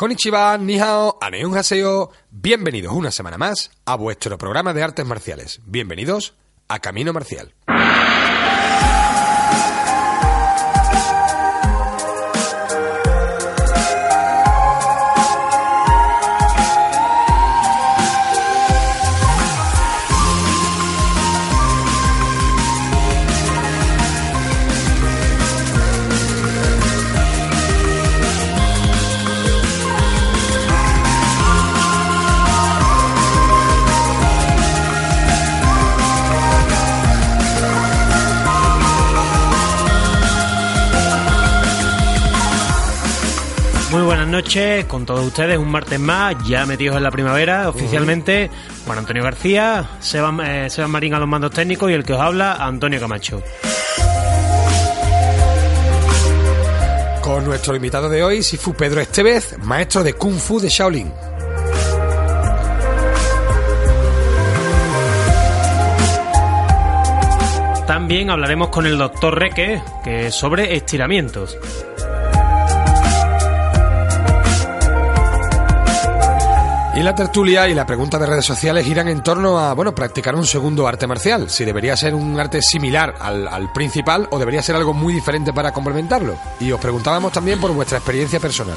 Konnichiwa, 0.00 0.56
Nihao, 0.56 1.18
Aneun 1.20 1.54
Haseo. 1.58 2.10
Bienvenidos 2.30 2.94
una 2.94 3.10
semana 3.10 3.36
más 3.36 3.70
a 3.84 3.96
vuestro 3.96 4.38
programa 4.38 4.72
de 4.72 4.82
artes 4.82 5.04
marciales. 5.04 5.60
Bienvenidos 5.66 6.32
a 6.68 6.78
Camino 6.78 7.12
Marcial. 7.12 7.52
Noches 44.50 44.84
con 44.86 45.06
todos 45.06 45.24
ustedes, 45.24 45.58
un 45.58 45.70
martes 45.70 46.00
más, 46.00 46.34
ya 46.44 46.66
metidos 46.66 46.96
en 46.96 47.04
la 47.04 47.12
primavera 47.12 47.68
oficialmente. 47.68 48.50
Juan 48.84 48.98
Antonio 48.98 49.22
García, 49.22 49.90
Seban, 50.00 50.40
eh, 50.40 50.68
Seban 50.68 50.90
Marín 50.90 51.14
a 51.14 51.20
los 51.20 51.28
mandos 51.28 51.52
técnicos 51.52 51.88
y 51.88 51.94
el 51.94 52.02
que 52.02 52.14
os 52.14 52.20
habla, 52.20 52.54
Antonio 52.54 52.98
Camacho. 52.98 53.40
Con 57.22 57.44
nuestro 57.44 57.76
invitado 57.76 58.08
de 58.08 58.24
hoy, 58.24 58.42
Sifu 58.42 58.74
Pedro 58.74 59.00
Estevez, 59.00 59.56
maestro 59.58 60.02
de 60.02 60.14
Kung 60.14 60.36
Fu 60.36 60.58
de 60.58 60.68
Shaolin. 60.68 61.12
También 67.86 68.30
hablaremos 68.30 68.70
con 68.70 68.84
el 68.84 68.98
doctor 68.98 69.38
Reque 69.38 69.80
que 70.02 70.32
sobre 70.32 70.74
estiramientos. 70.74 71.56
Y 77.00 77.02
la 77.02 77.14
tertulia 77.14 77.66
y 77.66 77.72
la 77.72 77.86
pregunta 77.86 78.18
de 78.18 78.26
redes 78.26 78.44
sociales 78.44 78.84
giran 78.84 79.08
en 79.08 79.22
torno 79.22 79.58
a, 79.58 79.72
bueno, 79.72 79.94
practicar 79.94 80.34
un 80.34 80.44
segundo 80.44 80.86
arte 80.86 81.06
marcial. 81.06 81.48
Si 81.48 81.64
debería 81.64 81.96
ser 81.96 82.14
un 82.14 82.38
arte 82.38 82.60
similar 82.60 83.14
al, 83.18 83.48
al, 83.48 83.72
principal 83.72 84.28
o 84.30 84.38
debería 84.38 84.60
ser 84.60 84.76
algo 84.76 84.92
muy 84.92 85.14
diferente 85.14 85.54
para 85.54 85.72
complementarlo. 85.72 86.36
Y 86.60 86.70
os 86.72 86.78
preguntábamos 86.78 87.32
también 87.32 87.58
por 87.58 87.72
vuestra 87.72 87.96
experiencia 87.96 88.38
personal. 88.38 88.76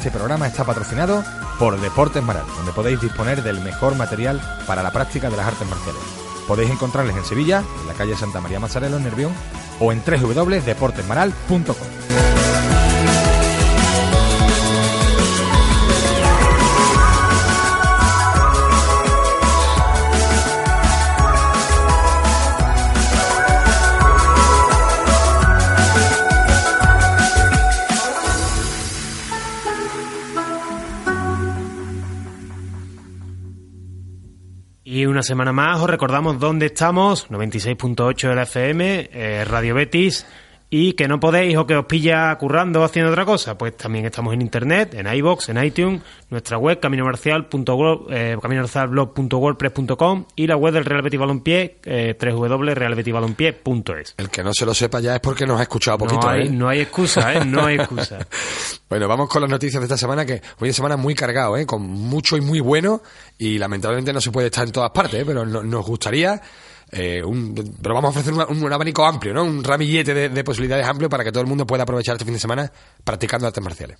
Este 0.00 0.10
programa 0.10 0.46
está 0.46 0.64
patrocinado 0.64 1.22
por 1.58 1.78
Deportes 1.78 2.22
Maral, 2.22 2.46
donde 2.56 2.72
podéis 2.72 3.02
disponer 3.02 3.42
del 3.42 3.60
mejor 3.60 3.96
material 3.96 4.40
para 4.66 4.82
la 4.82 4.92
práctica 4.92 5.28
de 5.28 5.36
las 5.36 5.46
artes 5.46 5.68
marciales. 5.68 6.00
Podéis 6.48 6.70
encontrarles 6.70 7.14
en 7.18 7.24
Sevilla, 7.26 7.62
en 7.82 7.86
la 7.86 7.92
calle 7.92 8.16
Santa 8.16 8.40
María 8.40 8.58
Mazzarello, 8.58 8.96
en 8.96 9.02
Nervión, 9.02 9.34
o 9.78 9.92
en 9.92 10.02
www.deportesmaral.com. 10.02 12.29
una 35.20 35.26
semana 35.26 35.52
más. 35.52 35.78
Os 35.78 35.90
recordamos 35.90 36.40
dónde 36.40 36.64
estamos, 36.64 37.28
96.8 37.28 38.30
de 38.30 38.34
la 38.34 38.44
FM, 38.44 39.10
eh, 39.12 39.44
Radio 39.44 39.74
Betis, 39.74 40.26
y 40.70 40.92
que 40.92 41.08
no 41.08 41.18
podéis 41.18 41.56
o 41.56 41.66
que 41.66 41.74
os 41.76 41.84
pilla 41.86 42.32
currando 42.38 42.80
o 42.80 42.84
haciendo 42.84 43.10
otra 43.10 43.24
cosa, 43.24 43.58
pues 43.58 43.76
también 43.76 44.06
estamos 44.06 44.32
en 44.32 44.40
internet, 44.40 44.94
en 44.94 45.12
iBox, 45.12 45.48
en 45.48 45.62
iTunes, 45.62 46.00
nuestra 46.30 46.58
web 46.58 46.78
caminomarcial.blog, 46.78 48.06
eh, 48.10 48.36
caminomarcialblog.wordpress.com 48.40 50.26
y 50.36 50.46
la 50.46 50.56
web 50.56 50.72
del 50.72 50.84
Real 50.84 51.02
Betis 51.02 51.18
Balompié, 51.18 51.78
eh, 51.84 52.16
www.realbetisbalompié.es. 52.18 54.14
El 54.16 54.30
que 54.30 54.44
no 54.44 54.54
se 54.54 54.64
lo 54.64 54.72
sepa 54.72 55.00
ya 55.00 55.16
es 55.16 55.20
porque 55.20 55.44
nos 55.44 55.58
ha 55.58 55.62
escuchado 55.62 55.98
poquito. 55.98 56.20
No 56.20 56.28
hay, 56.28 56.46
¿eh? 56.46 56.50
no 56.50 56.68
hay 56.68 56.80
excusa, 56.82 57.34
¿eh? 57.34 57.44
No 57.44 57.66
hay 57.66 57.74
excusa. 57.74 58.18
bueno, 58.88 59.08
vamos 59.08 59.28
con 59.28 59.42
las 59.42 59.50
noticias 59.50 59.80
de 59.80 59.86
esta 59.86 59.98
semana, 59.98 60.24
que 60.24 60.40
hoy 60.60 60.68
es 60.68 60.76
semana 60.76 60.96
muy 60.96 61.16
cargado, 61.16 61.56
¿eh? 61.56 61.66
Con 61.66 61.82
mucho 61.82 62.36
y 62.36 62.40
muy 62.40 62.60
bueno, 62.60 63.02
y 63.38 63.58
lamentablemente 63.58 64.12
no 64.12 64.20
se 64.20 64.30
puede 64.30 64.46
estar 64.46 64.64
en 64.64 64.72
todas 64.72 64.92
partes, 64.92 65.20
¿eh? 65.20 65.24
pero 65.26 65.44
no, 65.44 65.64
nos 65.64 65.84
gustaría... 65.84 66.40
Eh, 66.92 67.22
un, 67.22 67.54
pero 67.80 67.94
vamos 67.94 68.08
a 68.08 68.18
ofrecer 68.18 68.32
un, 68.32 68.72
abanico 68.72 69.04
amplio, 69.04 69.32
¿no? 69.32 69.44
Un 69.44 69.62
ramillete 69.62 70.12
de, 70.12 70.28
de, 70.28 70.44
posibilidades 70.44 70.86
amplio 70.86 71.08
para 71.08 71.22
que 71.22 71.30
todo 71.30 71.42
el 71.42 71.48
mundo 71.48 71.66
pueda 71.66 71.84
aprovechar 71.84 72.14
este 72.14 72.24
fin 72.24 72.34
de 72.34 72.40
semana 72.40 72.72
practicando 73.04 73.46
artes 73.46 73.62
marciales. 73.62 73.98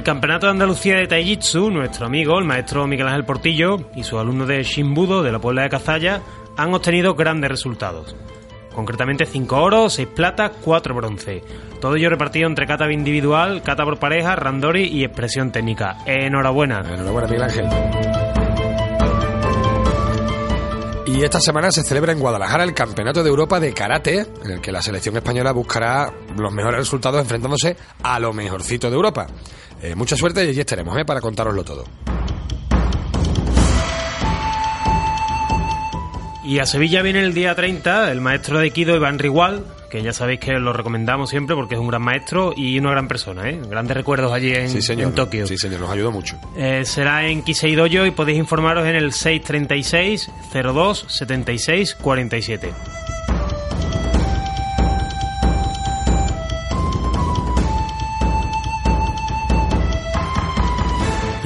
El 0.00 0.04
Campeonato 0.04 0.46
de 0.46 0.52
Andalucía 0.52 0.96
de 0.96 1.06
Taijitsu, 1.06 1.70
nuestro 1.70 2.06
amigo, 2.06 2.38
el 2.38 2.46
maestro 2.46 2.86
Miguel 2.86 3.08
Ángel 3.08 3.26
Portillo, 3.26 3.90
y 3.94 4.02
sus 4.02 4.18
alumnos 4.18 4.48
de 4.48 4.62
Shimbudo 4.62 5.22
de 5.22 5.30
la 5.30 5.38
Puebla 5.38 5.60
de 5.60 5.68
Cazalla 5.68 6.22
han 6.56 6.72
obtenido 6.72 7.14
grandes 7.14 7.50
resultados. 7.50 8.16
Concretamente 8.74 9.26
5 9.26 9.56
oros, 9.60 9.92
6 9.92 10.08
platas, 10.08 10.52
4 10.62 10.94
bronce. 10.94 11.44
Todo 11.82 11.96
ello 11.96 12.08
repartido 12.08 12.46
entre 12.46 12.66
kata 12.66 12.90
individual, 12.90 13.62
kata 13.62 13.84
por 13.84 13.98
pareja, 13.98 14.36
randori 14.36 14.84
y 14.84 15.04
expresión 15.04 15.52
técnica. 15.52 15.98
Enhorabuena. 16.06 16.80
Enhorabuena, 16.80 17.28
Miguel 17.28 17.42
Ángel. 17.42 18.09
Y 21.12 21.24
esta 21.24 21.40
semana 21.40 21.72
se 21.72 21.82
celebra 21.82 22.12
en 22.12 22.20
Guadalajara 22.20 22.62
el 22.62 22.72
Campeonato 22.72 23.24
de 23.24 23.30
Europa 23.30 23.58
de 23.58 23.74
Karate, 23.74 24.26
en 24.44 24.50
el 24.52 24.60
que 24.60 24.70
la 24.70 24.80
selección 24.80 25.16
española 25.16 25.50
buscará 25.50 26.12
los 26.36 26.52
mejores 26.52 26.78
resultados 26.78 27.20
enfrentándose 27.20 27.76
a 28.04 28.20
lo 28.20 28.32
mejorcito 28.32 28.88
de 28.88 28.94
Europa. 28.94 29.26
Eh, 29.82 29.96
mucha 29.96 30.16
suerte 30.16 30.44
y 30.44 30.50
allí 30.50 30.60
estaremos 30.60 30.96
¿eh? 30.96 31.04
para 31.04 31.20
contároslo 31.20 31.64
todo. 31.64 31.84
Y 36.50 36.58
a 36.58 36.66
Sevilla 36.66 37.00
viene 37.02 37.20
el 37.20 37.32
día 37.32 37.54
30 37.54 38.10
el 38.10 38.20
maestro 38.20 38.58
de 38.58 38.64
Aikido 38.64 38.96
Iván 38.96 39.20
Rigual, 39.20 39.62
que 39.88 40.02
ya 40.02 40.12
sabéis 40.12 40.40
que 40.40 40.50
lo 40.54 40.72
recomendamos 40.72 41.30
siempre 41.30 41.54
porque 41.54 41.76
es 41.76 41.80
un 41.80 41.86
gran 41.86 42.02
maestro 42.02 42.52
y 42.56 42.76
una 42.76 42.90
gran 42.90 43.06
persona, 43.06 43.48
¿eh? 43.48 43.60
Grandes 43.70 43.96
recuerdos 43.96 44.32
allí 44.32 44.52
en, 44.52 44.68
sí, 44.68 44.82
señor. 44.82 45.10
en 45.10 45.14
Tokio. 45.14 45.46
Sí, 45.46 45.56
señor, 45.56 45.78
nos 45.78 45.90
ayudó 45.90 46.10
mucho. 46.10 46.40
Eh, 46.56 46.84
será 46.84 47.24
en 47.28 47.44
Kisei 47.44 47.76
Dojo 47.76 48.04
y 48.04 48.10
podéis 48.10 48.38
informaros 48.38 48.84
en 48.88 48.96
el 48.96 49.12
636 49.12 50.28
02 50.52 51.04
76 51.06 51.94
47. 51.94 52.72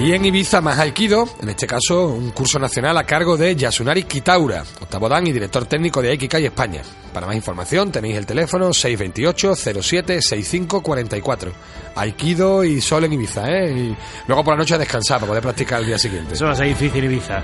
Y 0.04 0.12
en 0.12 0.22
Ibiza 0.22 0.60
más 0.60 0.78
Aikido, 0.78 1.26
en 1.40 1.48
este 1.48 1.66
caso 1.66 2.08
un 2.08 2.30
curso 2.32 2.58
nacional 2.58 2.98
a 2.98 3.04
cargo 3.04 3.38
de 3.38 3.56
Yasunari 3.56 4.02
Kitaura, 4.02 4.62
octavo 4.82 5.08
dan 5.08 5.26
y 5.26 5.32
director 5.32 5.64
técnico 5.64 6.02
de 6.02 6.10
Aikikai 6.10 6.44
España. 6.44 6.82
Para 7.14 7.26
más 7.26 7.34
información 7.34 7.90
tenéis 7.90 8.18
el 8.18 8.26
teléfono 8.26 8.74
628 8.74 9.80
07 9.80 10.20
65 10.20 10.82
44. 10.82 11.52
Aikido 11.94 12.64
y 12.64 12.82
sol 12.82 13.04
en 13.04 13.14
Ibiza, 13.14 13.48
¿eh? 13.48 13.96
Luego 14.26 14.44
por 14.44 14.52
la 14.52 14.58
noche 14.58 14.74
a 14.74 14.78
descansar 14.78 15.20
para 15.20 15.28
poder 15.28 15.42
practicar 15.42 15.80
el 15.80 15.86
día 15.86 15.98
siguiente. 15.98 16.34
Eso 16.34 16.44
va 16.44 16.52
a 16.52 16.56
ser 16.56 16.66
difícil 16.66 17.04
Ibiza. 17.04 17.42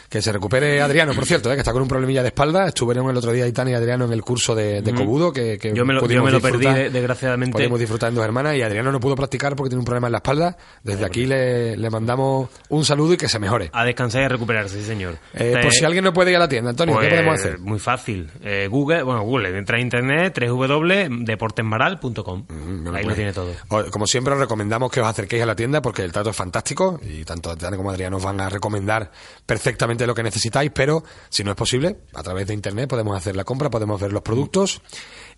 Que 0.08 0.23
se 0.23 0.32
recupere 0.32 0.81
Adriano, 0.81 1.12
por 1.14 1.26
cierto, 1.26 1.50
¿eh? 1.50 1.55
que 1.55 1.61
está 1.61 1.73
con 1.73 1.82
un 1.82 1.88
problemilla 1.88 2.23
de 2.23 2.29
espalda. 2.29 2.69
Estuvieron 2.69 3.08
el 3.11 3.17
otro 3.17 3.32
día 3.32 3.47
Itania 3.47 3.73
y 3.73 3.76
Adriano 3.76 4.05
en 4.05 4.12
el 4.12 4.23
curso 4.23 4.55
de, 4.55 4.82
de 4.82 4.94
Cobudo, 4.94 5.32
que, 5.32 5.58
que 5.58 5.75
Yo 5.75 5.85
me 5.85 5.94
lo, 5.94 6.06
yo 6.06 6.23
me 6.23 6.31
lo 6.31 6.41
perdí, 6.41 6.67
desgraciadamente. 6.91 7.53
Podemos 7.53 7.81
disfrutar 7.81 8.11
en 8.11 8.14
dos 8.14 8.25
hermanas 8.25 8.56
y 8.56 8.62
Adriano 8.62 8.93
no 8.93 9.00
pudo 9.00 9.17
practicar 9.17 9.56
porque 9.56 9.70
tiene 9.70 9.81
un 9.81 9.85
problema 9.85 10.08
en 10.08 10.12
la 10.12 10.19
espalda. 10.19 10.56
Desde 10.82 11.05
aquí 11.05 11.26
le, 11.26 11.76
le 11.76 11.91
mandamos 11.91 12.49
un 12.69 12.85
saludo 12.85 13.14
y 13.14 13.17
que 13.17 13.29
se 13.29 13.38
mejore. 13.38 13.70
A 13.73 13.85
descansar 13.85 14.23
y 14.23 14.25
a 14.25 14.29
recuperarse, 14.29 14.81
sí, 14.81 14.85
señor. 14.85 15.17
Eh, 15.35 15.56
por 15.62 15.73
si 15.73 15.85
alguien 15.85 16.05
no 16.05 16.12
puede 16.12 16.31
ir 16.31 16.37
a 16.37 16.41
la 16.41 16.49
tienda, 16.49 16.70
Antonio, 16.70 16.99
¿qué 16.99 17.09
pues, 17.09 17.14
podemos 17.14 17.41
hacer? 17.41 17.59
Muy 17.59 17.79
fácil. 17.79 18.31
Eh, 18.43 18.69
Google, 18.70 19.02
bueno, 19.02 19.23
Google, 19.23 19.56
entra 19.59 19.79
a 19.79 19.81
internet, 19.81 20.38
www.deportesmaral.com. 20.41 22.44
Bueno, 22.49 22.94
Ahí 22.94 23.05
lo 23.05 23.14
tiene 23.14 23.32
todo. 23.32 23.52
Como 23.91 24.06
siempre, 24.06 24.35
os 24.35 24.41
recomendamos 24.41 24.91
que 24.91 25.00
os 25.00 25.06
acerquéis 25.06 25.43
a 25.43 25.47
la 25.47 25.56
tienda 25.56 25.82
porque 25.82 26.02
el 26.02 26.12
trato 26.12 26.31
es 26.31 26.37
fantástico 26.37 27.00
y 27.02 27.25
tanto 27.25 27.50
Adriano 27.50 27.76
como 27.76 27.91
Adriano 27.91 28.17
os 28.19 28.25
van 28.25 28.41
a 28.41 28.49
recomendar 28.49 29.11
perfectamente 29.44 29.95
lo 30.04 30.16
que 30.16 30.25
necesitáis, 30.25 30.72
pero 30.75 31.04
si 31.28 31.44
no 31.44 31.52
es 31.52 31.56
posible, 31.56 31.98
a 32.12 32.25
través 32.25 32.48
de 32.48 32.54
internet 32.54 32.90
podemos 32.90 33.16
hacer 33.16 33.37
la 33.37 33.44
compra, 33.44 33.70
podemos 33.70 34.00
ver 34.00 34.12
los 34.12 34.22
productos 34.22 34.82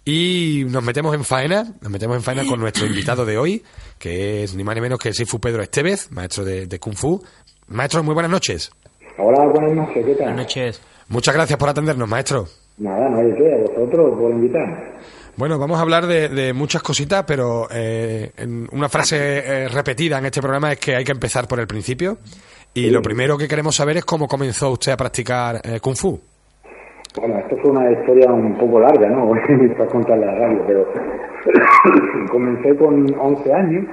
y 0.02 0.64
nos 0.68 0.82
metemos 0.82 1.14
en 1.14 1.22
faena, 1.22 1.74
nos 1.82 1.92
metemos 1.92 2.16
en 2.16 2.22
faena 2.22 2.46
con 2.46 2.58
nuestro 2.58 2.86
invitado 2.86 3.26
de 3.26 3.36
hoy, 3.36 3.62
que 3.98 4.42
es 4.42 4.54
ni 4.54 4.64
más 4.64 4.74
ni 4.74 4.80
menos 4.80 4.98
que 4.98 5.08
el 5.08 5.14
Sifu 5.14 5.38
Pedro 5.38 5.62
Estevez, 5.62 6.10
maestro 6.12 6.46
de, 6.46 6.66
de 6.66 6.78
Kung 6.78 6.96
Fu. 6.96 7.22
Maestro, 7.68 8.02
muy 8.02 8.14
buenas 8.14 8.32
noches. 8.32 8.70
Hola, 9.18 9.44
buenas 9.52 9.76
noches, 9.76 10.06
¿qué 10.06 10.14
tal? 10.14 10.28
Buenas 10.28 10.36
noches. 10.36 10.80
Muchas 11.08 11.34
gracias 11.34 11.58
por 11.58 11.68
atendernos, 11.68 12.08
maestro. 12.08 12.46
Nada, 12.78 13.08
no 13.10 13.18
hay 13.18 13.34
que, 13.34 13.52
a 13.52 13.58
vosotros 13.58 14.18
por 14.18 14.30
invitar. 14.30 14.98
Bueno, 15.36 15.58
vamos 15.58 15.78
a 15.78 15.82
hablar 15.82 16.06
de, 16.06 16.28
de 16.28 16.52
muchas 16.52 16.82
cositas, 16.82 17.24
pero 17.26 17.68
eh, 17.70 18.32
en 18.36 18.68
una 18.72 18.88
frase 18.88 19.16
eh, 19.38 19.68
repetida 19.68 20.18
en 20.18 20.26
este 20.26 20.40
programa 20.40 20.72
es 20.72 20.78
que 20.78 20.96
hay 20.96 21.04
que 21.04 21.12
empezar 21.12 21.46
por 21.48 21.60
el 21.60 21.66
principio. 21.66 22.18
Y 22.74 22.90
lo 22.90 23.02
primero 23.02 23.36
que 23.36 23.48
queremos 23.48 23.74
saber 23.74 23.96
es 23.98 24.04
cómo 24.04 24.28
comenzó 24.28 24.70
usted 24.70 24.92
a 24.92 24.96
practicar 24.96 25.56
eh, 25.64 25.80
Kung 25.80 25.96
Fu. 25.96 26.18
Bueno, 27.18 27.38
esto 27.38 27.56
fue 27.62 27.70
una 27.72 27.90
historia 27.90 28.30
un 28.30 28.56
poco 28.58 28.78
larga, 28.80 29.08
¿no? 29.08 29.30
Para 29.76 29.90
contar 29.90 30.18
la 30.18 30.32
radio, 30.34 30.62
pero 30.66 30.86
comencé 32.30 32.76
con 32.76 33.06
11 33.18 33.52
años, 33.52 33.84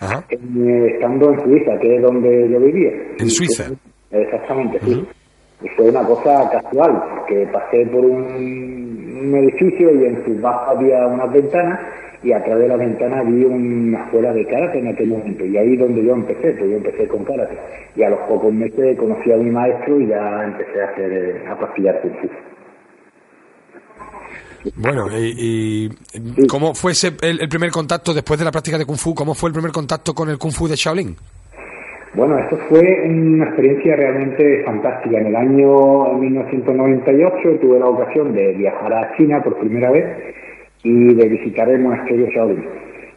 Ajá. 0.00 0.24
eh, 0.28 0.86
estando 0.94 1.32
en 1.32 1.40
Suiza, 1.40 1.78
que 1.80 1.96
es 1.96 2.02
donde 2.02 2.48
yo 2.50 2.60
vivía. 2.60 2.90
¿En 3.18 3.30
Suiza? 3.30 3.70
Exactamente, 4.10 4.78
sí. 4.84 5.06
Y 5.62 5.68
fue 5.70 5.88
una 5.88 6.02
cosa 6.02 6.50
casual, 6.50 7.02
que 7.26 7.46
pasé 7.46 7.86
por 7.86 8.04
un, 8.04 8.22
un 9.22 9.34
edificio 9.36 9.94
y 9.94 10.04
en 10.04 10.24
su 10.24 10.40
bajo 10.42 10.72
había 10.72 11.06
unas 11.06 11.32
ventanas 11.32 11.80
y 12.22 12.32
a 12.32 12.42
través 12.42 12.64
de 12.64 12.68
las 12.68 12.78
ventanas 12.78 13.26
vi 13.26 13.44
una 13.44 14.04
escuela 14.04 14.32
de 14.32 14.46
karate 14.46 14.78
en 14.78 14.88
aquel 14.88 15.08
momento 15.08 15.44
y 15.44 15.56
ahí 15.56 15.76
donde 15.76 16.04
yo 16.04 16.14
empecé, 16.14 16.52
pues 16.52 16.70
yo 16.70 16.76
empecé 16.76 17.08
con 17.08 17.24
karate 17.24 17.56
y 17.94 18.02
a 18.02 18.10
los 18.10 18.20
pocos 18.20 18.52
meses 18.52 18.98
conocí 18.98 19.32
a 19.32 19.36
mi 19.36 19.50
maestro 19.50 20.00
y 20.00 20.08
ya 20.08 20.44
empecé 20.44 20.82
a 20.82 20.88
hacer 20.88 21.12
eh, 21.12 21.44
a 21.48 21.58
practicar 21.58 22.00
kung 22.00 22.14
fu. 22.20 22.28
Bueno, 24.74 25.06
y, 25.16 25.88
y 26.14 26.46
¿cómo 26.48 26.74
fue 26.74 26.92
ese, 26.92 27.12
el, 27.22 27.40
el 27.40 27.48
primer 27.48 27.70
contacto 27.70 28.12
después 28.12 28.38
de 28.38 28.44
la 28.44 28.50
práctica 28.50 28.78
de 28.78 28.84
Kung 28.84 28.96
Fu? 28.96 29.14
¿Cómo 29.14 29.34
fue 29.34 29.50
el 29.50 29.54
primer 29.54 29.70
contacto 29.70 30.12
con 30.12 30.28
el 30.28 30.38
Kung 30.38 30.52
Fu 30.52 30.66
de 30.66 30.74
Shaolin? 30.74 31.14
Bueno, 32.14 32.38
esto 32.38 32.56
fue 32.68 32.80
una 33.08 33.44
experiencia 33.44 33.94
realmente 33.94 34.64
fantástica. 34.64 35.18
En 35.18 35.26
el 35.26 35.36
año 35.36 36.14
1998 36.14 37.60
tuve 37.60 37.78
la 37.78 37.86
ocasión 37.86 38.32
de 38.32 38.54
viajar 38.54 38.92
a 38.92 39.16
China 39.16 39.42
por 39.44 39.58
primera 39.58 39.90
vez 39.90 40.04
y 40.86 41.14
de 41.14 41.28
visitar 41.28 41.68
el 41.68 41.80
monasterio 41.80 42.28
Shaolin. 42.28 42.64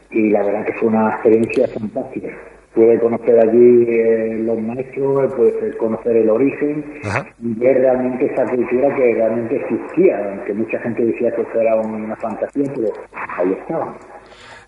Y 0.10 0.30
la 0.32 0.42
verdad 0.42 0.66
que 0.66 0.74
fue 0.74 0.90
una 0.90 1.12
experiencia 1.12 1.68
fantástica. 1.68 2.30
Pude 2.74 3.00
conocer 3.00 3.40
allí 3.40 3.86
eh, 3.88 4.42
los 4.44 4.60
maestros, 4.60 5.34
pude 5.34 5.78
conocer 5.78 6.18
el 6.18 6.30
origen 6.30 6.84
Ajá. 7.04 7.28
y 7.44 7.54
ver 7.60 7.78
realmente 7.78 8.26
esa 8.26 8.46
cultura 8.46 8.96
que 8.96 9.14
realmente 9.14 9.58
existía, 9.58 10.32
aunque 10.32 10.54
mucha 10.54 10.80
gente 10.80 11.06
decía 11.06 11.32
que 11.36 11.42
eso 11.44 11.62
era 11.62 11.76
una 11.76 12.16
fantasía, 12.16 12.72
pero 12.76 12.92
ahí 13.38 13.52
estaba. 13.52 13.96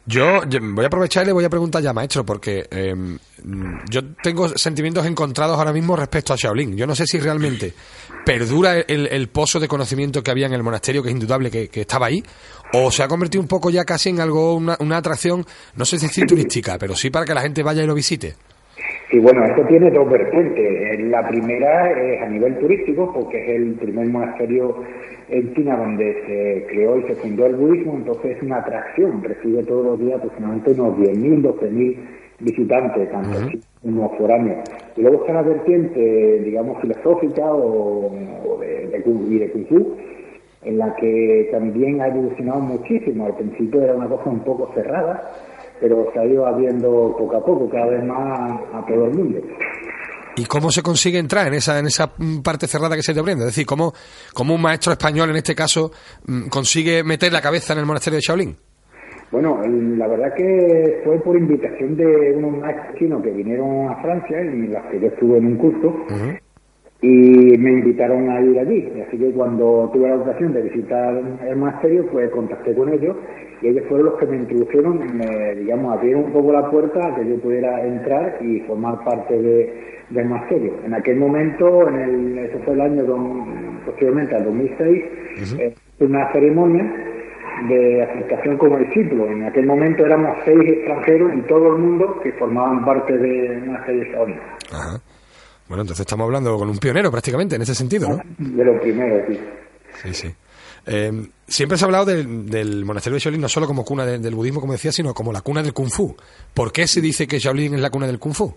Yo, 0.05 0.41
voy 0.73 0.83
a 0.83 0.87
aprovechar 0.87 1.23
y 1.23 1.27
le 1.27 1.33
voy 1.33 1.45
a 1.45 1.49
preguntar 1.49 1.81
ya, 1.81 1.93
maestro, 1.93 2.25
porque 2.25 2.65
eh, 2.71 2.95
yo 3.89 4.01
tengo 4.23 4.47
sentimientos 4.49 5.05
encontrados 5.05 5.57
ahora 5.57 5.71
mismo 5.71 5.95
respecto 5.95 6.33
a 6.33 6.35
Shaolin. 6.35 6.75
Yo 6.75 6.87
no 6.87 6.95
sé 6.95 7.05
si 7.05 7.19
realmente 7.19 7.71
perdura 8.25 8.79
el, 8.79 9.29
pozo 9.29 9.59
de 9.59 9.67
conocimiento 9.67 10.23
que 10.23 10.31
había 10.31 10.47
en 10.47 10.53
el 10.53 10.63
monasterio, 10.63 11.03
que 11.03 11.09
es 11.09 11.15
indudable 11.15 11.51
que, 11.51 11.69
estaba 11.81 12.07
ahí, 12.07 12.23
o 12.73 12.89
se 12.89 13.03
ha 13.03 13.07
convertido 13.07 13.41
un 13.41 13.47
poco 13.47 13.69
ya 13.69 13.83
casi 13.83 14.09
en 14.09 14.19
algo, 14.19 14.55
una, 14.55 14.75
una 14.79 14.97
atracción, 14.97 15.45
no 15.75 15.85
sé 15.85 15.99
si 15.99 16.07
decir 16.07 16.25
turística, 16.25 16.77
pero 16.79 16.95
sí 16.95 17.11
para 17.11 17.25
que 17.25 17.33
la 17.35 17.41
gente 17.41 17.61
vaya 17.61 17.83
y 17.83 17.87
lo 17.87 17.93
visite. 17.93 18.33
Sí, 19.11 19.19
bueno, 19.19 19.43
esto 19.45 19.65
tiene 19.67 19.91
dos 19.91 20.09
vertientes. 20.09 20.63
Eh, 20.63 21.03
La 21.09 21.27
primera 21.27 21.91
es 21.91 22.21
a 22.21 22.27
nivel 22.27 22.57
turístico, 22.57 23.11
porque 23.13 23.43
es 23.43 23.49
el 23.61 23.73
primer 23.73 24.07
monasterio 24.07 24.83
en 25.31 25.53
China 25.55 25.77
donde 25.77 26.13
se 26.25 26.67
creó 26.67 26.99
y 26.99 27.03
se 27.03 27.15
fundó 27.15 27.45
el 27.45 27.55
budismo, 27.55 27.95
entonces 27.95 28.37
es 28.37 28.43
una 28.43 28.57
atracción. 28.57 29.23
Recibe 29.23 29.63
todos 29.63 29.85
los 29.85 29.99
días 29.99 30.19
aproximadamente 30.19 30.71
unos 30.71 30.97
10.000, 30.97 31.41
12.000 31.41 31.97
visitantes, 32.39 33.11
tanto 33.11 33.49
chinos 33.49 33.67
como 33.81 34.17
foráneos. 34.17 34.59
Y 34.97 35.01
luego 35.01 35.21
está 35.21 35.33
la 35.33 35.41
vertiente, 35.43 36.39
digamos, 36.43 36.81
filosófica 36.81 37.45
o, 37.45 38.11
o 38.45 38.57
de, 38.59 38.87
de, 38.87 39.03
y 39.07 39.39
de 39.39 39.51
Kung 39.51 39.67
Fu, 39.67 39.95
en 40.63 40.77
la 40.77 40.93
que 40.97 41.49
también 41.51 42.01
ha 42.01 42.07
evolucionado 42.07 42.59
muchísimo. 42.59 43.25
Al 43.25 43.35
principio 43.35 43.81
era 43.81 43.95
una 43.95 44.07
cosa 44.07 44.29
un 44.29 44.41
poco 44.41 44.69
cerrada, 44.73 45.31
pero 45.79 46.11
se 46.13 46.19
ha 46.19 46.25
ido 46.25 46.45
abriendo 46.45 47.15
poco 47.17 47.37
a 47.37 47.45
poco, 47.45 47.69
cada 47.69 47.87
vez 47.87 48.03
más 48.03 48.59
a 48.73 48.85
todo 48.85 49.05
el 49.05 49.17
mundo. 49.17 49.39
¿Y 50.37 50.45
cómo 50.45 50.71
se 50.71 50.81
consigue 50.81 51.19
entrar 51.19 51.47
en 51.47 51.55
esa, 51.55 51.77
en 51.79 51.87
esa 51.87 52.13
mm, 52.17 52.41
parte 52.41 52.67
cerrada 52.67 52.95
que 52.95 53.01
se 53.03 53.13
te 53.13 53.19
abriendo? 53.19 53.43
Es 53.43 53.51
decir, 53.51 53.65
¿cómo, 53.65 53.93
cómo 54.33 54.55
un 54.55 54.61
maestro 54.61 54.93
español, 54.93 55.29
en 55.29 55.35
este 55.35 55.53
caso, 55.55 55.91
mm, 56.27 56.47
consigue 56.47 57.03
meter 57.03 57.31
la 57.33 57.41
cabeza 57.41 57.73
en 57.73 57.79
el 57.79 57.85
monasterio 57.85 58.17
de 58.17 58.21
Shaolin? 58.21 58.55
Bueno, 59.31 59.61
el- 59.63 59.97
la 59.97 60.07
verdad 60.07 60.33
que 60.35 61.01
fue 61.05 61.19
por 61.21 61.37
invitación 61.37 61.95
de 61.95 62.33
unos 62.35 62.57
maestros 62.59 62.95
chinos 62.97 63.21
que 63.23 63.31
vinieron 63.31 63.89
a 63.89 64.01
Francia, 64.01 64.39
en 64.41 64.71
las 64.73 64.85
que 64.91 64.99
yo 64.99 65.07
estuve 65.07 65.37
en 65.37 65.45
un 65.47 65.57
curso, 65.57 65.95
y 67.01 67.07
me 67.57 67.71
invitaron 67.71 68.29
a 68.29 68.39
ir 68.41 68.59
allí. 68.59 68.91
Así 69.07 69.17
que 69.17 69.31
cuando 69.31 69.89
tuve 69.93 70.07
la 70.09 70.17
ocasión 70.17 70.53
de 70.53 70.61
visitar 70.63 71.13
el 71.47 71.55
monasterio, 71.55 72.05
pues 72.11 72.29
contacté 72.31 72.75
con 72.75 72.93
ellos 72.93 73.15
y 73.61 73.67
ellos 73.69 73.83
fueron 73.89 74.07
los 74.07 74.19
que 74.19 74.25
me 74.27 74.37
introdujeron, 74.37 74.99
me, 75.17 75.55
digamos, 75.55 75.93
abrieron 75.97 76.25
un 76.25 76.33
poco 76.33 76.51
la 76.53 76.69
puerta 76.69 76.99
a 77.07 77.15
que 77.15 77.27
yo 77.29 77.37
pudiera 77.41 77.85
entrar 77.85 78.37
y 78.43 78.59
formar 78.61 79.03
parte 79.03 79.33
de, 79.41 79.90
del 80.11 80.25
monasterio. 80.27 80.73
En 80.85 80.93
aquel 80.93 81.17
momento, 81.17 81.87
en 81.87 81.95
el, 81.99 82.37
eso 82.39 82.59
fue 82.65 82.73
el 82.73 82.81
año, 82.81 83.03
don- 83.03 83.81
posteriormente 83.85 84.35
al 84.35 84.43
2006, 84.45 85.03
eh, 85.59 85.75
fue 85.97 86.07
una 86.07 86.31
ceremonia 86.31 86.83
de 87.67 88.03
aceptación 88.03 88.57
como 88.57 88.77
discípulo. 88.79 89.27
En 89.31 89.43
aquel 89.45 89.65
momento 89.65 90.05
éramos 90.05 90.35
seis 90.45 90.59
extranjeros 90.65 91.31
en 91.33 91.45
todo 91.47 91.75
el 91.75 91.81
mundo 91.81 92.19
que 92.23 92.31
formaban 92.33 92.83
parte 92.85 93.17
de 93.17 93.61
una 93.67 93.85
serie 93.85 94.11
Shaolin. 94.11 94.39
Ajá. 94.71 95.01
Bueno, 95.67 95.81
entonces 95.83 96.01
estamos 96.01 96.25
hablando 96.25 96.57
con 96.57 96.69
un 96.69 96.77
pionero 96.77 97.09
prácticamente 97.11 97.55
en 97.55 97.61
ese 97.61 97.73
sentido, 97.75 98.09
¿no? 98.09 98.19
De 98.37 98.65
los 98.65 98.81
primeros, 98.81 99.21
sí. 99.29 99.39
Sí, 100.03 100.13
sí. 100.13 100.27
Eh, 100.87 101.11
siempre 101.47 101.77
se 101.77 101.85
ha 101.85 101.87
hablado 101.87 102.05
del, 102.05 102.49
del 102.49 102.83
monasterio 102.83 103.15
de 103.15 103.19
Shaolin 103.19 103.39
no 103.41 103.47
solo 103.47 103.67
como 103.67 103.85
cuna 103.85 104.05
de- 104.05 104.17
del 104.19 104.33
budismo, 104.35 104.59
como 104.59 104.73
decía, 104.73 104.91
sino 104.91 105.13
como 105.13 105.31
la 105.31 105.41
cuna 105.41 105.61
del 105.61 105.73
kung 105.73 105.89
fu. 105.89 106.15
¿Por 106.53 106.71
qué 106.73 106.87
se 106.87 106.99
dice 107.01 107.27
que 107.27 107.37
Shaolin 107.39 107.75
es 107.75 107.81
la 107.81 107.89
cuna 107.91 108.07
del 108.07 108.17
kung 108.19 108.33
fu? 108.33 108.53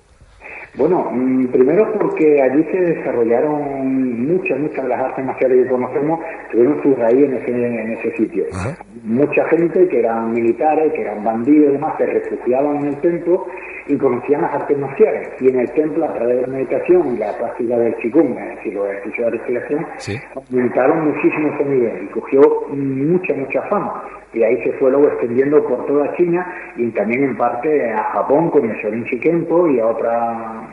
Bueno, 0.76 1.09
mm, 1.12 1.47
primero 1.49 1.93
porque 1.93 2.43
allí 2.43 2.64
se 2.64 2.81
desarrollaron 2.81 4.26
muchas, 4.26 4.59
muchas 4.59 4.83
de 4.83 4.88
las 4.88 5.00
artes 5.00 5.25
marciales 5.25 5.64
que 5.64 5.71
conocemos, 5.71 6.21
tuvieron 6.50 6.83
su 6.83 6.95
raíz 6.97 7.25
en 7.25 7.35
ese, 7.35 7.50
en 7.52 7.93
ese 7.93 8.16
sitio. 8.16 8.45
Ajá. 8.52 8.76
Mucha 9.04 9.45
gente 9.50 9.87
que 9.88 9.99
eran 10.00 10.33
militares, 10.33 10.93
que 10.95 11.02
eran 11.02 11.23
bandidos 11.23 11.69
y 11.71 11.73
demás, 11.75 11.95
se 11.99 12.07
refugiaban 12.07 12.76
en 12.78 12.87
el 12.87 12.97
templo 12.97 13.47
y 13.87 13.97
conocían 13.97 14.43
las 14.43 14.54
artes 14.54 14.76
marciales. 14.78 15.28
Y 15.40 15.49
en 15.50 15.61
el 15.61 15.71
templo, 15.73 16.07
a 16.07 16.14
través 16.14 16.37
de 16.37 16.43
la 16.43 16.49
meditación 16.49 17.14
y 17.14 17.19
la 17.19 17.37
práctica 17.38 17.76
del 17.78 17.95
Qigong, 17.97 18.37
es 18.38 18.57
decir, 18.57 18.75
los 18.75 18.88
ejercicios 18.88 19.26
de 19.31 19.38
respiración, 19.38 19.87
Sí. 19.99 20.16
aumentaron 20.35 21.04
muchísimo 21.09 21.49
ese 21.54 21.64
nivel 21.66 22.04
y 22.04 22.07
cogió 22.09 22.40
mucha, 22.73 23.35
mucha 23.35 23.62
fama. 23.62 24.02
Y 24.34 24.42
ahí 24.42 24.62
se 24.64 24.72
fue 24.78 24.90
luego 24.90 25.08
extendiendo 25.08 25.62
por 25.64 25.86
toda 25.86 26.14
China 26.16 26.44
y 26.76 26.90
también 26.90 27.22
en 27.24 27.36
parte 27.36 27.92
a 27.92 28.10
Japón 28.12 28.50
con 28.50 28.68
el 28.68 28.76
Shorin 28.82 29.04
Shikenpo 29.04 29.68
y 29.68 29.78
a 29.80 29.86
otros, 29.86 30.12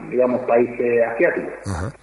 digamos, 0.09 0.41
países 0.41 1.01
asiáticos. 1.13 1.53
Ajá. 1.67 1.93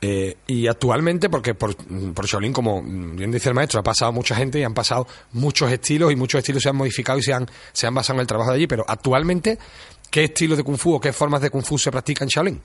Eh, 0.00 0.34
y 0.46 0.66
actualmente, 0.68 1.28
porque 1.30 1.54
por, 1.54 1.70
por 2.14 2.26
Shaolin, 2.26 2.52
como 2.52 2.82
bien 2.82 3.30
dice 3.30 3.48
el 3.48 3.54
maestro, 3.54 3.80
ha 3.80 3.82
pasado 3.82 4.12
mucha 4.12 4.34
gente 4.34 4.58
y 4.58 4.62
han 4.62 4.74
pasado 4.74 5.06
muchos 5.32 5.70
estilos 5.72 6.12
y 6.12 6.16
muchos 6.16 6.38
estilos 6.38 6.62
se 6.62 6.68
han 6.68 6.76
modificado 6.76 7.18
y 7.18 7.22
se 7.22 7.32
han, 7.32 7.46
se 7.72 7.86
han 7.86 7.94
basado 7.94 8.18
en 8.18 8.20
el 8.22 8.26
trabajo 8.26 8.50
de 8.50 8.56
allí, 8.56 8.66
pero 8.66 8.84
actualmente, 8.86 9.58
¿qué 10.10 10.24
estilo 10.24 10.54
de 10.54 10.62
Kung 10.62 10.76
Fu 10.76 10.94
o 10.94 11.00
qué 11.00 11.12
formas 11.12 11.40
de 11.42 11.50
Kung 11.50 11.64
Fu 11.64 11.78
se 11.78 11.90
practican 11.90 12.26
en 12.26 12.28
Shaolin? 12.28 12.60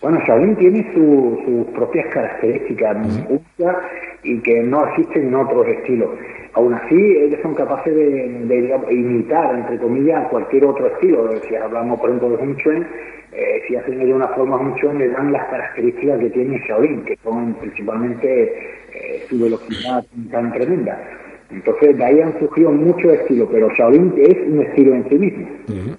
Bueno, 0.00 0.18
Shaolin 0.26 0.56
tiene 0.56 0.92
su- 0.94 1.38
sus 1.44 1.74
propias 1.74 2.06
características 2.12 2.96
únicas 3.28 3.76
y 4.22 4.40
que 4.40 4.62
no 4.62 4.86
existen 4.88 5.28
en 5.28 5.34
otros 5.34 5.66
estilos. 5.66 6.10
Aún 6.54 6.72
así, 6.72 6.94
ellos 6.94 7.40
son 7.42 7.54
capaces 7.54 7.94
de, 7.94 8.04
de, 8.04 8.62
digamos, 8.62 8.90
imitar, 8.90 9.56
entre 9.56 9.78
comillas, 9.78 10.28
cualquier 10.28 10.64
otro 10.66 10.86
estilo. 10.86 11.28
Si 11.48 11.56
hablamos, 11.56 11.98
por 11.98 12.10
ejemplo, 12.10 12.30
de 12.30 12.42
Hun 12.42 12.56
Chuen, 12.58 12.86
eh, 13.32 13.62
si 13.66 13.74
hacen 13.74 14.00
ellos 14.00 14.16
una 14.16 14.28
forma 14.28 14.56
Hun 14.56 14.76
Chuen, 14.76 14.98
le 14.98 15.08
dan 15.08 15.32
las 15.32 15.48
características 15.48 16.20
que 16.20 16.30
tiene 16.30 16.60
Shaolin, 16.68 17.04
que 17.04 17.16
son 17.24 17.54
principalmente 17.54 18.44
eh, 18.92 19.24
su 19.28 19.40
velocidad 19.40 20.04
tan 20.30 20.52
tremenda. 20.52 20.96
Entonces, 21.50 21.96
de 21.96 22.04
ahí 22.04 22.20
han 22.20 22.38
surgido 22.38 22.70
muchos 22.70 23.12
estilos, 23.12 23.48
pero 23.50 23.68
Shaolin 23.70 24.14
es 24.16 24.36
un 24.46 24.62
estilo 24.62 24.94
en 24.94 25.08
sí 25.08 25.14
mismo. 25.16 25.48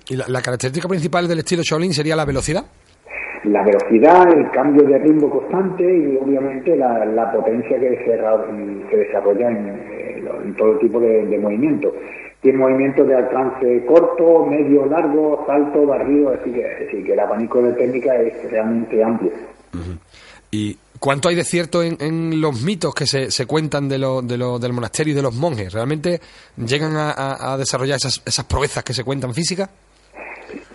¿Y 0.09 0.15
la, 0.15 0.25
la 0.29 0.41
característica 0.41 0.87
principal 0.87 1.27
del 1.27 1.39
estilo 1.39 1.63
Shaolin 1.63 1.93
sería 1.93 2.15
la 2.15 2.25
velocidad? 2.25 2.63
la 3.43 3.63
velocidad, 3.63 4.27
el 4.35 4.49
cambio 4.49 4.83
de 4.87 4.97
ritmo 4.97 5.29
constante 5.29 5.83
y 5.83 6.17
obviamente 6.17 6.75
la, 6.75 7.05
la 7.05 7.31
potencia 7.31 7.79
que 7.79 7.89
se, 8.03 8.89
se 8.89 8.97
desarrolla 8.97 9.51
en, 9.51 10.04
en 10.43 10.55
todo 10.55 10.77
tipo 10.79 10.99
de, 10.99 11.25
de 11.25 11.37
movimientos. 11.37 11.93
Tiene 12.41 12.57
movimientos 12.59 13.07
de 13.07 13.15
alcance 13.15 13.85
corto, 13.87 14.45
medio, 14.45 14.85
largo, 14.85 15.43
salto, 15.47 15.85
barrido, 15.85 16.29
así 16.29 16.51
que, 16.51 16.61
decir, 16.63 17.03
que 17.05 17.13
el 17.13 17.19
abanico 17.19 17.61
de 17.61 17.73
técnica 17.73 18.15
es 18.17 18.49
realmente 18.51 19.03
amplio. 19.03 19.31
¿Y 20.51 20.77
cuánto 20.99 21.27
hay 21.27 21.35
de 21.35 21.43
cierto 21.43 21.83
en, 21.83 21.97
en 21.99 22.39
los 22.39 22.61
mitos 22.63 22.93
que 22.93 23.05
se, 23.07 23.31
se 23.31 23.45
cuentan 23.45 23.89
de 23.89 23.97
lo, 23.97 24.21
de 24.21 24.37
lo- 24.37 24.59
del 24.59 24.73
monasterio 24.73 25.13
y 25.13 25.15
de 25.15 25.21
los 25.23 25.35
monjes? 25.35 25.73
¿Realmente 25.73 26.19
llegan 26.55 26.95
a, 26.95 27.11
a- 27.11 27.53
a 27.53 27.57
desarrollar 27.57 27.97
esas, 27.97 28.21
esas 28.25 28.45
proezas 28.45 28.83
que 28.83 28.93
se 28.93 29.03
cuentan 29.03 29.33
físicas? 29.33 29.69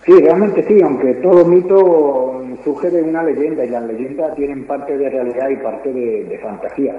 Sí, 0.04 0.12
realmente 0.20 0.66
sí, 0.66 0.82
aunque 0.82 1.14
todo 1.22 1.44
mito 1.44 2.42
surge 2.64 2.90
de 2.90 3.02
una 3.02 3.22
leyenda 3.22 3.64
y 3.64 3.68
las 3.70 3.84
leyendas 3.84 4.34
tienen 4.34 4.66
parte 4.66 4.98
de 4.98 5.08
realidad 5.08 5.48
y 5.48 5.56
parte 5.56 5.92
de, 5.92 6.24
de 6.24 6.38
fantasía. 6.38 6.96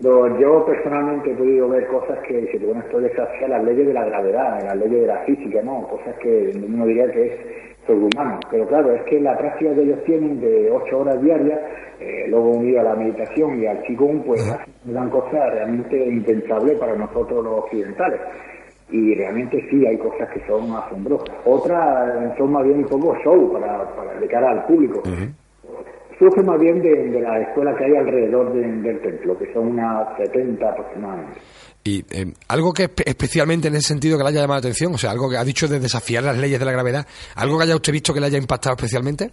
Pero 0.00 0.38
yo 0.38 0.64
personalmente 0.66 1.32
he 1.32 1.34
podido 1.34 1.68
ver 1.68 1.86
cosas 1.86 2.18
que 2.28 2.46
se 2.52 2.58
pueden 2.58 2.82
esto 2.82 3.00
desafiar 3.00 3.50
las 3.50 3.64
leyes 3.64 3.86
de 3.86 3.94
la 3.94 4.04
gravedad, 4.04 4.62
las 4.62 4.76
leyes 4.76 5.00
de 5.00 5.06
la 5.06 5.18
física, 5.20 5.62
¿no? 5.62 5.88
Cosas 5.88 6.14
que 6.18 6.52
uno 6.54 6.84
diría 6.84 7.10
que 7.10 7.26
es 7.26 7.32
sobrehumano. 7.86 8.38
Pero 8.50 8.66
claro, 8.66 8.92
es 8.92 9.02
que 9.04 9.20
la 9.20 9.36
práctica 9.38 9.74
que 9.74 9.82
ellos 9.82 10.04
tienen 10.04 10.38
de 10.40 10.70
ocho 10.70 10.98
horas 10.98 11.20
diarias, 11.22 11.60
eh, 11.98 12.26
luego 12.28 12.50
unido 12.50 12.80
a 12.80 12.84
la 12.84 12.94
meditación 12.94 13.62
y 13.62 13.66
al 13.66 13.82
Qigong, 13.82 14.22
pues 14.24 14.42
dan 14.84 15.08
cosas 15.08 15.52
realmente 15.52 15.96
impensables 16.06 16.78
para 16.78 16.94
nosotros 16.94 17.42
los 17.42 17.60
occidentales 17.60 18.20
y 18.90 19.14
realmente 19.14 19.58
sí 19.68 19.84
hay 19.86 19.98
cosas 19.98 20.28
que 20.30 20.46
son 20.46 20.70
asombrosas. 20.76 21.34
Otras 21.44 22.36
son 22.36 22.52
más 22.52 22.64
bien 22.64 22.78
un 22.78 22.84
poco 22.84 23.16
show 23.24 23.52
para, 23.52 23.84
para 23.96 24.14
de 24.20 24.28
cara 24.28 24.50
al 24.50 24.66
público. 24.66 25.02
Surge 26.18 26.42
más 26.42 26.58
bien 26.58 26.80
de, 26.80 27.10
de 27.10 27.20
la 27.20 27.40
escuela 27.42 27.74
que 27.76 27.84
hay 27.84 27.94
alrededor 27.96 28.52
de- 28.54 28.72
del 28.82 29.00
templo, 29.00 29.36
que 29.38 29.52
son 29.52 29.68
unas 29.68 30.16
70 30.16 30.68
aproximadamente. 30.70 31.38
Y 31.84 32.00
eh, 32.10 32.32
algo 32.48 32.72
que 32.72 32.84
espe- 32.84 33.04
especialmente 33.06 33.68
en 33.68 33.74
ese 33.74 33.88
sentido 33.88 34.16
que 34.16 34.24
le 34.24 34.30
haya 34.30 34.40
llamado 34.40 34.56
la 34.58 34.66
atención, 34.66 34.94
o 34.94 34.98
sea, 34.98 35.10
algo 35.10 35.28
que 35.28 35.36
ha 35.36 35.44
dicho 35.44 35.68
de 35.68 35.78
desafiar 35.78 36.24
las 36.24 36.38
leyes 36.38 36.58
de 36.58 36.64
la 36.64 36.72
gravedad, 36.72 37.06
algo 37.36 37.58
que 37.58 37.64
haya 37.64 37.76
usted 37.76 37.92
visto 37.92 38.14
que 38.14 38.20
le 38.20 38.26
haya 38.26 38.38
impactado 38.38 38.74
especialmente. 38.76 39.30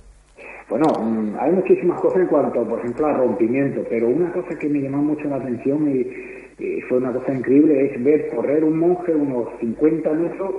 Bueno, 0.70 0.86
mm, 1.00 1.36
hay 1.40 1.52
muchísimas 1.52 2.00
cosas 2.02 2.22
en 2.22 2.28
cuanto, 2.28 2.68
por 2.68 2.80
ejemplo, 2.80 3.06
a 3.08 3.14
rompimiento, 3.14 3.82
pero 3.90 4.08
una 4.10 4.32
cosa 4.34 4.50
que 4.60 4.68
me 4.70 4.80
llamó 4.82 5.02
mucho 5.04 5.24
la 5.30 5.38
atención 5.38 5.88
y, 5.90 6.64
y 6.64 6.82
fue 6.90 6.98
una 6.98 7.14
cosa 7.14 7.34
increíble 7.34 7.86
es 7.94 8.04
ver 8.04 8.30
correr 8.36 8.64
un 8.64 8.78
monje 8.78 9.14
unos 9.16 9.50
50 9.60 10.10
metros 10.14 10.56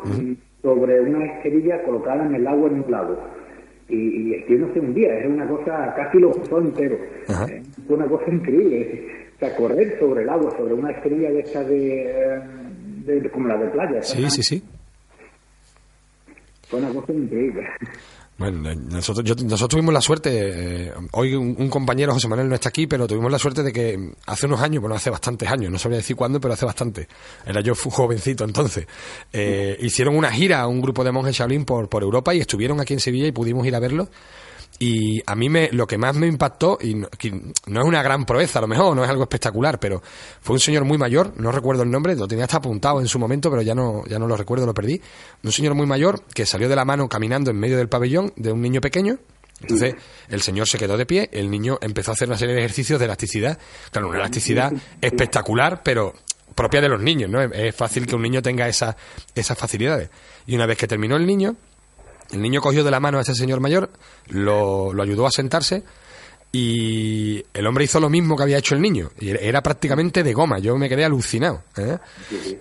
sobre 0.63 1.01
una 1.01 1.25
esquerilla 1.27 1.83
colocada 1.85 2.25
en 2.27 2.35
el 2.35 2.47
agua 2.47 2.69
en 2.71 2.83
un 2.83 2.91
lago. 2.91 3.19
Y, 3.95 4.35
y 4.35 4.45
tío 4.47 4.59
no 4.59 4.73
se 4.75 4.81
hundía, 4.81 5.15
era 5.15 5.29
una 5.29 5.47
cosa, 5.49 5.95
casi 5.97 6.19
lo 6.19 6.31
cruzó 6.33 6.59
entero. 6.61 6.99
Ajá. 7.29 7.47
Eh, 7.47 7.63
Fue 7.87 7.97
una 7.97 8.07
cosa 8.07 8.31
increíble. 8.31 9.07
O 9.37 9.39
sea, 9.39 9.57
correr 9.57 9.99
sobre 9.99 10.23
el 10.23 10.29
agua, 10.29 10.51
sobre 10.57 10.75
una 10.75 10.91
esquerilla 10.91 11.31
de 11.31 11.41
estas 11.41 11.69
de, 11.69 12.03
eh, 12.03 12.41
de- 13.07 13.31
como 13.31 13.49
la 13.49 13.57
de 13.59 13.69
playa. 13.71 14.03
Sí, 14.03 14.29
sí, 14.31 14.43
sí. 14.43 14.63
Fue 16.69 16.79
una 16.81 16.89
cosa 16.91 17.13
increíble. 17.13 17.63
Bueno, 18.37 18.69
eh, 18.69 18.75
nosotros, 18.77 19.25
yo- 19.25 19.37
nosotros 19.45 19.69
tuvimos 19.69 19.95
la 19.95 20.01
suerte, 20.01 20.31
eh, 20.33 20.93
hoy 21.13 21.35
un, 21.37 21.69
compañero, 21.69 22.13
José 22.13 22.27
Manuel, 22.27 22.49
no 22.49 22.57
está 22.57 22.69
aquí, 22.69 22.89
pero 22.89 23.07
tuvimos 23.07 23.31
la 23.31 23.39
suerte 23.39 23.63
de 23.63 23.73
que 23.73 24.13
hace 24.27 24.47
unos 24.47 24.61
años, 24.61 24.81
bueno, 24.81 24.97
hace 24.97 25.09
bastantes 25.09 25.49
años, 25.49 25.71
no 25.71 25.79
sabría 25.79 25.99
decir 25.99 26.17
cuándo, 26.17 26.41
pero 26.41 26.55
hace 26.55 26.65
bastante, 26.67 27.07
era 27.47 27.61
yo 27.61 27.75
jovencito 27.77 28.43
entonces, 28.45 28.87
eh, 29.33 29.77
hicieron 29.81 30.17
una 30.17 30.33
gira 30.33 30.61
a 30.63 30.67
un 30.67 30.81
grupo 30.81 31.05
de 31.05 31.13
monjes 31.13 31.37
Shaolin 31.37 31.65
por, 31.65 31.89
por 31.89 32.03
Europa 32.03 32.35
y 32.35 32.41
estuvieron 32.41 32.81
aquí 32.81 32.93
en 32.95 33.01
Sevilla 33.01 33.29
y 33.29 33.33
pudimos 33.33 33.65
ir 33.67 33.77
a 33.77 33.79
verlos. 33.79 34.09
Y 34.79 35.23
a 35.27 35.35
mí 35.37 35.49
me, 35.49 35.71
lo 35.73 35.87
que 35.87 35.97
más 35.99 36.17
me 36.17 36.27
impactó, 36.27 36.79
y 36.81 36.95
no, 36.97 37.09
es 37.17 37.33
una 37.87 38.03
gran 38.03 38.25
proeza 38.27 38.59
a 38.59 38.63
lo 38.63 38.69
mejor, 38.69 38.97
no 38.97 39.05
es 39.05 39.09
algo 39.11 39.23
espectacular, 39.23 39.79
pero 39.79 40.03
fue 40.41 40.55
un 40.55 40.61
señor 40.61 40.85
muy 40.85 40.99
mayor, 40.99 41.33
no 41.37 41.53
recuerdo 41.53 41.85
el 41.85 41.91
nombre, 41.91 42.17
lo 42.17 42.27
tenía 42.27 42.45
hasta 42.45 42.57
apuntado 42.57 43.01
en 43.01 43.07
su 43.07 43.19
momento, 43.21 43.51
pero 43.51 43.63
ya 43.63 43.75
no, 43.75 44.05
ya 44.07 44.19
no 44.19 44.27
lo 44.27 44.37
recuerdo, 44.37 44.67
lo 44.67 44.75
perdí. 44.75 45.01
Un 45.45 45.53
señor 45.53 45.75
muy 45.75 45.87
mayor 45.87 46.23
que 46.35 46.45
salió 46.45 46.69
de 46.69 46.75
la 46.77 46.85
mano 46.85 47.09
caminando 47.09 47.51
en 47.53 47.59
medio 47.59 47.77
del 47.77 47.89
pabellón 47.89 48.33
de 48.37 48.51
un 48.53 48.61
niño 48.61 48.81
pequeño. 48.81 49.19
Entonces 49.61 49.95
el 50.29 50.43
señor 50.43 50.67
se 50.67 50.77
quedó 50.79 50.97
de 50.97 51.07
pie, 51.07 51.31
el 51.33 51.49
niño 51.51 51.79
empezó 51.81 52.11
a 52.11 52.15
hacer 52.15 52.29
una 52.29 52.37
serie 52.37 52.55
de 52.55 52.61
ejercicios 52.61 52.99
de 52.99 53.05
elasticidad, 53.07 53.57
claro, 53.93 54.09
una 54.09 54.19
elasticidad 54.19 54.73
espectacular, 55.01 55.83
pero 55.85 56.13
propia 56.57 56.81
de 56.81 56.89
los 56.89 57.01
niños, 57.01 57.31
¿no? 57.31 57.41
Es- 57.41 57.51
Es 57.55 57.75
fácil 57.77 58.07
que 58.07 58.17
un 58.17 58.23
niño 58.23 58.43
tenga 58.43 58.69
esa, 58.69 58.97
esas 59.35 59.57
facilidades. 59.57 60.11
Y 60.47 60.57
una 60.57 60.67
vez 60.67 60.77
que 60.77 60.87
terminó 60.89 61.17
el 61.17 61.25
niño, 61.27 61.57
el 62.33 62.41
niño 62.43 62.61
cogió 62.61 62.83
de 62.85 62.91
la 62.91 63.01
mano 63.01 63.19
a 63.19 63.23
ese 63.23 63.35
señor 63.35 63.61
mayor, 63.61 63.91
lo, 64.29 64.93
lo 64.93 65.03
ayudó 65.03 65.27
a 65.27 65.31
sentarse 65.31 65.83
y 66.57 67.43
el 67.53 67.67
hombre 67.67 67.83
hizo 67.85 67.99
lo 67.99 68.09
mismo 68.09 68.37
que 68.37 68.45
había 68.45 68.59
hecho 68.59 68.77
el 68.77 68.81
niño. 68.81 69.11
Y 69.19 69.31
era- 69.31 69.61
prácticamente 69.61 70.23
de 70.23 70.33
goma. 70.33 70.61
Yo 70.61 70.77
me 70.79 70.89
quedé 70.89 71.05
alucinado. 71.05 71.63
¿eh? 71.77 71.99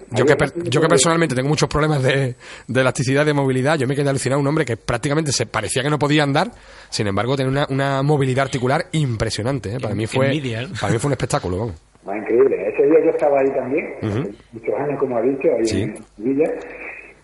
Yo, 0.09 0.25
que, 0.25 0.35
yo 0.63 0.81
que 0.81 0.87
personalmente 0.87 1.35
tengo 1.35 1.47
muchos 1.49 1.69
problemas 1.69 2.01
de, 2.01 2.35
de 2.67 2.81
elasticidad, 2.81 3.23
de 3.23 3.33
movilidad, 3.33 3.77
yo 3.77 3.85
me 3.87 3.95
quedé 3.95 4.09
alucinado. 4.09 4.41
Un 4.41 4.47
hombre 4.47 4.65
que 4.65 4.77
prácticamente 4.77 5.31
se 5.31 5.45
parecía 5.45 5.83
que 5.83 5.91
no 5.91 5.99
podía 5.99 6.23
andar, 6.23 6.51
sin 6.89 7.05
embargo 7.05 7.35
tenía 7.35 7.51
una, 7.51 7.67
una 7.69 8.01
movilidad 8.01 8.45
articular 8.45 8.87
impresionante. 8.93 9.75
¿eh? 9.75 9.79
Para, 9.79 9.93
mí 9.93 10.07
fue, 10.07 10.35
¿eh? 10.35 10.67
para 10.81 10.91
mí 10.93 10.97
fue 10.97 11.09
un 11.09 11.13
espectáculo. 11.13 11.57
vamos. 11.59 11.75
Más 12.03 12.17
increíble. 12.17 12.55
Ese 12.73 12.83
día 12.87 12.99
yo 13.05 13.11
estaba 13.11 13.39
ahí 13.39 13.49
también, 13.53 14.35
muchos 14.51 14.75
años, 14.79 14.99
como 14.99 15.17
ha 15.17 15.21
dicho, 15.21 15.47
ahí 15.57 15.65
Sí. 15.65 15.81
en 15.83 15.95
Sevilla. 16.17 16.51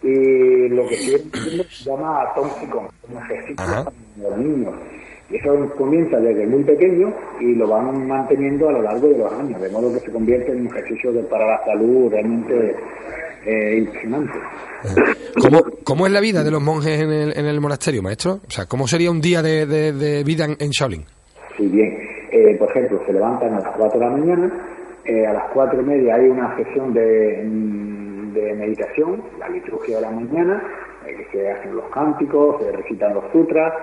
Y 0.01 0.69
lo 0.69 0.87
que 0.87 0.95
estoy 0.95 1.15
haciendo 1.15 1.63
se 1.65 1.89
llama 1.89 2.23
Tom 2.35 2.47
Sicon, 2.59 2.87
un 3.11 3.17
ejercicio 3.23 3.55
para 3.55 3.83
los 4.21 4.37
niños. 4.37 4.73
Y 5.29 5.35
eso 5.35 5.69
comienza 5.77 6.17
desde 6.19 6.47
muy 6.47 6.63
pequeño 6.63 7.13
y 7.39 7.53
lo 7.55 7.67
van 7.67 8.07
manteniendo 8.07 8.69
a 8.69 8.71
lo 8.71 8.81
largo 8.81 9.07
de 9.09 9.17
los 9.17 9.31
años, 9.33 9.61
de 9.61 9.69
modo 9.69 9.93
que 9.93 9.99
se 9.99 10.11
convierte 10.11 10.51
en 10.53 10.61
un 10.61 10.67
ejercicio 10.67 11.11
de- 11.11 11.23
para 11.23 11.45
la 11.45 11.65
salud 11.65 12.09
realmente 12.11 12.75
eh, 13.45 13.77
impresionante. 13.77 14.33
¿Cómo, 15.41 15.61
¿Cómo 15.83 16.05
es 16.07 16.11
la 16.11 16.19
vida 16.19 16.43
de 16.43 16.51
los 16.51 16.61
monjes 16.61 16.99
en 17.01 17.11
el, 17.11 17.37
en 17.37 17.45
el 17.45 17.61
monasterio, 17.61 18.01
maestro? 18.01 18.39
O 18.47 18.49
sea, 18.51 18.65
¿cómo 18.65 18.87
sería 18.87 19.11
un 19.11 19.21
día 19.21 19.41
de, 19.41 19.65
de- 19.65 19.91
de 19.93 20.23
vida 20.23 20.45
en, 20.45 20.55
en 20.59 20.69
Shaolin? 20.71 21.05
Sí, 21.57 21.67
bien. 21.67 21.95
Eh, 22.31 22.55
por 22.57 22.69
ejemplo, 22.71 23.01
se 23.05 23.13
levantan 23.13 23.53
a 23.53 23.59
las 23.59 23.75
4 23.77 23.99
de 23.99 24.05
la 24.05 24.11
mañana, 24.11 24.65
eh, 25.05 25.25
a 25.25 25.33
las 25.33 25.43
cuatro 25.53 25.81
y 25.81 25.85
media 25.85 26.15
hay 26.15 26.27
una 26.27 26.55
sesión 26.57 26.93
de, 26.93 27.43
mm, 27.45 27.98
de 28.41 28.53
meditación, 28.53 29.23
la 29.37 29.49
liturgia 29.49 29.97
de 29.97 30.01
la 30.01 30.11
mañana, 30.11 30.63
eh, 31.05 31.15
que 31.15 31.25
se 31.31 31.51
hacen 31.51 31.75
los 31.75 31.85
cánticos, 31.89 32.61
se 32.61 32.71
recitan 32.71 33.13
los 33.13 33.23
sutras, 33.31 33.73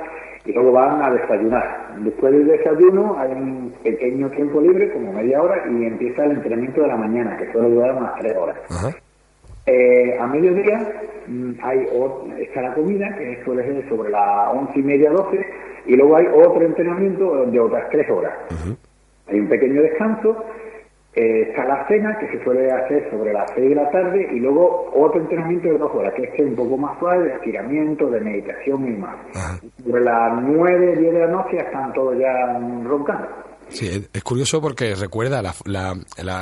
y 0.45 0.53
luego 0.53 0.73
van 0.73 1.03
a 1.03 1.11
desayunar. 1.11 1.97
Después 1.99 2.33
del 2.33 2.47
desayuno 2.47 3.17
hay 3.19 3.33
un 3.33 3.75
pequeño 3.83 4.31
tiempo 4.31 4.61
libre, 4.61 4.93
como 4.93 5.13
media 5.13 5.43
hora, 5.43 5.65
y 5.69 5.85
empieza 5.85 6.25
el 6.25 6.33
entrenamiento 6.33 6.83
de 6.83 6.89
la 6.89 6.97
mañana, 6.97 7.37
que 7.37 7.51
suele 7.53 7.71
durar 7.71 7.97
unas 7.97 8.15
tres 8.17 8.37
horas. 8.37 8.57
Eh, 9.67 10.17
a 10.19 10.27
mediodía 10.29 10.79
mm, 11.27 11.53
hay 11.61 11.89
está 12.39 12.63
la 12.63 12.75
comida, 12.75 13.13
que 13.19 13.43
suele 13.45 13.65
ser 13.65 13.89
sobre 13.89 14.11
las 14.11 14.55
once 14.55 14.79
y 14.79 14.83
media, 14.83 15.11
doce, 15.11 15.45
y 15.87 15.97
luego 15.97 16.17
hay 16.17 16.27
otro 16.27 16.63
entrenamiento 16.63 17.47
de 17.47 17.59
otras 17.59 17.91
tres 17.91 18.09
horas. 18.09 18.33
Hay 19.27 19.41
un 19.41 19.49
pequeño 19.49 19.83
descanso, 19.83 20.45
eh, 21.16 21.49
está 21.49 21.64
la 21.64 21.88
cena, 21.88 22.18
que 22.18 22.28
se 22.28 22.44
suele 22.44 22.70
hacer 22.70 23.08
sobre 23.11 23.32
las 23.32 23.50
seis 23.54 23.70
de 23.70 23.75
la 23.75 23.90
tarde, 23.90 24.28
y 24.32 24.38
luego 24.38 24.92
otro 24.94 25.18
entrenamiento 25.20 25.68
de 25.68 25.78
dos 25.78 25.90
horas, 25.94 26.12
que 26.14 26.25
es 26.25 26.40
un 26.40 26.54
poco 26.54 26.76
más 26.76 26.99
suave, 26.99 27.25
de 27.25 27.35
estiramiento, 27.37 28.11
de 28.11 28.20
meditación 28.20 28.87
y 28.87 28.99
más. 28.99 29.16
Sobre 29.82 30.04
las 30.04 30.42
nueve, 30.42 30.94
diez 30.96 31.14
de 31.14 31.20
la 31.20 31.28
noche 31.28 31.56
están 31.56 31.92
todos 31.94 32.18
ya 32.18 32.58
roncando. 32.85 33.28
Sí, 33.68 34.06
es 34.12 34.23
curioso 34.23 34.61
porque 34.61 34.94
recuerda 34.94 35.42
la, 35.42 35.54
la, 35.64 35.96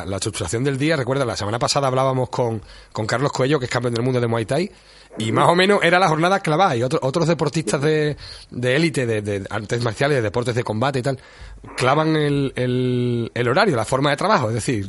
la, 0.04 0.16
estructuración 0.16 0.62
del 0.62 0.76
día, 0.76 0.96
recuerda, 0.96 1.24
la 1.24 1.36
semana 1.36 1.58
pasada 1.58 1.88
hablábamos 1.88 2.28
con, 2.28 2.60
con 2.92 3.06
Carlos 3.06 3.32
Cuello, 3.32 3.58
que 3.58 3.64
es 3.64 3.70
campeón 3.70 3.94
del 3.94 4.04
mundo 4.04 4.20
de 4.20 4.26
Muay 4.26 4.44
Thai, 4.44 4.70
y 5.18 5.32
más 5.32 5.48
o 5.48 5.54
menos 5.54 5.82
era 5.82 5.98
la 5.98 6.08
jornada 6.08 6.40
clavada, 6.40 6.76
y 6.76 6.82
otros 6.82 7.28
deportistas 7.28 7.80
de 7.80 8.16
élite, 8.62 9.06
de, 9.06 9.22
de, 9.22 9.44
artes 9.50 9.84
marciales, 9.84 10.16
de 10.16 10.22
deportes 10.22 10.54
de 10.54 10.64
combate 10.64 10.98
y 10.98 11.02
tal, 11.02 11.18
clavan 11.76 12.16
el, 12.16 12.52
el, 13.34 13.48
horario, 13.48 13.76
la 13.76 13.84
forma 13.84 14.10
de 14.10 14.16
trabajo, 14.16 14.48
es 14.48 14.54
decir, 14.54 14.86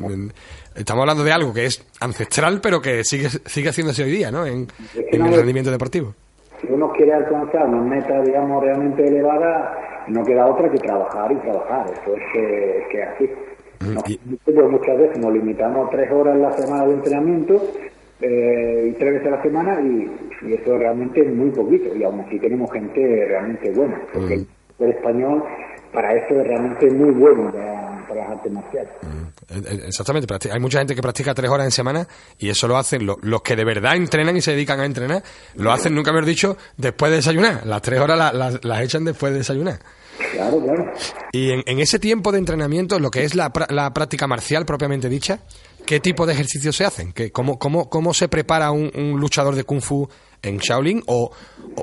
estamos 0.76 1.02
hablando 1.02 1.24
de 1.24 1.32
algo 1.32 1.54
que 1.54 1.66
es 1.66 1.86
ancestral, 2.00 2.60
pero 2.62 2.82
que 2.82 3.04
sigue, 3.04 3.30
sigue 3.30 3.70
haciéndose 3.70 4.04
hoy 4.04 4.12
día, 4.12 4.32
¿no?, 4.32 4.46
en, 4.46 4.68
en 4.96 5.26
el 5.26 5.34
rendimiento 5.34 5.72
deportivo. 5.72 6.14
Si 6.62 6.68
uno 6.68 6.92
quiere 6.94 7.14
alcanzar 7.14 7.68
una 7.68 7.82
meta, 7.82 8.22
digamos, 8.22 8.64
realmente 8.64 9.06
elevada, 9.06 10.06
no 10.08 10.24
queda 10.24 10.48
otra 10.48 10.70
que 10.72 10.78
trabajar 10.78 11.32
y 11.32 11.36
trabajar, 11.36 11.86
eso 11.92 12.16
es 12.16 12.24
que, 12.34 12.88
que 12.92 13.04
así. 13.04 13.30
pues 14.46 14.72
muchas 14.72 14.98
veces 14.98 15.18
nos 15.20 15.34
limitamos 15.34 15.88
a 15.88 15.90
tres 15.92 16.12
horas 16.12 16.36
en 16.36 16.42
la 16.42 16.52
semana 16.54 16.86
de 16.86 16.94
entrenamiento 16.94 17.62
eh, 18.22 18.96
tres 18.98 19.14
veces 19.14 19.28
a 19.28 19.32
la 19.32 19.44
semana 19.44 19.82
y, 19.82 20.54
eso 20.54 20.78
realmente 20.78 21.22
es 21.22 21.34
muy 21.34 21.50
poquito 21.50 21.96
y 21.96 22.04
aún 22.04 22.20
así 22.20 22.40
tenemos 22.40 22.72
gente 22.72 23.02
realmente 23.28 23.72
buena, 23.72 24.00
porque 24.14 24.46
el 24.80 24.90
español 24.90 25.44
para 25.96 26.12
eso 26.14 26.40
es 26.40 26.48
realmente 26.48 26.92
muy 26.92 27.12
bueno 27.12 27.52
para, 27.52 27.96
las 28.16 28.30
artes 28.30 28.52
marciales. 28.52 28.92
Eh, 29.50 29.62
eh, 29.66 29.80
exactamente, 29.88 30.28
hay 30.52 30.60
mucha 30.60 30.80
gente 30.80 30.94
que 30.94 31.02
practica 31.02 31.34
tres 31.34 31.50
horas 31.50 31.66
en 31.66 31.72
semana 31.72 32.08
y 32.38 32.50
eso 32.50 32.68
lo 32.68 32.78
hacen 32.78 33.06
los 33.06 33.42
que 33.42 33.56
de 33.56 33.66
verdad 33.66 33.96
entrenan 33.96 34.38
y 34.38 34.42
se 34.42 34.52
dedican 34.52 34.80
a 34.80 34.86
entrenar, 34.86 35.24
lo 35.56 35.72
hacen, 35.72 35.96
nunca 35.96 36.12
hemos 36.12 36.26
dicho, 36.26 36.56
después 36.78 37.10
de 37.12 37.18
desayunar. 37.18 37.66
Las 37.66 37.82
tres 37.82 38.00
horas 38.00 38.34
las, 38.34 38.82
echan 38.82 39.04
después 39.06 39.34
de 39.34 39.40
desayunar. 39.40 39.80
Claro, 40.32 40.62
claro. 40.62 40.92
Y 41.34 41.52
en, 41.52 41.80
ese 41.80 42.00
tiempo 42.00 42.32
de 42.32 42.38
entrenamiento, 42.38 43.00
lo 43.00 43.10
que 43.10 43.24
es 43.24 43.36
la, 43.36 43.52
práctica 43.52 44.28
marcial 44.28 44.66
propiamente 44.66 45.10
dicha, 45.10 45.40
¿qué 45.86 46.00
tipo 46.00 46.26
de 46.26 46.34
ejercicios 46.34 46.76
se 46.76 46.86
hacen? 46.86 47.12
¿Qué, 47.14 47.32
cómo, 47.32 47.58
cómo, 47.58 47.90
¿Cómo 47.90 48.14
se 48.14 48.28
prepara 48.28 48.72
un, 48.72 48.92
luchador 49.20 49.56
de 49.56 49.64
Kung 49.64 49.82
Fu 49.82 50.08
en 50.42 50.58
Shaolin? 50.58 51.02
O, 51.08 51.32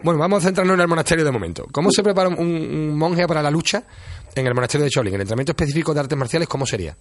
bueno, 0.03 0.19
vamos 0.19 0.43
a 0.43 0.47
centrarnos 0.47 0.75
en 0.75 0.81
el 0.81 0.89
monasterio 0.89 1.25
de 1.25 1.31
momento. 1.31 1.67
¿Cómo 1.73 1.91
se 1.91 2.03
prepara 2.03 2.29
un, 2.29 2.39
un 2.39 2.99
monje 2.99 3.27
para 3.27 3.43
la 3.43 3.51
lucha 3.51 3.85
en 4.35 4.47
el 4.47 4.55
monasterio 4.55 4.85
de 4.85 4.91
Shaolin? 4.91 5.15
¿El 5.15 5.21
entrenamiento 5.23 5.53
específico 5.53 5.95
de 5.95 6.01
artes 6.01 6.19
marciales 6.19 6.49
cómo 6.49 6.67
sería? 6.67 6.97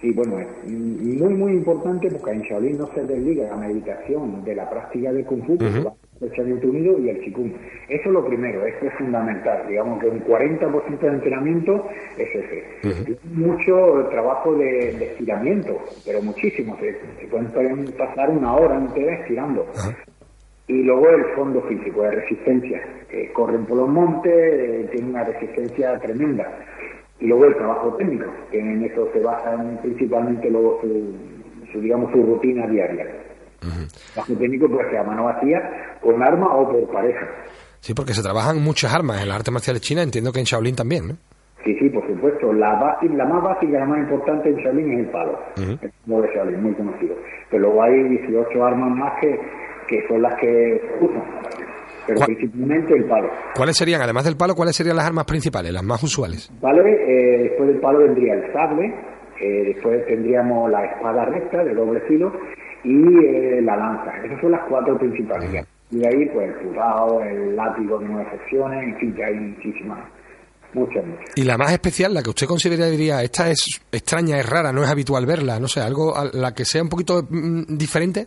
Sí, 0.00 0.10
bueno, 0.12 0.38
es 0.38 0.70
muy, 0.70 1.34
muy 1.34 1.52
importante 1.52 2.08
porque 2.10 2.30
en 2.30 2.42
Shaolin 2.42 2.78
no 2.78 2.86
se 2.94 3.02
desliga 3.04 3.48
la 3.48 3.56
meditación 3.56 4.44
de 4.44 4.54
la 4.54 4.68
práctica 4.68 5.12
de 5.12 5.24
Kung 5.24 5.46
Fu, 5.46 5.56
el 6.24 6.30
Pensamiento 6.30 6.68
Unido 6.68 6.98
y 6.98 7.08
el 7.10 7.20
Qigong. 7.20 7.52
Eso 7.88 8.02
es 8.08 8.12
lo 8.12 8.24
primero, 8.26 8.64
eso 8.66 8.86
es 8.86 8.94
fundamental. 8.94 9.66
Digamos 9.68 10.00
que 10.00 10.08
un 10.08 10.24
40% 10.24 10.98
de 10.98 11.08
entrenamiento 11.08 11.88
es 12.18 12.28
ese. 12.34 13.18
Mucho 13.32 14.08
trabajo 14.10 14.54
de, 14.54 14.90
estiramiento, 14.90 15.78
pero 16.04 16.22
muchísimo. 16.22 16.76
Se, 16.80 17.26
pueden 17.26 17.84
pasar 17.98 18.30
una 18.30 18.54
hora 18.54 18.76
entera 18.76 19.14
estirando. 19.20 19.66
Y 20.66 20.82
luego 20.82 21.10
el 21.10 21.24
fondo 21.36 21.60
físico, 21.62 22.02
de 22.02 22.10
resistencia. 22.12 22.80
que 23.08 23.32
corren 23.32 23.66
por 23.66 23.76
los 23.76 23.88
montes, 23.88 24.32
eh, 24.32 24.88
tienen 24.90 25.10
una 25.10 25.24
resistencia 25.24 25.98
tremenda 25.98 26.50
y 27.20 27.26
luego 27.26 27.46
el 27.46 27.56
trabajo 27.56 27.94
técnico, 27.94 28.26
que 28.50 28.58
en 28.58 28.84
eso 28.84 29.08
se 29.12 29.20
basa 29.20 29.56
principalmente 29.82 30.50
luego 30.50 30.80
su, 30.82 31.80
digamos, 31.80 32.12
su 32.12 32.22
rutina 32.22 32.66
diaria. 32.66 33.06
El 33.62 33.88
trabajo 34.12 34.34
técnico 34.34 34.68
puede 34.68 34.90
ser 34.90 34.98
a 34.98 35.04
mano 35.04 35.24
vacía, 35.24 35.58
con 36.00 36.22
arma 36.22 36.54
o 36.56 36.70
por 36.70 36.92
pareja. 36.92 37.26
Sí, 37.80 37.94
porque 37.94 38.14
se 38.14 38.22
trabajan 38.22 38.62
muchas 38.62 38.94
armas 38.94 39.22
en 39.22 39.28
las 39.28 39.38
artes 39.38 39.52
marciales 39.52 39.82
chinas, 39.82 40.04
entiendo 40.04 40.32
que 40.32 40.40
en 40.40 40.46
Shaolin 40.46 40.76
también, 40.76 41.08
¿no? 41.08 41.14
Sí, 41.64 41.74
sí, 41.78 41.88
por 41.88 42.06
supuesto. 42.06 42.52
La, 42.52 42.98
la 43.02 43.24
más 43.24 43.42
básica, 43.42 43.78
la 43.78 43.86
más 43.86 43.98
importante 44.00 44.50
en 44.50 44.56
Shaolin 44.56 44.92
es 44.92 44.98
el 45.00 45.10
palo. 45.10 45.38
El 45.56 45.92
palo 46.06 46.22
de 46.22 46.34
Shaolin, 46.34 46.62
muy 46.62 46.74
conocido. 46.74 47.16
Pero 47.50 47.62
luego 47.62 47.82
hay 47.82 48.02
18 48.08 48.64
armas 48.64 48.90
más 48.96 49.12
que, 49.20 49.38
que 49.88 50.06
son 50.08 50.22
las 50.22 50.34
que 50.40 50.80
usan 51.00 51.22
pero 52.06 52.20
principalmente 52.26 52.94
el 52.94 53.04
palo. 53.04 53.30
¿Cuáles 53.54 53.76
serían, 53.76 54.02
además 54.02 54.24
del 54.24 54.36
palo, 54.36 54.54
cuáles 54.54 54.76
serían 54.76 54.96
las 54.96 55.06
armas 55.06 55.24
principales, 55.24 55.72
las 55.72 55.82
más 55.82 56.02
usuales? 56.02 56.50
Vale, 56.60 56.82
eh, 56.82 57.42
después 57.44 57.68
del 57.68 57.80
palo 57.80 58.00
vendría 58.00 58.34
el 58.34 58.52
sable, 58.52 58.94
eh, 59.40 59.72
después 59.74 60.04
tendríamos 60.06 60.70
la 60.70 60.84
espada 60.84 61.24
recta 61.26 61.64
de 61.64 61.74
doble 61.74 62.00
filo 62.02 62.32
y 62.84 63.26
eh, 63.26 63.60
la 63.62 63.76
lanza. 63.76 64.16
Esas 64.24 64.40
son 64.40 64.52
las 64.52 64.60
cuatro 64.68 64.96
principales. 64.98 65.66
Y 65.90 65.98
de 65.98 66.08
ahí, 66.08 66.28
pues 66.32 66.48
el 66.48 66.54
pulgado, 66.66 67.20
el 67.22 67.56
látigo 67.56 67.98
de 67.98 68.06
nueve 68.08 68.26
secciones, 68.30 68.84
en 68.84 68.96
fin, 68.98 69.14
que 69.14 69.24
hay 69.24 69.34
muchísimas. 69.34 69.98
Muchas, 70.74 71.06
muchas. 71.06 71.24
¿Y 71.36 71.44
la 71.44 71.56
más 71.56 71.72
especial, 71.72 72.12
la 72.12 72.22
que 72.22 72.30
usted 72.30 72.46
considera, 72.46 72.86
diría, 72.86 73.22
esta 73.22 73.48
es 73.48 73.80
extraña, 73.92 74.38
es 74.38 74.48
rara, 74.48 74.72
no 74.72 74.82
es 74.82 74.90
habitual 74.90 75.24
verla, 75.24 75.60
no 75.60 75.68
sé, 75.68 75.80
algo, 75.80 76.12
la 76.32 76.52
que 76.52 76.64
sea 76.64 76.82
un 76.82 76.88
poquito 76.88 77.22
mm, 77.30 77.76
diferente? 77.76 78.26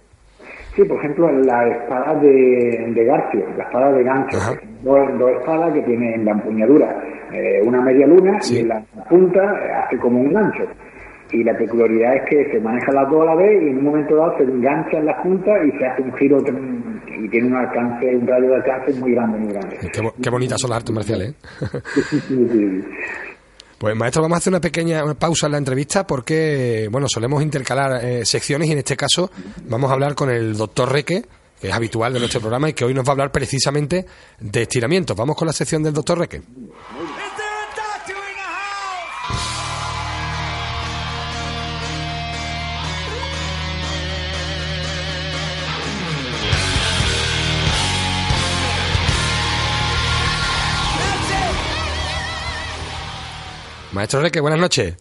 Sí, 0.78 0.84
por 0.86 0.98
ejemplo, 1.00 1.30
la 1.42 1.68
espada 1.68 2.14
de, 2.22 2.92
de 2.94 3.04
Garcio, 3.04 3.44
la 3.58 3.64
espada 3.64 3.92
de 3.92 4.04
gancho, 4.04 4.38
dos, 4.84 5.00
dos, 5.18 5.32
espadas 5.32 5.74
que 5.74 5.82
tienen 5.82 6.14
en 6.14 6.26
la 6.26 6.32
empuñadura 6.34 7.04
eh, 7.34 7.62
una 7.66 7.82
media 7.82 8.06
luna 8.06 8.38
y 8.48 8.60
en 8.60 8.68
la 8.68 8.82
punta 9.10 9.40
eh, 9.42 9.72
hace 9.74 9.98
como 9.98 10.22
un 10.22 10.32
gancho. 10.32 10.64
Y 11.32 11.44
la 11.44 11.58
peculiaridad 11.58 12.16
es 12.16 12.30
que 12.30 12.52
se 12.52 12.60
maneja 12.60 12.92
las 12.94 13.10
dos 13.10 13.22
a 13.22 13.26
la 13.26 13.36
vez 13.36 13.62
y 13.62 13.70
en 13.70 13.80
un 13.80 13.84
momento 13.84 14.16
dado 14.16 14.38
se 14.38 14.44
engancha 14.44 14.98
en 14.98 15.06
la 15.06 15.22
punta 15.22 15.52
y 15.66 15.72
se 15.78 15.86
hace 15.86 16.02
un 16.02 16.14
giro 16.14 16.38
y 16.40 17.30
tiene 17.30 17.48
un 17.48 17.56
alcance, 17.56 18.16
un 18.16 18.28
radio 18.28 18.50
de 18.50 18.56
alcance 18.56 18.94
muy 19.00 19.12
grande, 19.12 19.38
muy 19.40 19.54
grande. 19.54 19.78
Qué, 20.22 20.30
bonitas 20.30 20.62
son 20.62 20.70
las 20.70 20.78
artes 20.78 20.96
marciales, 20.96 21.30
¿eh? 21.30 21.36
Pues 23.78 23.96
maestro, 23.96 24.24
vamos 24.24 24.38
a 24.38 24.40
hacer 24.40 24.52
una 24.52 24.62
pequeña 24.62 25.04
pausa 25.14 25.46
en 25.46 25.52
la 25.52 25.60
entrevista 25.60 26.08
porque, 26.08 26.88
bueno, 26.92 27.08
solemos 27.08 27.44
intercalar 27.44 28.04
eh, 28.04 28.26
secciones 28.26 28.70
y 28.70 28.72
en 28.72 28.80
este 28.80 28.98
caso 28.98 29.30
vamos 29.68 29.92
a 29.92 29.94
hablar 29.94 30.16
con 30.16 30.32
el 30.32 30.58
doctor 30.58 30.92
Reque, 30.92 31.24
que 31.62 31.68
es 31.68 31.74
habitual 31.74 32.12
de 32.12 32.20
nuestro 32.20 32.40
programa 32.40 32.70
y 32.70 32.74
que 32.74 32.86
hoy 32.86 32.96
nos 32.96 33.06
va 33.06 33.10
a 33.10 33.12
hablar 33.12 33.32
precisamente 33.32 34.04
de 34.40 34.62
estiramientos. 34.64 35.16
Vamos 35.16 35.36
con 35.36 35.46
la 35.46 35.54
sección 35.54 35.84
del 35.84 35.94
doctor 35.94 36.18
Reque. 36.18 36.42
Maestro 53.92 54.22
Reque, 54.22 54.40
buenas 54.40 54.60
noches. 54.60 54.98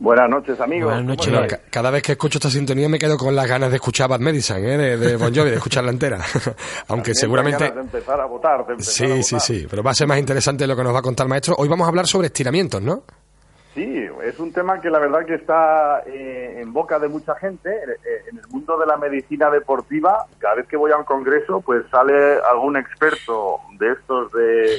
Buenas 0.00 0.30
noches, 0.30 0.60
amigos. 0.60 0.92
Buenas 0.92 1.04
noches. 1.04 1.58
cada 1.70 1.90
vez 1.90 2.02
que 2.02 2.12
escucho 2.12 2.38
esta 2.38 2.50
sintonía 2.50 2.88
me 2.88 2.98
quedo 2.98 3.16
con 3.16 3.34
las 3.34 3.48
ganas 3.48 3.70
de 3.70 3.76
escuchar 3.76 4.08
Bad 4.08 4.20
Medicine, 4.20 4.74
¿eh? 4.74 4.96
de, 4.96 5.16
Bon 5.16 5.34
Jovi, 5.34 5.50
de 5.50 5.56
escucharla 5.56 5.90
entera. 5.90 6.20
Aunque 6.88 7.14
seguramente... 7.14 7.72
De 7.72 7.80
empezar 7.80 8.20
a 8.20 8.26
votar, 8.26 8.64
sí, 8.78 9.22
sí, 9.24 9.40
sí. 9.40 9.66
Pero 9.68 9.82
va 9.82 9.90
a 9.90 9.94
ser 9.94 10.06
más 10.06 10.18
interesante 10.18 10.66
lo 10.66 10.76
que 10.76 10.84
nos 10.84 10.94
va 10.94 11.00
a 11.00 11.02
contar, 11.02 11.26
maestro. 11.26 11.56
Hoy 11.58 11.68
vamos 11.68 11.86
a 11.86 11.88
hablar 11.88 12.06
sobre 12.06 12.28
estiramientos, 12.28 12.80
¿no? 12.80 13.02
Sí, 13.78 14.08
es 14.24 14.40
un 14.40 14.52
tema 14.52 14.80
que 14.80 14.90
la 14.90 14.98
verdad 14.98 15.24
que 15.24 15.34
está 15.34 16.02
eh, 16.04 16.58
en 16.60 16.72
boca 16.72 16.98
de 16.98 17.06
mucha 17.06 17.36
gente. 17.36 17.70
Eh, 17.70 18.24
en 18.28 18.38
el 18.38 18.48
mundo 18.48 18.76
de 18.76 18.84
la 18.86 18.96
medicina 18.96 19.50
deportiva, 19.50 20.26
cada 20.38 20.56
vez 20.56 20.66
que 20.66 20.76
voy 20.76 20.90
a 20.90 20.96
un 20.96 21.04
congreso, 21.04 21.60
pues 21.60 21.84
sale 21.88 22.40
algún 22.50 22.76
experto 22.76 23.60
de 23.78 23.92
estos 23.92 24.32
de 24.32 24.78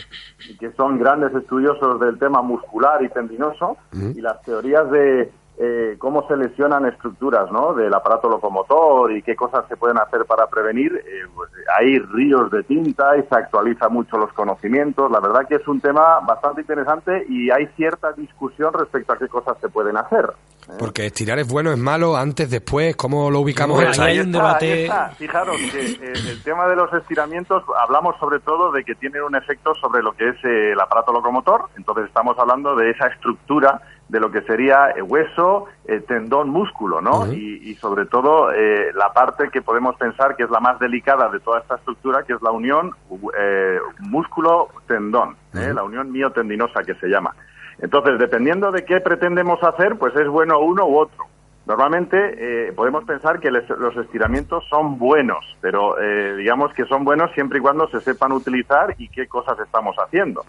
que 0.59 0.71
son 0.73 0.99
grandes 0.99 1.33
estudiosos 1.33 1.97
del 2.01 2.19
tema 2.19 2.41
muscular 2.41 3.01
y 3.01 3.07
tendinoso 3.07 3.77
y 3.93 4.19
las 4.19 4.41
teorías 4.41 4.91
de 4.91 5.31
eh, 5.61 5.97
cómo 5.97 6.25
se 6.25 6.37
lesionan 6.37 6.85
estructuras 6.85 7.51
¿no? 7.51 7.73
del 7.73 7.93
aparato 7.93 8.29
locomotor 8.29 9.11
y 9.11 9.21
qué 9.21 9.35
cosas 9.35 9.65
se 9.67 9.75
pueden 9.75 9.97
hacer 9.97 10.23
para 10.25 10.47
prevenir, 10.47 10.95
eh, 10.95 11.27
pues, 11.35 11.51
hay 11.77 11.99
ríos 11.99 12.49
de 12.49 12.63
tinta 12.63 13.17
y 13.17 13.23
se 13.23 13.35
actualiza 13.35 13.89
mucho 13.89 14.17
los 14.17 14.31
conocimientos. 14.31 15.11
La 15.11 15.19
verdad 15.19 15.45
que 15.49 15.55
es 15.55 15.67
un 15.67 15.81
tema 15.81 16.21
bastante 16.21 16.61
interesante 16.61 17.25
y 17.27 17.51
hay 17.51 17.67
cierta 17.75 18.13
discusión 18.13 18.71
respecto 18.71 19.11
a 19.11 19.17
qué 19.17 19.27
cosas 19.27 19.57
se 19.59 19.67
pueden 19.67 19.97
hacer. 19.97 20.29
¿eh? 20.69 20.75
Porque 20.79 21.07
estirar 21.07 21.37
es 21.39 21.47
bueno, 21.51 21.73
es 21.73 21.77
malo, 21.77 22.15
antes, 22.15 22.49
después, 22.49 22.95
¿cómo 22.95 23.29
lo 23.29 23.41
ubicamos? 23.41 23.75
Bueno, 23.75 23.91
ahí 23.99 24.13
hay 24.13 24.19
un 24.21 24.31
debate. 24.31 24.89
Fijaros 25.17 25.57
que 25.73 25.79
el 25.81 26.41
tema 26.41 26.69
de 26.69 26.77
los 26.77 26.93
estiramientos, 26.93 27.63
hablamos 27.85 28.15
sobre 28.17 28.39
todo 28.39 28.71
de 28.71 28.85
que 28.85 28.95
tienen 28.95 29.23
un 29.23 29.35
efecto 29.35 29.73
sobre 29.75 30.01
lo 30.03 30.13
que 30.13 30.29
es 30.29 30.37
el 30.45 30.79
aparato 30.79 31.11
locomotor, 31.11 31.65
entonces 31.75 32.05
estamos 32.05 32.39
hablando 32.39 32.77
de 32.77 32.91
esa 32.91 33.07
estructura 33.07 33.81
de 34.09 34.19
lo 34.19 34.31
que 34.31 34.41
sería 34.41 34.89
el 34.89 35.03
hueso, 35.03 35.65
el 35.85 36.03
tendón, 36.03 36.49
músculo, 36.49 36.99
¿no? 36.99 37.31
y, 37.31 37.75
sobre 37.75 38.07
todo 38.07 38.51
eh, 38.51 38.91
la 38.93 39.13
parte 39.13 39.49
que 39.49 39.61
podemos 39.61 39.95
pensar 39.95 40.35
que 40.35 40.43
es 40.43 40.49
la 40.49 40.59
más 40.59 40.79
delicada 40.79 41.29
de 41.29 41.39
toda 41.39 41.59
esta 41.59 41.75
estructura, 41.75 42.23
que 42.23 42.33
es 42.33 42.41
la 42.41 42.51
unión 42.51 42.95
eh, 43.39 43.77
músculo-tendón, 43.99 45.37
¿eh? 45.53 45.71
la 45.73 45.83
unión 45.83 46.11
miotendinosa 46.11 46.81
que 46.83 46.95
se 46.95 47.07
llama. 47.07 47.35
Entonces, 47.77 48.17
dependiendo 48.19 48.71
de 48.71 48.83
qué 48.83 48.99
pretendemos 48.99 49.63
hacer, 49.63 49.95
pues 49.97 50.15
es 50.15 50.27
bueno 50.27 50.59
uno 50.59 50.87
u 50.87 50.97
otro. 50.97 51.25
Normalmente 51.65 52.73
podemos 52.75 53.03
pensar 53.03 53.39
que 53.39 53.51
los 53.51 53.95
estiramientos 53.95 54.63
son 54.69 54.97
buenos, 54.97 55.45
pero 55.61 55.95
digamos 56.35 56.73
que 56.73 56.85
son 56.85 57.03
buenos 57.03 57.31
siempre 57.33 57.59
y 57.59 57.61
cuando 57.61 57.87
se 57.89 58.01
sepan 58.01 58.31
utilizar 58.31 58.95
y 58.97 59.07
qué 59.07 59.27
cosas 59.27 59.59
estamos 59.59 59.95
haciendo. 59.97 60.43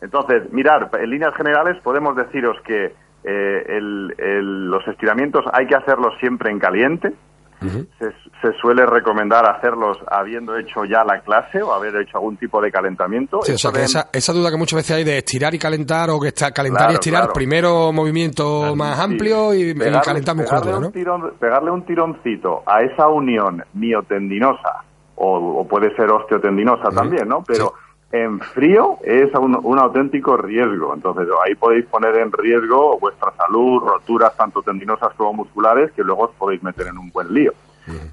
Entonces, 0.00 0.52
mirar, 0.52 0.90
en 0.98 1.10
líneas 1.10 1.34
generales 1.36 1.76
podemos 1.82 2.16
deciros 2.16 2.56
que 2.64 2.94
eh, 3.22 3.78
los 3.80 4.86
estiramientos 4.88 5.44
hay 5.52 5.66
que 5.66 5.76
hacerlos 5.76 6.14
siempre 6.20 6.50
en 6.50 6.58
caliente. 6.58 7.12
se, 7.60 8.52
suele 8.62 8.86
recomendar 8.86 9.44
hacerlos 9.44 9.98
habiendo 10.10 10.56
hecho 10.56 10.86
ya 10.86 11.04
la 11.04 11.20
clase 11.20 11.60
o 11.60 11.74
haber 11.74 11.94
hecho 11.96 12.16
algún 12.16 12.38
tipo 12.38 12.62
de 12.62 12.70
calentamiento. 12.70 13.40
Sí, 13.42 13.52
o 13.52 13.58
sea, 13.58 13.70
que 13.70 13.82
esa, 13.82 14.32
duda 14.32 14.50
que 14.50 14.56
muchas 14.56 14.78
veces 14.78 14.96
hay 14.96 15.04
de 15.04 15.18
estirar 15.18 15.54
y 15.54 15.58
calentar 15.58 16.08
o 16.08 16.18
que 16.18 16.28
está 16.28 16.50
calentar 16.52 16.90
y 16.92 16.94
estirar, 16.94 17.30
primero 17.34 17.92
movimiento 17.92 18.74
más 18.74 18.98
amplio 18.98 19.52
y, 19.52 19.74
calentar 19.74 20.34
pegarle 20.36 20.76
Un 20.76 21.32
pegarle 21.38 21.70
un 21.70 21.84
tironcito 21.84 22.62
a 22.64 22.80
esa 22.80 23.08
unión 23.08 23.62
miotendinosa 23.74 24.84
o, 25.16 25.66
puede 25.68 25.94
ser 25.96 26.10
osteotendinosa 26.10 26.88
también, 26.88 27.28
¿no? 27.28 27.44
Pero 27.46 27.74
en 28.12 28.40
frío 28.40 28.98
es 29.04 29.32
un, 29.34 29.78
auténtico 29.78 30.36
riesgo. 30.36 30.94
Entonces 30.94 31.28
ahí 31.44 31.54
podéis 31.54 31.86
poner 31.86 32.16
en 32.16 32.32
riesgo 32.32 32.98
vuestra 32.98 33.32
salud, 33.32 33.82
roturas 33.82 34.36
tanto 34.36 34.62
tendinosas 34.62 35.14
como 35.14 35.34
musculares, 35.34 35.92
que 35.92 36.02
luego 36.02 36.24
os 36.24 36.34
podéis 36.36 36.62
meter 36.62 36.88
en 36.88 36.98
un 36.98 37.10
buen 37.10 37.32
lío. 37.32 37.52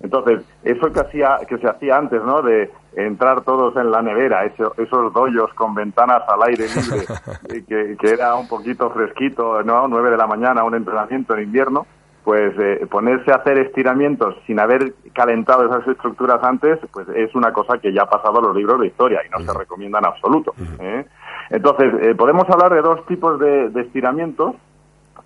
Entonces, 0.02 0.42
eso 0.64 0.92
que, 0.92 1.00
hacía, 1.00 1.40
que 1.48 1.58
se 1.58 1.68
hacía 1.68 1.98
antes, 1.98 2.24
¿no? 2.24 2.42
De 2.42 2.72
entrar 2.96 3.42
todos 3.42 3.76
en 3.76 3.92
la 3.92 4.02
nevera, 4.02 4.44
esos 4.46 5.14
doyos 5.14 5.54
con 5.54 5.76
ventanas 5.76 6.24
al 6.28 6.42
aire 6.44 6.66
libre, 6.68 7.06
que, 7.68 7.96
que, 8.00 8.10
era 8.10 8.36
un 8.36 8.48
poquito 8.48 8.90
fresquito, 8.90 9.62
¿no? 9.64 9.88
9 9.88 10.12
de 10.12 10.18
la 10.18 10.26
mañana, 10.26 10.64
un 10.64 10.74
entrenamiento 10.74 11.36
en 11.36 11.44
invierno, 11.44 11.86
pues 12.28 12.54
eh, 12.60 12.86
ponerse 12.92 13.32
a 13.32 13.36
hacer 13.36 13.58
estiramientos 13.58 14.36
sin 14.46 14.60
haber 14.60 14.96
calentado 15.14 15.66
esas 15.66 15.88
estructuras 15.88 16.44
antes, 16.44 16.78
pues 16.92 17.08
es 17.16 17.34
una 17.36 17.54
cosa 17.54 17.78
que 17.78 17.94
ya 17.94 18.02
ha 18.02 18.10
pasado 18.10 18.40
a 18.40 18.42
los 18.42 18.54
libros 18.54 18.82
de 18.82 18.88
historia 18.88 19.22
y 19.26 19.30
no 19.30 19.40
se 19.40 19.58
recomienda 19.58 20.00
en 20.00 20.08
absoluto. 20.08 20.54
¿eh? 20.78 21.06
Entonces, 21.52 21.94
eh, 22.02 22.16
podemos 22.16 22.44
hablar 22.50 22.74
de 22.74 22.82
dos 22.82 23.06
tipos 23.06 23.40
de, 23.40 23.72
estiramientos, 23.80 24.56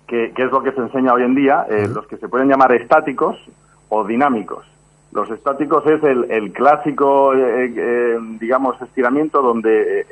que, 0.06 0.26
es 0.26 0.52
lo 0.52 0.62
que 0.62 0.70
se 0.70 0.80
enseña 0.80 1.12
hoy 1.12 1.24
en 1.24 1.34
día, 1.34 1.66
los 1.92 2.06
que 2.06 2.18
se 2.18 2.28
pueden 2.28 2.48
llamar 2.48 2.70
estáticos 2.70 3.36
o 3.88 4.04
dinámicos. 4.04 4.64
Los 5.12 5.30
estáticos 5.30 5.84
es 5.86 6.02
el, 6.02 6.52
clásico, 6.52 7.32
digamos, 8.40 8.80
estiramiento 8.80 9.42
donde 9.42 10.06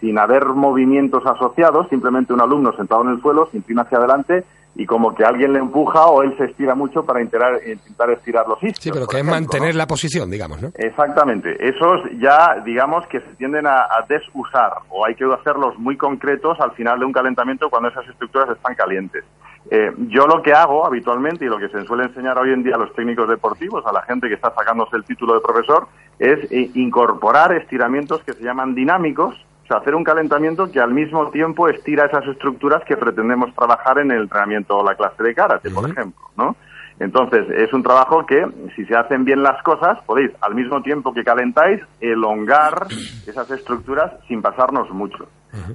sin 0.00 0.18
haber 0.18 0.44
movimientos 0.46 1.24
asociados, 1.26 1.88
simplemente 1.88 2.32
un 2.32 2.40
alumno 2.40 2.72
sentado 2.76 3.02
en 3.02 3.10
el 3.10 3.20
suelo 3.20 3.48
se 3.50 3.56
inclina 3.56 3.82
hacia 3.82 3.98
adelante 3.98 4.44
y 4.78 4.84
como 4.84 5.14
que 5.14 5.24
alguien 5.24 5.54
le 5.54 5.58
empuja 5.58 6.06
o 6.06 6.22
él 6.22 6.36
se 6.36 6.44
estira 6.44 6.74
mucho 6.74 7.04
para 7.04 7.22
intentar, 7.22 7.54
intentar 7.66 8.10
estirar 8.10 8.46
los 8.46 8.58
isquios. 8.58 8.78
Sí, 8.78 8.90
pero 8.92 9.06
que 9.06 9.18
es 9.18 9.24
mantener 9.24 9.74
la 9.74 9.86
posición, 9.86 10.30
digamos, 10.30 10.60
¿no? 10.60 10.68
Exactamente. 10.74 11.56
Esos 11.66 12.02
ya, 12.20 12.62
digamos, 12.64 13.06
que 13.06 13.20
se 13.20 13.34
tienden 13.36 13.66
a, 13.66 13.86
desusar 14.08 14.72
o 14.90 15.06
hay 15.06 15.14
que 15.14 15.24
hacerlos 15.24 15.78
muy 15.78 15.96
concretos 15.96 16.60
al 16.60 16.72
final 16.72 16.98
de 16.98 17.06
un 17.06 17.12
calentamiento 17.12 17.70
cuando 17.70 17.88
esas 17.88 18.06
estructuras 18.08 18.50
están 18.50 18.74
calientes. 18.74 19.24
Eh, 19.68 19.92
yo 20.08 20.26
lo 20.26 20.42
que 20.42 20.52
hago 20.52 20.86
habitualmente 20.86 21.44
y 21.44 21.48
lo 21.48 21.58
que 21.58 21.68
se 21.68 21.84
suele 21.84 22.04
enseñar 22.04 22.38
hoy 22.38 22.52
en 22.52 22.62
día 22.62 22.76
a 22.76 22.78
los 22.78 22.94
técnicos 22.94 23.28
deportivos, 23.28 23.84
a 23.84 23.92
la 23.92 24.02
gente 24.02 24.28
que 24.28 24.34
está 24.34 24.54
sacándose 24.54 24.96
el 24.96 25.04
título 25.04 25.34
de 25.34 25.40
profesor, 25.40 25.88
es 26.18 26.50
eh, 26.52 26.70
incorporar 26.74 27.52
estiramientos 27.52 28.22
que 28.22 28.32
se 28.32 28.44
llaman 28.44 28.74
dinámicos, 28.74 29.34
o 29.64 29.66
sea, 29.66 29.78
hacer 29.78 29.96
un 29.96 30.04
calentamiento 30.04 30.70
que 30.70 30.78
al 30.78 30.94
mismo 30.94 31.30
tiempo 31.30 31.68
estira 31.68 32.06
esas 32.06 32.24
estructuras 32.26 32.84
que 32.84 32.96
pretendemos 32.96 33.52
trabajar 33.54 33.98
en 33.98 34.12
el 34.12 34.22
entrenamiento 34.22 34.76
o 34.76 34.84
la 34.84 34.94
clase 34.94 35.22
de 35.22 35.34
karate, 35.34 35.70
por 35.70 35.90
ejemplo, 35.90 36.22
¿no? 36.36 36.54
Entonces, 36.98 37.46
es 37.50 37.72
un 37.74 37.82
trabajo 37.82 38.24
que, 38.24 38.46
si 38.74 38.86
se 38.86 38.96
hacen 38.96 39.24
bien 39.24 39.42
las 39.42 39.62
cosas, 39.62 39.98
podéis, 40.06 40.30
al 40.40 40.54
mismo 40.54 40.80
tiempo 40.82 41.12
que 41.12 41.24
calentáis, 41.24 41.82
elongar 42.00 42.86
esas 43.26 43.50
estructuras 43.50 44.12
sin 44.28 44.40
pasarnos 44.40 44.88
mucho. 44.90 45.26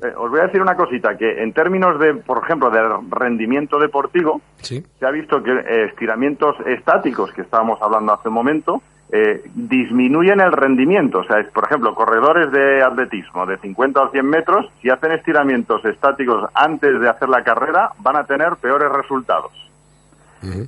Eh, 0.01 0.13
os 0.17 0.29
voy 0.29 0.39
a 0.39 0.43
decir 0.43 0.61
una 0.61 0.75
cosita, 0.75 1.17
que 1.17 1.41
en 1.41 1.53
términos 1.53 1.99
de, 1.99 2.15
por 2.15 2.43
ejemplo, 2.43 2.69
de 2.69 2.81
rendimiento 3.09 3.79
deportivo, 3.79 4.41
se 4.61 5.05
ha 5.05 5.11
visto 5.11 5.41
que 5.41 5.51
eh, 5.51 5.85
estiramientos 5.85 6.55
estáticos, 6.65 7.31
que 7.33 7.41
estábamos 7.41 7.81
hablando 7.81 8.13
hace 8.13 8.27
un 8.27 8.35
momento, 8.35 8.81
eh, 9.11 9.43
disminuyen 9.53 10.39
el 10.39 10.51
rendimiento. 10.51 11.19
O 11.19 11.23
sea, 11.25 11.43
por 11.53 11.65
ejemplo, 11.65 11.93
corredores 11.93 12.51
de 12.51 12.81
atletismo 12.81 13.45
de 13.45 13.57
50 13.57 14.01
o 14.01 14.11
100 14.11 14.25
metros, 14.25 14.71
si 14.81 14.89
hacen 14.89 15.11
estiramientos 15.11 15.83
estáticos 15.85 16.49
antes 16.53 16.99
de 16.99 17.09
hacer 17.09 17.27
la 17.27 17.43
carrera, 17.43 17.91
van 17.99 18.15
a 18.15 18.23
tener 18.23 18.55
peores 18.55 18.89
resultados. 18.89 19.51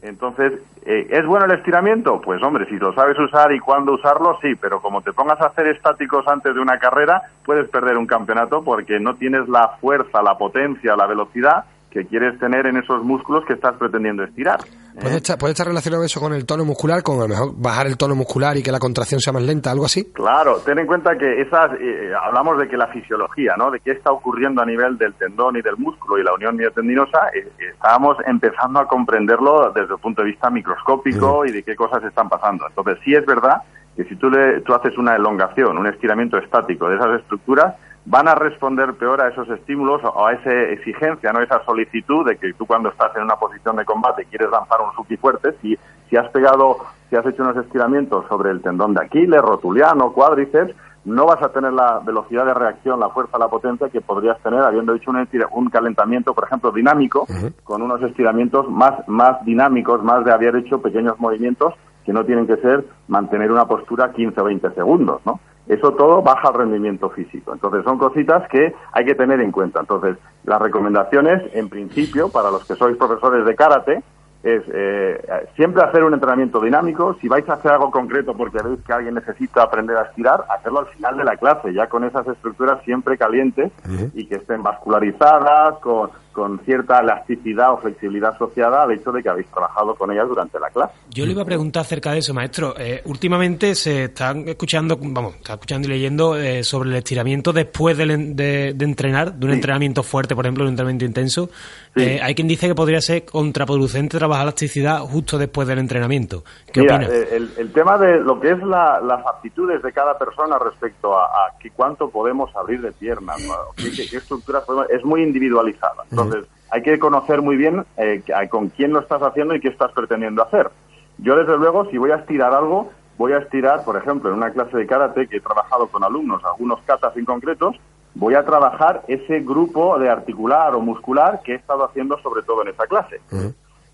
Entonces, 0.01 0.53
eh, 0.85 1.07
¿es 1.09 1.25
bueno 1.25 1.45
el 1.45 1.51
estiramiento? 1.51 2.21
Pues 2.21 2.41
hombre, 2.43 2.67
si 2.67 2.77
lo 2.77 2.93
sabes 2.93 3.17
usar 3.17 3.51
y 3.51 3.59
cuándo 3.59 3.93
usarlo, 3.93 4.37
sí, 4.41 4.55
pero 4.55 4.81
como 4.81 5.01
te 5.01 5.13
pongas 5.13 5.41
a 5.41 5.47
hacer 5.47 5.67
estáticos 5.67 6.27
antes 6.27 6.53
de 6.53 6.61
una 6.61 6.77
carrera, 6.77 7.21
puedes 7.43 7.67
perder 7.69 7.97
un 7.97 8.05
campeonato 8.05 8.63
porque 8.63 8.99
no 8.99 9.15
tienes 9.15 9.47
la 9.49 9.69
fuerza, 9.81 10.21
la 10.21 10.37
potencia, 10.37 10.95
la 10.95 11.07
velocidad 11.07 11.65
que 11.93 12.05
quieres 12.05 12.39
tener 12.39 12.65
en 12.65 12.77
esos 12.77 13.03
músculos 13.03 13.45
que 13.45 13.53
estás 13.53 13.77
pretendiendo 13.77 14.23
estirar. 14.23 14.59
¿Puede, 14.99 15.17
estar, 15.17 15.37
¿Puede 15.37 15.51
estar 15.51 15.67
relacionado 15.67 16.03
eso 16.03 16.19
con 16.19 16.33
el 16.33 16.45
tono 16.45 16.65
muscular, 16.65 17.03
con 17.03 17.19
a 17.19 17.23
lo 17.23 17.27
mejor 17.27 17.53
bajar 17.55 17.87
el 17.87 17.97
tono 17.97 18.15
muscular 18.15 18.57
y 18.57 18.63
que 18.63 18.71
la 18.71 18.79
contracción 18.79 19.19
sea 19.19 19.31
más 19.31 19.43
lenta, 19.43 19.71
algo 19.71 19.85
así? 19.85 20.11
Claro, 20.11 20.57
ten 20.65 20.79
en 20.79 20.87
cuenta 20.87 21.15
que 21.17 21.41
esas, 21.41 21.71
eh, 21.79 22.11
hablamos 22.19 22.59
de 22.59 22.67
que 22.67 22.77
la 22.77 22.87
fisiología, 22.87 23.53
¿no? 23.57 23.69
De 23.69 23.79
qué 23.79 23.91
está 23.91 24.11
ocurriendo 24.11 24.61
a 24.61 24.65
nivel 24.65 24.97
del 24.97 25.13
tendón 25.13 25.55
y 25.57 25.61
del 25.61 25.77
músculo 25.77 26.17
y 26.17 26.23
la 26.23 26.33
unión 26.33 26.55
miotendinosa, 26.55 27.29
eh, 27.33 27.47
estábamos 27.73 28.17
empezando 28.25 28.79
a 28.79 28.87
comprenderlo 28.87 29.71
desde 29.73 29.93
el 29.93 29.99
punto 29.99 30.23
de 30.23 30.29
vista 30.29 30.49
microscópico 30.49 31.45
y 31.45 31.51
de 31.51 31.63
qué 31.63 31.75
cosas 31.75 32.03
están 32.03 32.27
pasando. 32.27 32.65
Entonces, 32.67 32.97
sí 33.03 33.13
es 33.13 33.25
verdad 33.25 33.57
que 33.95 34.03
si 34.05 34.15
tú, 34.15 34.29
le, 34.29 34.61
tú 34.61 34.73
haces 34.73 34.97
una 34.97 35.15
elongación, 35.15 35.77
un 35.77 35.87
estiramiento 35.87 36.37
estático 36.37 36.89
de 36.89 36.95
esas 36.95 37.19
estructuras, 37.19 37.75
van 38.05 38.27
a 38.27 38.35
responder 38.35 38.93
peor 38.95 39.21
a 39.21 39.29
esos 39.29 39.49
estímulos 39.49 40.01
o 40.03 40.27
a 40.27 40.33
esa 40.33 40.51
exigencia, 40.51 41.31
no 41.31 41.41
esa 41.41 41.63
solicitud 41.63 42.25
de 42.27 42.37
que 42.37 42.53
tú 42.53 42.65
cuando 42.65 42.89
estás 42.89 43.15
en 43.15 43.23
una 43.23 43.35
posición 43.35 43.75
de 43.77 43.85
combate 43.85 44.25
quieres 44.25 44.49
lanzar 44.49 44.79
un 44.81 44.93
suki 44.95 45.17
fuerte, 45.17 45.53
si, 45.61 45.77
si 46.09 46.17
has 46.17 46.29
pegado, 46.29 46.77
si 47.09 47.15
has 47.15 47.25
hecho 47.25 47.43
unos 47.43 47.57
estiramientos 47.57 48.25
sobre 48.27 48.51
el 48.51 48.61
tendón 48.61 48.93
de 48.93 49.05
Aquiles, 49.05 49.41
rotuliano, 49.41 50.11
cuádriceps, 50.11 50.75
no 51.05 51.25
vas 51.25 51.41
a 51.41 51.49
tener 51.49 51.73
la 51.73 51.99
velocidad 51.99 52.45
de 52.45 52.53
reacción, 52.53 52.99
la 52.99 53.09
fuerza, 53.09 53.37
la 53.37 53.49
potencia 53.49 53.89
que 53.89 54.01
podrías 54.01 54.39
tener 54.41 54.61
habiendo 54.61 54.93
hecho 54.93 55.11
un, 55.11 55.27
un 55.51 55.69
calentamiento, 55.69 56.33
por 56.33 56.45
ejemplo, 56.45 56.71
dinámico, 56.71 57.27
con 57.63 57.81
unos 57.81 58.01
estiramientos 58.03 58.69
más, 58.69 59.07
más 59.07 59.43
dinámicos, 59.43 60.01
más 60.03 60.23
de 60.23 60.31
haber 60.31 60.55
hecho 60.55 60.81
pequeños 60.81 61.19
movimientos 61.19 61.73
que 62.05 62.13
no 62.13 62.25
tienen 62.25 62.47
que 62.47 62.57
ser 62.57 62.85
mantener 63.07 63.51
una 63.51 63.65
postura 63.65 64.13
15 64.13 64.39
o 64.39 64.43
20 64.45 64.71
segundos, 64.71 65.21
¿no? 65.25 65.39
Eso 65.67 65.91
todo 65.93 66.21
baja 66.21 66.49
el 66.49 66.55
rendimiento 66.55 67.09
físico. 67.09 67.53
Entonces, 67.53 67.83
son 67.83 67.97
cositas 67.97 68.47
que 68.49 68.75
hay 68.91 69.05
que 69.05 69.15
tener 69.15 69.39
en 69.39 69.51
cuenta. 69.51 69.79
Entonces, 69.79 70.17
las 70.43 70.61
recomendaciones, 70.61 71.41
en 71.53 71.69
principio, 71.69 72.29
para 72.29 72.51
los 72.51 72.65
que 72.65 72.75
sois 72.75 72.97
profesores 72.97 73.45
de 73.45 73.55
karate, 73.55 74.03
es 74.43 74.61
eh, 74.73 75.47
siempre 75.55 75.81
hacer 75.83 76.03
un 76.03 76.13
entrenamiento 76.13 76.59
dinámico. 76.59 77.15
Si 77.21 77.29
vais 77.29 77.47
a 77.47 77.53
hacer 77.53 77.71
algo 77.71 77.91
concreto 77.91 78.35
porque 78.35 78.61
veis 78.61 78.79
que 78.85 78.91
alguien 78.91 79.15
necesita 79.15 79.63
aprender 79.63 79.95
a 79.95 80.03
estirar, 80.03 80.43
hacerlo 80.49 80.79
al 80.79 80.87
final 80.87 81.15
de 81.15 81.23
la 81.23 81.37
clase, 81.37 81.73
ya 81.73 81.87
con 81.87 82.03
esas 82.03 82.27
estructuras 82.27 82.83
siempre 82.83 83.17
calientes 83.17 83.71
y 84.13 84.25
que 84.25 84.35
estén 84.35 84.61
vascularizadas, 84.61 85.77
con, 85.79 86.09
con 86.33 86.59
cierta 86.65 86.99
elasticidad 86.99 87.73
o 87.73 87.77
flexibilidad 87.77 88.31
asociada 88.31 88.83
al 88.83 88.91
hecho 88.91 89.11
de 89.11 89.21
que 89.21 89.29
habéis 89.29 89.47
trabajado 89.47 89.95
con 89.95 90.11
ellas 90.11 90.27
durante 90.27 90.59
la 90.59 90.69
clase. 90.69 90.93
Yo 91.09 91.25
le 91.25 91.31
iba 91.31 91.43
a 91.43 91.45
preguntar 91.45 91.81
acerca 91.81 92.11
de 92.11 92.19
eso, 92.19 92.33
maestro. 92.33 92.73
Eh, 92.77 93.01
últimamente 93.05 93.75
se 93.75 94.05
están 94.05 94.47
escuchando, 94.47 94.97
vamos, 94.99 95.35
está 95.35 95.53
escuchando 95.53 95.87
y 95.87 95.91
leyendo 95.91 96.35
eh, 96.35 96.63
sobre 96.63 96.89
el 96.89 96.95
estiramiento 96.95 97.53
después 97.53 97.97
de, 97.97 98.05
de, 98.05 98.83
entrenar, 98.83 99.33
de 99.33 99.45
un 99.45 99.53
entrenamiento 99.53 100.03
fuerte, 100.03 100.35
por 100.35 100.45
ejemplo, 100.45 100.63
un 100.63 100.71
entrenamiento 100.71 101.05
intenso. 101.05 101.49
Eh, 101.95 102.19
hay 102.21 102.33
quien 102.33 102.47
dice 102.47 102.67
que 102.67 102.75
podría 102.75 102.99
ser 102.99 103.23
contraproducente 103.25 104.17
trabajar 104.17 104.43
elasticidad 104.43 104.99
justo 105.01 105.37
después 105.37 105.67
del 105.67 105.77
entrenamiento. 105.77 106.43
¿Qué 106.71 106.81
Mira, 106.81 106.97
el, 106.97 107.71
tema 107.71 107.97
de 107.97 108.19
lo 108.19 108.39
que 108.39 108.51
es 108.51 108.59
las 108.59 109.25
aptitudes 109.27 109.81
de 109.83 109.91
cada 109.93 110.17
persona 110.17 110.57
respecto 110.57 111.17
a, 111.17 111.25
a 111.25 111.53
cuánto 111.75 112.09
podemos 112.09 112.55
abrir 112.55 112.81
de 112.81 112.91
piernas, 112.91 113.37
qué, 113.75 113.91
qué, 114.09 114.17
estructuras 114.17 114.63
podemos, 114.63 114.89
es 114.89 115.03
muy 115.03 115.21
individualizada. 115.21 116.03
Entonces, 116.09 116.22
hay 116.71 116.81
que 116.81 116.97
conocer 116.97 117.41
muy 117.41 117.55
bien 117.55 117.85
eh, 117.97 118.23
con 118.49 118.69
quién 118.69 118.93
lo 118.93 118.99
estás 118.99 119.21
haciendo 119.21 119.53
y 119.55 119.59
qué 119.59 119.67
estás 119.67 119.91
pretendiendo 119.91 120.41
hacer. 120.41 120.71
Yo, 121.19 121.35
desde 121.35 121.57
luego, 121.57 121.89
si 121.91 121.97
voy 121.97 122.11
a 122.11 122.15
estirar 122.15 122.53
algo, 122.53 122.89
voy 123.17 123.33
a 123.33 123.37
estirar, 123.37 123.83
por 123.85 123.95
ejemplo, 123.95 124.31
en 124.31 124.37
una 124.37 124.51
clase 124.51 124.77
de 124.77 124.87
karate 124.87 125.27
que 125.27 125.37
he 125.37 125.41
trabajado 125.41 125.87
con 125.87 126.03
alumnos, 126.03 126.43
algunos 126.43 126.81
katas 126.81 127.15
en 127.15 127.25
concretos, 127.25 127.75
voy 128.15 128.35
a 128.35 128.43
trabajar 128.43 129.03
ese 129.07 129.41
grupo 129.41 129.99
de 129.99 130.09
articular 130.09 130.73
o 130.75 130.81
muscular 130.81 131.41
que 131.43 131.53
he 131.53 131.55
estado 131.55 131.85
haciendo 131.85 132.17
sobre 132.19 132.43
todo 132.43 132.63
en 132.63 132.69
esa 132.69 132.87
clase. 132.87 133.21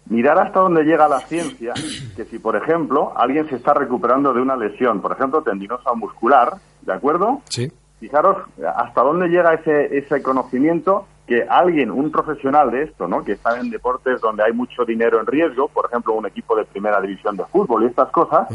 Mirar 0.06 0.40
hasta 0.40 0.62
dónde 0.62 0.84
llega 0.84 1.08
la 1.08 1.20
ciencia, 1.20 1.74
que 2.16 2.26
si, 2.26 2.40
por 2.40 2.56
ejemplo, 2.56 3.14
alguien 3.16 3.48
se 3.48 3.58
está 3.58 3.74
recuperando 3.74 4.34
de 4.34 4.42
una 4.42 4.56
lesión, 4.56 5.02
por 5.02 5.12
ejemplo, 5.12 5.44
tendinosa 5.44 5.94
muscular, 5.94 6.54
¿de 6.82 6.94
acuerdo? 6.94 7.42
Sí. 7.50 7.72
Fijaros 8.00 8.38
hasta 8.76 9.02
dónde 9.02 9.28
llega 9.28 9.54
ese, 9.54 9.98
ese 9.98 10.24
conocimiento 10.24 11.06
que 11.30 11.46
alguien, 11.48 11.92
un 11.92 12.10
profesional 12.10 12.72
de 12.72 12.86
esto, 12.86 13.08
¿no? 13.08 13.24
que 13.24 13.34
está 13.34 13.60
en 13.60 13.70
deportes 13.70 14.20
donde 14.20 14.44
hay 14.44 14.52
mucho 14.52 14.84
dinero 14.84 15.20
en 15.20 15.28
riesgo, 15.28 15.68
por 15.68 15.86
ejemplo, 15.86 16.14
un 16.14 16.26
equipo 16.26 16.56
de 16.56 16.66
primera 16.66 17.00
división 17.00 17.38
de 17.38 17.46
fútbol 17.46 17.84
y 17.84 17.86
estas 17.86 18.10
cosas, 18.10 18.48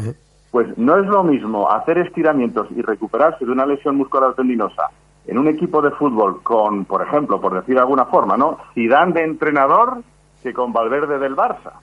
pues 0.51 0.77
no 0.77 0.97
es 0.97 1.05
lo 1.05 1.23
mismo 1.23 1.71
hacer 1.71 1.99
estiramientos 1.99 2.67
y 2.75 2.81
recuperarse 2.81 3.45
de 3.45 3.51
una 3.51 3.65
lesión 3.65 3.95
muscular 3.95 4.33
tendinosa 4.35 4.89
en 5.25 5.37
un 5.37 5.47
equipo 5.47 5.81
de 5.81 5.91
fútbol 5.91 6.43
con, 6.43 6.83
por 6.83 7.01
ejemplo, 7.01 7.39
por 7.39 7.53
decir 7.55 7.75
de 7.75 7.81
alguna 7.81 8.07
forma, 8.07 8.35
¿no? 8.35 8.57
Zidane 8.73 9.13
de 9.13 9.23
entrenador 9.23 10.03
que 10.43 10.51
con 10.51 10.73
Valverde 10.73 11.17
del 11.17 11.33
Barça. 11.33 11.79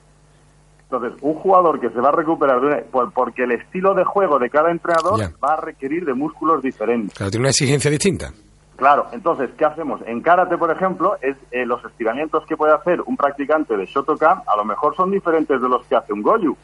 Entonces, 0.83 1.19
un 1.23 1.33
jugador 1.33 1.79
que 1.79 1.89
se 1.89 1.99
va 1.99 2.09
a 2.09 2.11
recuperar 2.11 2.61
de 2.61 2.85
porque 3.15 3.45
el 3.45 3.53
estilo 3.53 3.95
de 3.95 4.03
juego 4.03 4.37
de 4.37 4.51
cada 4.51 4.69
entrenador 4.69 5.19
va 5.43 5.53
a 5.53 5.61
requerir 5.61 6.05
de 6.05 6.13
músculos 6.13 6.61
diferentes. 6.61 7.17
Claro, 7.17 7.31
tiene 7.31 7.45
una 7.45 7.49
exigencia 7.49 7.89
distinta. 7.89 8.31
Claro, 8.75 9.07
entonces, 9.11 9.51
¿qué 9.57 9.65
hacemos? 9.65 10.01
En 10.05 10.21
karate, 10.21 10.57
por 10.57 10.71
ejemplo, 10.71 11.17
es 11.21 11.37
eh, 11.51 11.65
los 11.65 11.83
estiramientos 11.85 12.45
que 12.45 12.57
puede 12.57 12.73
hacer 12.73 13.01
un 13.01 13.15
practicante 13.15 13.77
de 13.77 13.85
Shotokan 13.85 14.41
a 14.47 14.57
lo 14.57 14.65
mejor 14.65 14.95
son 14.95 15.11
diferentes 15.11 15.61
de 15.61 15.69
los 15.69 15.85
que 15.85 15.95
hace 15.95 16.11
un 16.11 16.23
Goju. 16.23 16.57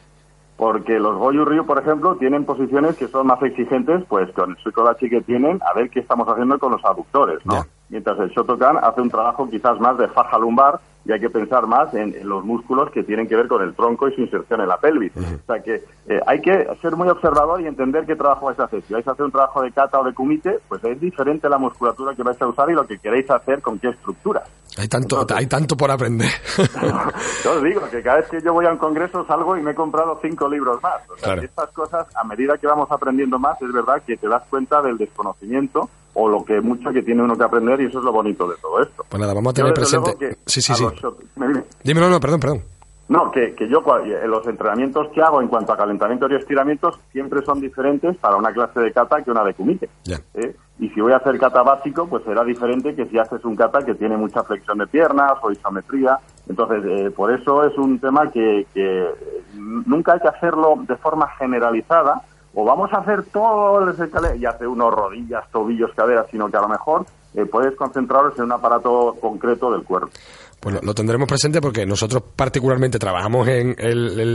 Porque 0.56 0.98
los 0.98 1.16
Goju 1.16 1.44
Ryu, 1.44 1.64
por 1.64 1.78
ejemplo, 1.78 2.16
tienen 2.16 2.44
posiciones 2.44 2.96
que 2.96 3.08
son 3.08 3.28
más 3.28 3.40
exigentes, 3.42 4.04
pues 4.08 4.30
con 4.32 4.50
el 4.50 4.56
Suikodachi 4.58 5.08
que 5.08 5.22
tienen, 5.22 5.58
a 5.62 5.72
ver 5.72 5.88
qué 5.88 6.00
estamos 6.00 6.28
haciendo 6.28 6.58
con 6.58 6.72
los 6.72 6.84
aductores, 6.84 7.38
¿no? 7.46 7.64
Mientras 7.88 8.18
el 8.18 8.28
Shotokan 8.28 8.76
hace 8.82 9.00
un 9.00 9.08
trabajo 9.08 9.48
quizás 9.48 9.80
más 9.80 9.96
de 9.96 10.08
faja 10.08 10.38
lumbar, 10.38 10.80
y 11.04 11.12
hay 11.12 11.20
que 11.20 11.30
pensar 11.30 11.66
más 11.66 11.92
en, 11.94 12.14
los 12.28 12.44
músculos 12.44 12.90
que 12.90 13.02
tienen 13.02 13.26
que 13.26 13.36
ver 13.36 13.48
con 13.48 13.62
el 13.62 13.74
tronco 13.74 14.08
y 14.08 14.14
su 14.14 14.20
inserción 14.20 14.60
en 14.60 14.68
la 14.68 14.78
pelvis. 14.78 15.12
O 15.16 15.46
sea 15.46 15.62
que 15.62 15.82
eh, 16.06 16.20
hay 16.26 16.40
que 16.40 16.68
ser 16.82 16.94
muy 16.94 17.08
observador 17.08 17.60
y 17.60 17.66
entender 17.66 18.04
qué 18.04 18.16
trabajo 18.16 18.46
vais 18.46 18.60
a 18.60 18.64
hacer. 18.64 18.82
Si 18.82 18.92
vais 18.92 19.06
a 19.06 19.12
hacer 19.12 19.24
un 19.24 19.32
trabajo 19.32 19.62
de 19.62 19.72
kata 19.72 20.00
o 20.00 20.04
de 20.04 20.12
kumite, 20.12 20.58
pues 20.68 20.84
es 20.84 21.00
diferente 21.00 21.48
la 21.48 21.58
musculatura 21.58 22.14
que 22.14 22.22
vais 22.22 22.40
a 22.40 22.46
usar 22.46 22.70
y 22.70 22.74
lo 22.74 22.86
que 22.86 22.98
queréis 22.98 23.30
hacer 23.30 23.62
con 23.62 23.78
qué 23.78 23.88
estructura. 23.88 24.42
Hay 24.78 24.88
tanto, 24.88 25.26
hay 25.34 25.46
tanto 25.46 25.76
por 25.76 25.90
aprender. 25.90 26.30
yo 27.44 27.52
os 27.52 27.62
digo 27.62 27.80
que 27.90 28.02
cada 28.02 28.18
vez 28.18 28.28
que 28.28 28.40
yo 28.40 28.52
voy 28.52 28.66
a 28.66 28.72
un 28.72 28.78
congreso 28.78 29.24
salgo 29.26 29.56
y 29.56 29.62
me 29.62 29.72
he 29.72 29.74
comprado 29.74 30.18
cinco 30.22 30.48
libros 30.48 30.80
más. 30.82 31.00
O 31.10 31.16
sea, 31.16 31.34
estas 31.34 31.70
cosas, 31.70 32.06
a 32.14 32.24
medida 32.24 32.56
que 32.58 32.66
vamos 32.66 32.90
aprendiendo 32.90 33.38
más, 33.38 33.60
es 33.60 33.72
verdad 33.72 34.02
que 34.06 34.16
te 34.16 34.28
das 34.28 34.42
cuenta 34.48 34.80
del 34.82 34.96
desconocimiento 34.96 35.88
o 36.14 36.28
lo 36.28 36.44
que 36.44 36.60
mucho 36.60 36.90
que 36.90 37.02
tiene 37.02 37.22
uno 37.22 37.36
que 37.36 37.44
aprender 37.44 37.80
y 37.80 37.86
eso 37.86 37.98
es 37.98 38.04
lo 38.04 38.12
bonito 38.12 38.48
de 38.48 38.56
todo 38.56 38.82
esto. 38.82 39.04
Pues 39.08 39.20
nada, 39.20 39.34
vamos 39.34 39.52
a 39.52 39.54
tener 39.54 39.72
presente. 39.72 40.38
Sí, 40.46 40.60
sí, 40.60 40.74
sí. 40.74 40.84
Dime, 41.82 42.00
no, 42.00 42.20
perdón, 42.20 42.40
perdón. 42.40 42.62
No, 43.10 43.28
que, 43.32 43.56
que 43.56 43.68
yo 43.68 43.82
eh, 44.04 44.28
los 44.28 44.46
entrenamientos 44.46 45.08
que 45.08 45.20
hago 45.20 45.42
en 45.42 45.48
cuanto 45.48 45.72
a 45.72 45.76
calentamiento 45.76 46.28
y 46.30 46.36
estiramientos 46.36 46.96
siempre 47.10 47.42
son 47.44 47.60
diferentes 47.60 48.16
para 48.18 48.36
una 48.36 48.52
clase 48.52 48.78
de 48.78 48.92
kata 48.92 49.22
que 49.22 49.32
una 49.32 49.42
de 49.42 49.52
kumite. 49.52 49.88
¿eh? 50.34 50.54
Y 50.78 50.90
si 50.90 51.00
voy 51.00 51.12
a 51.12 51.16
hacer 51.16 51.36
kata 51.36 51.62
básico, 51.62 52.06
pues 52.06 52.22
será 52.22 52.44
diferente 52.44 52.94
que 52.94 53.06
si 53.06 53.18
haces 53.18 53.44
un 53.44 53.56
kata 53.56 53.84
que 53.84 53.96
tiene 53.96 54.16
mucha 54.16 54.44
flexión 54.44 54.78
de 54.78 54.86
piernas 54.86 55.32
o 55.42 55.50
isometría. 55.50 56.20
Entonces, 56.48 56.84
eh, 56.86 57.10
por 57.10 57.32
eso 57.32 57.64
es 57.64 57.76
un 57.76 57.98
tema 57.98 58.30
que, 58.30 58.68
que 58.72 59.08
nunca 59.56 60.12
hay 60.12 60.20
que 60.20 60.28
hacerlo 60.28 60.76
de 60.86 60.94
forma 60.94 61.26
generalizada, 61.36 62.22
o 62.54 62.64
vamos 62.64 62.92
a 62.92 62.98
hacer 62.98 63.24
todo 63.24 63.80
el 63.80 64.40
y 64.40 64.46
hace 64.46 64.66
unos 64.66 64.94
rodillas, 64.94 65.50
tobillos, 65.50 65.92
caderas, 65.94 66.26
sino 66.30 66.48
que 66.48 66.56
a 66.56 66.62
lo 66.62 66.68
mejor 66.68 67.06
eh, 67.34 67.46
puedes 67.46 67.74
concentraros 67.76 68.36
en 68.38 68.44
un 68.44 68.52
aparato 68.52 69.16
concreto 69.20 69.70
del 69.72 69.82
cuerpo. 69.82 70.10
Pues 70.60 70.82
lo, 70.82 70.94
tendremos 70.94 71.26
presente 71.26 71.58
porque 71.58 71.86
nosotros 71.86 72.22
particularmente 72.36 72.98
trabajamos 72.98 73.48
en, 73.48 73.74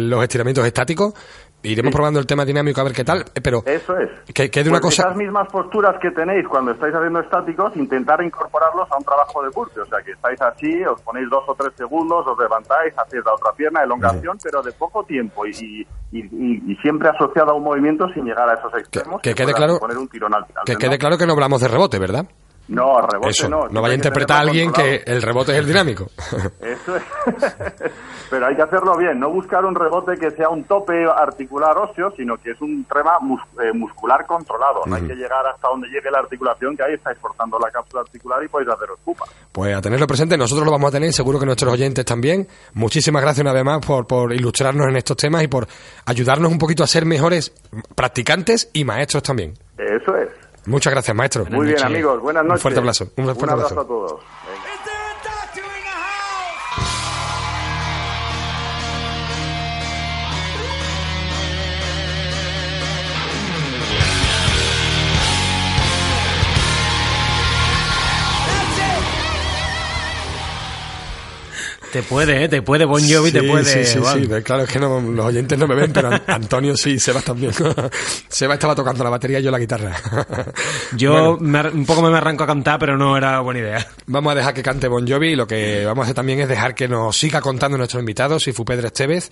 los 0.10 0.24
estiramientos 0.24 0.66
estáticos. 0.66 1.14
Iremos 1.62 1.94
probando 1.94 2.20
el 2.20 2.26
tema 2.26 2.44
dinámico 2.44 2.82
a 2.82 2.84
ver 2.84 2.94
qué 2.94 3.04
tal, 3.04 3.26
pero... 3.44 3.64
Eso 3.66 3.96
es. 3.98 4.10
Que, 4.34 4.50
de 4.50 4.70
una 4.70 4.80
pues 4.80 4.96
cosa... 4.96 5.04
Esas 5.04 5.18
mismas 5.18 5.48
posturas 5.52 5.96
que 6.02 6.12
tenéis 6.12 6.48
cuando 6.48 6.72
estáis 6.72 6.94
haciendo 6.94 7.20
estáticos, 7.20 7.76
intentar 7.76 8.22
incorporarlos 8.24 8.92
a 8.92 8.98
un 8.98 9.04
trabajo 9.04 9.44
de 9.44 9.50
burpee. 9.50 9.82
O 9.82 9.86
sea, 9.86 10.00
que 10.04 10.12
estáis 10.12 10.40
así, 10.42 10.84
os 10.84 11.02
ponéis 11.02 11.30
dos 11.30 11.44
o 11.48 11.56
tres 11.56 11.74
segundos, 11.76 12.26
os 12.26 12.38
levantáis, 12.38 12.94
hacéis 12.98 13.24
la 13.26 13.34
otra 13.34 13.52
pierna, 13.54 13.84
elongación, 13.84 14.38
pero 14.44 14.62
de 14.62 14.72
poco 14.74 15.04
tiempo 15.04 15.46
y, 15.46 15.88
y, 16.12 16.76
siempre 16.82 17.10
asociado 17.10 17.52
a 17.52 17.56
un 17.56 17.64
movimiento 17.64 18.08
sin 18.14 18.26
llegar 18.26 18.50
a 18.50 18.54
esos 18.54 18.74
extremos. 18.76 19.22
Que, 19.22 19.34
quede 19.34 19.54
claro... 19.54 19.80
que 20.66 20.76
quede 20.76 20.98
claro 20.98 21.18
que 21.18 21.26
no 21.26 21.34
hablamos 21.34 21.62
de 21.62 21.68
rebote, 21.68 22.00
¿verdad? 22.00 22.26
No, 22.68 23.00
rebote 23.00 23.48
no. 23.48 23.68
No 23.70 23.82
vaya 23.82 23.94
a 23.94 23.96
interpretar 23.96 24.38
a 24.38 24.42
alguien 24.42 24.72
que 24.72 25.04
el 25.06 25.22
rebote 25.22 25.52
es 25.52 25.60
el 25.60 25.68
dinámico. 25.68 26.08
Eso 26.60 26.96
es. 26.96 27.04
Pero 28.30 28.48
hay 28.48 28.56
que 28.56 28.64
hacerlo 28.64 28.98
bien, 28.98 29.20
no 29.20 29.30
buscar 29.30 29.64
un 29.66 29.76
rebote 29.76 30.16
que 30.18 30.32
sea 30.32 30.50
un 30.50 30.64
tope 30.64 31.06
articular 31.06 31.78
óseo, 31.78 32.12
sino 32.18 32.38
que 32.38 32.52
es 32.52 32.62
un 32.62 32.84
tema 32.86 33.14
eh, 33.64 33.72
muscular 33.74 34.26
controlado. 34.26 34.82
No 34.88 34.96
hay 34.96 35.04
que 35.04 35.14
llegar 35.14 35.46
hasta 35.46 35.68
donde 35.68 35.88
llegue 35.90 36.10
la 36.12 36.20
articulación, 36.20 36.76
que 36.76 36.84
ahí 36.84 36.94
estáis 36.96 37.20
forzando 37.20 37.60
la 37.60 37.70
cápsula 37.70 38.02
articular 38.02 38.44
y 38.44 38.48
podéis 38.48 38.72
haceros 38.72 39.00
pupa. 39.06 39.26
Pues 39.52 39.76
a 39.76 39.82
tenerlo 39.82 40.08
presente, 40.08 40.38
nosotros 40.38 40.66
lo 40.66 40.72
vamos 40.72 40.90
a 40.90 40.94
tener, 40.94 41.14
seguro 41.14 41.40
que 41.40 41.46
nuestros 41.46 41.72
oyentes 41.72 42.04
también. 42.04 42.48
Muchísimas 42.74 43.22
gracias 43.22 43.44
una 43.44 43.54
vez 43.54 43.64
más 43.64 43.86
por, 43.86 44.08
por 44.08 44.34
ilustrarnos 44.34 44.88
en 44.88 44.98
estos 44.98 45.18
temas 45.18 45.44
y 45.44 45.48
por 45.48 45.68
ayudarnos 46.06 46.52
un 46.52 46.58
poquito 46.58 46.84
a 46.84 46.88
ser 46.88 47.06
mejores 47.06 47.54
practicantes 47.96 48.72
y 48.74 48.84
maestros 48.86 49.22
también. 49.22 49.54
Eso 49.78 50.16
es. 50.16 50.25
Muchas 50.68 50.92
gracias, 50.92 51.16
maestro. 51.16 51.46
Muy 51.46 51.68
bien, 51.68 51.84
amigos. 51.84 52.20
Buenas 52.22 52.44
noches. 52.44 52.60
Un 52.60 52.62
fuerte 52.62 52.80
abrazo. 52.80 53.08
Un, 53.18 53.36
fuerte 53.36 53.54
abrazo 53.54 53.80
a 53.80 53.88
todos. 53.88 54.22
Te 71.96 72.04
puede, 72.04 72.44
¿eh? 72.44 72.50
Te 72.50 72.62
puede, 72.62 72.84
Bon 72.84 73.02
Jovi 73.02 73.32
te 73.32 73.42
puede. 73.42 73.64
Sí, 73.64 73.86
sí, 73.86 74.00
sí, 74.06 74.28
claro, 74.44 74.64
es 74.64 74.70
que 74.70 74.80
no, 74.80 75.00
los 75.00 75.28
oyentes 75.28 75.58
no 75.58 75.66
me 75.66 75.76
ven, 75.76 75.94
pero 75.94 76.10
Antonio 76.28 76.76
sí, 76.76 77.00
Sebas 77.00 77.24
también. 77.24 77.54
Seba 78.28 78.56
estaba 78.56 78.76
tocando 78.76 79.02
la 79.02 79.10
batería 79.10 79.40
y 79.40 79.44
yo 79.44 79.50
la 79.50 79.60
guitarra. 79.60 79.96
yo 80.98 81.38
un 81.38 81.86
poco 81.86 82.02
me 82.02 82.18
arranco 82.18 82.44
a 82.44 82.48
cantar, 82.48 82.80
pero 82.80 82.98
no 82.98 83.16
era 83.16 83.40
buena 83.40 83.62
idea. 83.62 83.88
Vamos 84.08 84.34
a 84.34 84.36
dejar 84.36 84.54
que 84.54 84.62
cante 84.62 84.90
Bon 84.90 85.08
Jovi 85.08 85.30
y 85.30 85.36
lo 85.38 85.48
que 85.48 85.86
vamos 85.86 86.02
a 86.02 86.04
hacer 86.04 86.16
también 86.16 86.42
es 86.42 86.50
dejar 86.50 86.76
que 86.76 86.90
nos 86.90 87.16
siga 87.16 87.40
contando 87.40 87.78
nuestros 87.78 88.02
invitados, 88.02 88.44
fu 88.54 88.66
Pedro 88.66 88.88
Esteves, 88.88 89.32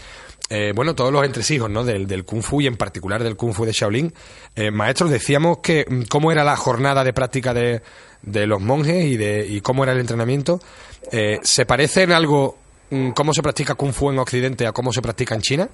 eh, 0.50 0.72
bueno, 0.74 0.96
todos 0.96 1.12
los 1.12 1.26
entresijos, 1.26 1.70
¿no? 1.70 1.84
Del, 1.84 2.08
del 2.08 2.24
Kung 2.24 2.44
Fu 2.44 2.62
y 2.62 2.68
en 2.68 2.78
particular 2.78 3.24
del 3.24 3.36
Kung 3.36 3.54
Fu 3.54 3.66
de 3.66 3.74
Shaolin. 3.74 4.14
Eh, 4.56 4.72
maestros, 4.72 5.10
decíamos 5.10 5.58
que 5.58 5.86
mm, 5.86 6.04
cómo 6.04 6.32
era 6.32 6.46
la 6.46 6.56
jornada 6.56 7.04
de 7.04 7.12
práctica 7.12 7.54
de, 7.54 7.82
de 8.22 8.48
los 8.48 8.62
monjes 8.62 9.04
y 9.04 9.18
de 9.18 9.46
y 9.46 9.60
cómo 9.60 9.84
era 9.84 9.92
el 9.92 10.00
entrenamiento. 10.00 10.62
Eh, 11.12 11.40
¿Se 11.42 11.66
parece 11.66 12.04
en 12.04 12.12
algo 12.12 12.56
mm, 12.90 13.12
cómo 13.12 13.34
se 13.34 13.42
practica 13.42 13.76
Kung 13.76 13.92
Fu 13.92 14.10
en 14.10 14.20
Occidente 14.20 14.68
a 14.68 14.72
cómo 14.72 14.92
se 14.92 15.02
practica 15.02 15.36
en 15.36 15.42
China? 15.42 15.70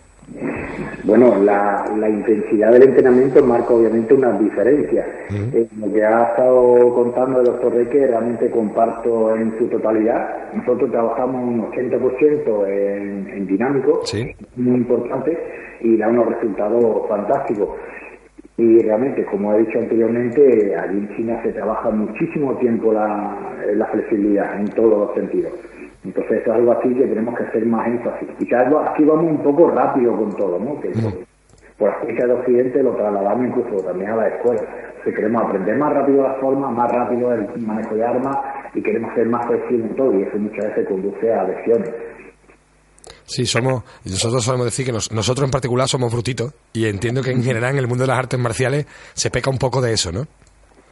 Bueno, 1.03 1.41
la, 1.41 1.85
intensidad 2.07 2.71
del 2.71 2.83
entrenamiento 2.83 3.43
marca 3.43 3.73
obviamente 3.73 4.13
unas 4.13 4.39
diferencias. 4.39 5.07
Eh, 5.53 5.67
lo 5.79 5.91
que 5.91 6.03
ha 6.03 6.23
estado 6.29 6.93
contando 6.93 7.39
el 7.39 7.45
doctor 7.45 7.73
Reque 7.73 8.05
realmente 8.05 8.51
comparto 8.51 9.35
en 9.35 9.57
su 9.57 9.67
totalidad. 9.67 10.53
Nosotros 10.53 10.91
trabajamos 10.91 11.41
un 11.41 11.71
80% 11.71 12.67
en, 12.67 13.27
en 13.27 13.47
dinámico, 13.47 14.01
muy 14.55 14.75
importante, 14.75 15.37
y 15.81 15.97
da 15.97 16.09
unos 16.09 16.27
resultados 16.27 17.07
fantásticos. 17.07 17.69
Y 18.59 18.79
realmente, 18.79 19.23
como 19.23 19.53
he 19.53 19.59
dicho 19.59 19.79
anteriormente, 19.79 20.75
allí 20.75 20.97
en 20.97 21.15
China 21.15 21.39
se 21.43 21.53
trabaja 21.53 21.91
muchísimo 21.91 22.57
tiempo 22.57 22.91
la, 22.91 23.55
la 23.73 23.85
flexibilidad 23.85 24.59
en 24.59 24.67
todos 24.71 25.07
los 25.07 25.15
sentidos. 25.15 25.53
Entonces 26.03 26.41
eso 26.41 26.51
es 26.51 26.57
algo 26.57 26.73
así 26.73 26.93
que 26.93 27.07
tenemos 27.07 27.37
que 27.37 27.45
hacer 27.45 27.65
más 27.65 27.87
énfasis. 27.87 28.27
Quizás 28.37 28.65
aquí 28.89 29.05
vamos 29.05 29.31
un 29.31 29.43
poco 29.43 29.69
rápido 29.71 30.13
con 30.17 30.35
todo, 30.35 30.59
¿no? 30.59 30.77
Que 30.81 30.91
por, 31.77 31.93
la 32.05 32.25
de 32.25 32.33
Occidente 32.33 32.83
lo 32.83 32.91
trasladamos 32.95 33.47
incluso 33.47 33.81
también 33.85 34.11
a 34.11 34.15
la 34.17 34.27
escuela. 34.27 34.61
Si 35.05 35.13
queremos 35.13 35.41
aprender 35.41 35.77
más 35.77 35.93
rápido 35.93 36.23
las 36.23 36.37
formas, 36.39 36.73
más 36.73 36.91
rápido 36.91 37.33
el 37.33 37.47
manejo 37.65 37.95
de 37.95 38.05
armas 38.05 38.37
y 38.73 38.81
queremos 38.81 39.13
ser 39.15 39.27
más 39.27 39.47
flexibles 39.47 39.89
en 39.89 39.95
todo 39.95 40.19
y 40.19 40.23
eso 40.23 40.37
muchas 40.37 40.65
veces 40.65 40.85
conduce 40.85 41.33
a 41.33 41.43
lesiones. 41.43 41.93
Sí, 43.29 43.45
somos, 43.45 43.83
nosotros 44.05 44.43
solemos 44.43 44.65
decir 44.65 44.87
que 44.87 44.91
nosotros 44.91 45.45
en 45.45 45.51
particular 45.51 45.87
somos 45.87 46.11
brutitos 46.11 46.51
y 46.73 46.87
entiendo 46.87 47.21
que 47.21 47.29
en 47.29 47.43
general 47.43 47.73
en 47.73 47.77
el 47.77 47.87
mundo 47.87 48.03
de 48.03 48.07
las 48.07 48.17
artes 48.17 48.39
marciales 48.39 48.87
se 49.13 49.29
peca 49.29 49.51
un 49.51 49.59
poco 49.59 49.81
de 49.81 49.93
eso, 49.93 50.11
¿no? 50.11 50.23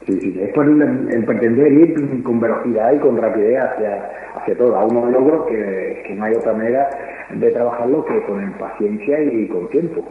Sí, 0.05 0.19
sí, 0.21 0.37
es 0.39 0.53
por 0.53 0.67
el, 0.67 1.25
pretender 1.25 1.73
ir 1.73 2.23
con 2.23 2.39
velocidad 2.39 2.93
y 2.93 2.99
con 2.99 3.17
rapidez 3.17 3.57
hacia, 3.59 4.35
hacia 4.35 4.55
todo, 4.55 4.75
a 4.75 4.85
unos 4.85 5.11
logros 5.11 5.47
que, 5.47 6.03
que 6.07 6.13
no 6.13 6.25
hay 6.25 6.33
otra 6.35 6.53
manera 6.53 6.87
de 7.33 7.51
trabajarlo 7.51 8.05
que 8.05 8.23
con 8.27 8.53
paciencia 8.59 9.17
y 9.23 9.47
con 9.47 9.67
tiempo. 9.69 10.05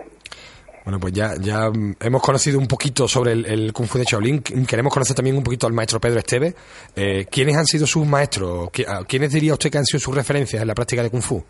Bueno, 0.84 0.98
pues 0.98 1.12
ya, 1.12 1.34
ya 1.40 1.70
hemos 2.00 2.22
conocido 2.22 2.58
un 2.58 2.66
poquito 2.66 3.06
sobre 3.06 3.32
el, 3.32 3.72
Kung 3.72 3.86
Fu 3.86 3.98
de 3.98 4.04
Shaolin. 4.04 4.40
Queremos 4.40 4.92
conocer 4.92 5.14
también 5.14 5.36
un 5.36 5.44
poquito 5.44 5.68
al 5.68 5.72
maestro 5.72 6.00
Pedro 6.00 6.18
Esteve. 6.18 6.54
Eh, 6.94 7.26
¿Quiénes 7.30 7.56
han 7.56 7.66
sido 7.66 7.86
sus 7.86 8.04
maestros? 8.04 8.70
¿Quiénes 9.08 9.32
diría 9.32 9.52
usted 9.52 9.70
que 9.70 9.78
han 9.78 9.84
sido 9.84 10.00
sus 10.00 10.14
referencias 10.14 10.60
en 10.60 10.66
la 10.66 10.74
práctica 10.74 11.04
de 11.04 11.10
Kung 11.10 11.22
Fu? 11.22 11.44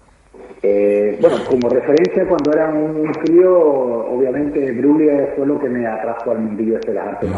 Eh, 0.68 1.16
bueno, 1.20 1.36
como 1.48 1.68
referencia, 1.68 2.26
cuando 2.26 2.50
era 2.52 2.68
un 2.70 3.12
crío, 3.12 3.56
obviamente 3.56 4.72
Brulia 4.72 5.32
fue 5.36 5.46
lo 5.46 5.60
que 5.60 5.68
me 5.68 5.86
atrajo 5.86 6.32
al 6.32 6.40
mundillo 6.40 6.80
de 6.80 6.94
las 6.94 7.06
artes 7.06 7.30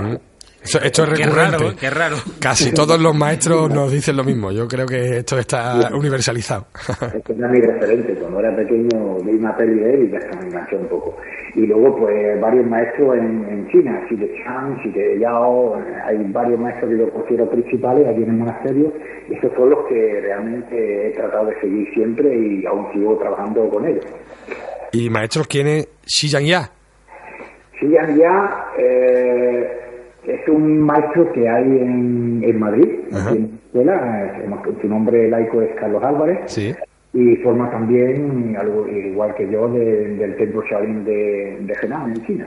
esto, 0.62 1.02
es 1.04 1.08
recurrente. 1.08 1.76
Qué 1.80 1.90
raro, 1.90 2.16
Casi 2.40 2.72
todos 2.72 3.00
los 3.00 3.16
maestros 3.16 3.70
nos 3.70 3.92
dicen 3.92 4.16
lo 4.16 4.24
mismo. 4.24 4.50
Yo 4.50 4.66
creo 4.66 4.86
que 4.86 5.18
esto 5.18 5.38
está 5.38 5.90
universalizado. 5.94 6.66
Este 7.14 7.32
era 7.32 7.48
mi 7.48 7.60
referente. 7.60 8.14
Cuando 8.14 8.40
era 8.40 8.54
pequeño 8.56 9.16
vi 9.24 9.32
una 9.32 9.56
peli 9.56 9.78
de 9.80 9.94
él 9.94 10.04
y 10.04 10.10
ya 10.10 10.18
me 10.40 10.46
enganché 10.46 10.76
un 10.76 10.88
poco. 10.88 11.16
Y 11.54 11.66
luego, 11.66 11.96
pues, 11.96 12.40
varios 12.40 12.66
maestros 12.66 13.16
en, 13.16 13.66
China. 13.68 14.00
Xi 14.08 14.16
de 14.16 14.30
Chang, 14.42 14.76
Xi 14.82 14.90
de 14.90 15.18
Yao. 15.20 15.76
Hay 16.06 16.16
varios 16.32 16.60
maestros 16.60 16.90
que 16.90 16.98
yo 16.98 17.10
considero 17.10 17.50
principales 17.50 18.06
aquí 18.08 18.22
en 18.22 18.30
el 18.30 18.36
monasterio. 18.36 18.92
Y 19.28 19.34
estos 19.34 19.52
son 19.54 19.70
los 19.70 19.86
que 19.86 20.20
realmente 20.22 21.08
he 21.08 21.10
tratado 21.12 21.46
de 21.46 21.60
seguir 21.60 21.88
siempre 21.94 22.28
y 22.36 22.66
aún 22.66 22.92
sigo 22.92 23.16
trabajando 23.18 23.68
con 23.68 23.86
ellos. 23.86 24.04
¿Y 24.92 25.08
maestros 25.10 25.46
quién 25.46 25.66
es 25.68 25.88
Xi 26.04 26.28
Yang 26.28 26.68
Xi 27.78 27.88
Yang 27.88 28.20
eh, 28.78 29.87
es 30.28 30.48
un 30.48 30.80
maestro 30.80 31.32
que 31.32 31.48
hay 31.48 31.64
en, 31.64 32.42
en 32.44 32.58
Madrid, 32.58 33.00
en 33.10 33.50
la 33.84 34.24
escuela, 34.24 34.40
su 34.80 34.88
nombre 34.88 35.28
laico 35.28 35.62
es 35.62 35.74
Carlos 35.74 36.02
Álvarez. 36.04 36.40
Sí. 36.46 36.74
Y 37.14 37.36
forma 37.36 37.70
también, 37.70 38.54
algo 38.60 38.86
igual 38.86 39.34
que 39.34 39.50
yo, 39.50 39.66
del 39.68 40.36
templo 40.36 40.62
Shaolin 40.70 41.04
de, 41.04 41.56
de 41.62 41.74
Henan, 41.82 42.10
en 42.10 42.26
China. 42.26 42.46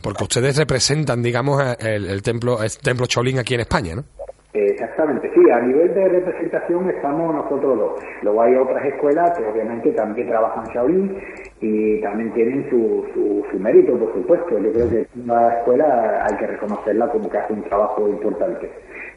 Porque 0.00 0.22
ustedes 0.24 0.56
representan, 0.56 1.20
digamos, 1.20 1.60
el, 1.80 2.06
el 2.06 2.22
templo, 2.22 2.62
el 2.62 2.70
templo 2.78 3.06
Shaolin 3.06 3.40
aquí 3.40 3.54
en 3.54 3.60
España, 3.60 3.96
¿no? 3.96 4.04
Exactamente, 4.52 5.30
sí, 5.34 5.40
a 5.50 5.60
nivel 5.60 5.94
de 5.94 6.08
representación 6.08 6.90
estamos 6.90 7.34
nosotros 7.34 7.78
dos. 7.78 8.00
Luego 8.22 8.42
hay 8.42 8.54
otras 8.56 8.84
escuelas 8.84 9.36
que 9.38 9.44
obviamente 9.44 9.90
también 9.92 10.28
trabajan 10.28 10.64
Shaolin 10.72 11.16
y 11.60 12.00
también 12.00 12.32
tienen 12.32 12.68
su, 12.70 13.04
su, 13.50 13.58
mérito, 13.58 13.92
por 13.98 14.12
supuesto. 14.14 14.58
Yo 14.58 14.72
creo 14.72 14.88
que 14.88 15.06
una 15.22 15.58
escuela 15.58 16.24
hay 16.26 16.36
que 16.36 16.46
reconocerla 16.46 17.08
como 17.08 17.28
que 17.28 17.38
hace 17.38 17.52
un 17.52 17.62
trabajo 17.64 18.08
importante. 18.08 18.70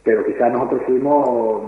Pero 0.03 0.25
quizás 0.25 0.51
nosotros 0.51 0.81
fuimos, 0.85 1.63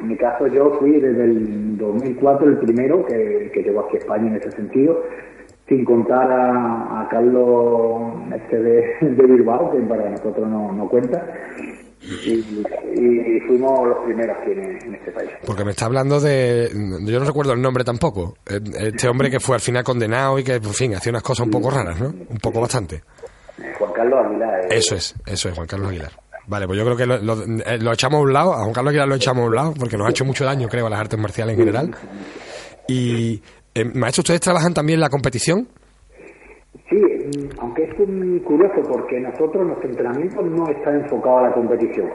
en 0.00 0.08
mi 0.08 0.16
caso 0.16 0.48
yo 0.48 0.72
fui 0.80 0.98
desde 0.98 1.24
el 1.24 1.78
2004 1.78 2.48
el 2.48 2.58
primero 2.58 3.06
que, 3.06 3.50
que 3.54 3.62
llegó 3.62 3.80
aquí 3.80 3.96
a 3.96 4.00
España 4.00 4.26
en 4.26 4.36
ese 4.36 4.50
sentido, 4.50 5.00
sin 5.68 5.84
contar 5.84 6.28
a, 6.32 7.06
Carlos 7.10 8.14
este 8.34 8.60
de, 8.60 8.96
de, 9.00 9.26
Bilbao, 9.26 9.70
que 9.70 9.78
para 9.82 10.08
nosotros 10.10 10.48
no, 10.48 10.72
no 10.72 10.88
cuenta 10.88 11.22
y, 12.02 13.40
fuimos 13.46 13.88
los 13.88 14.04
primeros 14.04 14.36
aquí 14.40 14.50
en, 14.52 14.94
este 14.94 15.12
país. 15.12 15.30
Porque 15.46 15.64
me 15.64 15.70
está 15.70 15.86
hablando 15.86 16.20
de. 16.20 16.70
Yo 17.04 17.18
no 17.18 17.24
recuerdo 17.24 17.52
el 17.52 17.62
nombre 17.62 17.84
tampoco. 17.84 18.36
Eh, 18.46 18.60
este 18.78 19.08
hombre 19.08 19.30
que 19.30 19.40
fue 19.40 19.56
al 19.56 19.60
final 19.60 19.84
condenado 19.84 20.38
y 20.38 20.44
que, 20.44 20.54
en 20.54 20.74
fin, 20.74 20.94
hacía 20.94 21.10
unas 21.10 21.22
cosas 21.22 21.46
un 21.46 21.52
poco 21.52 21.70
raras, 21.70 22.00
¿no? 22.00 22.08
Un 22.08 22.38
poco 22.38 22.60
bastante. 22.60 22.96
Eh, 23.58 23.72
Juan 23.78 23.92
Carlos 23.92 24.18
Aguilar. 24.26 24.64
Eh. 24.64 24.68
Eso 24.70 24.96
es, 24.96 25.14
eso 25.26 25.48
es, 25.48 25.54
Juan 25.54 25.66
Carlos 25.66 25.88
Aguilar. 25.88 26.12
Vale, 26.46 26.66
pues 26.66 26.78
yo 26.78 26.84
creo 26.84 26.96
que 26.96 27.06
lo, 27.06 27.92
echamos 27.92 28.18
a 28.18 28.22
un 28.22 28.32
lado, 28.32 28.52
a 28.52 28.62
Juan 28.62 28.72
Carlos 28.72 28.90
Aguilar 28.90 29.08
lo 29.08 29.14
echamos 29.14 29.44
a 29.44 29.46
un 29.46 29.54
lado, 29.54 29.74
porque 29.78 29.96
nos 29.96 30.08
ha 30.08 30.10
hecho 30.10 30.24
mucho 30.24 30.44
daño, 30.44 30.68
creo, 30.68 30.86
a 30.86 30.90
las 30.90 31.00
artes 31.00 31.18
marciales 31.18 31.54
en 31.54 31.60
general. 31.60 31.94
Y, 32.88 33.40
maestro, 33.94 34.22
¿ustedes 34.22 34.40
trabajan 34.40 34.74
también 34.74 34.98
la 34.98 35.08
competición? 35.08 35.68
Sí, 36.92 37.48
aunque 37.58 37.84
es 37.84 38.08
muy 38.08 38.38
curioso 38.40 38.82
porque 38.86 39.18
nosotros 39.18 39.66
nuestro 39.66 39.88
entrenamiento 39.88 40.42
no 40.42 40.68
está 40.68 40.94
enfocado 40.94 41.38
a 41.38 41.42
la 41.44 41.52
competición. 41.54 42.10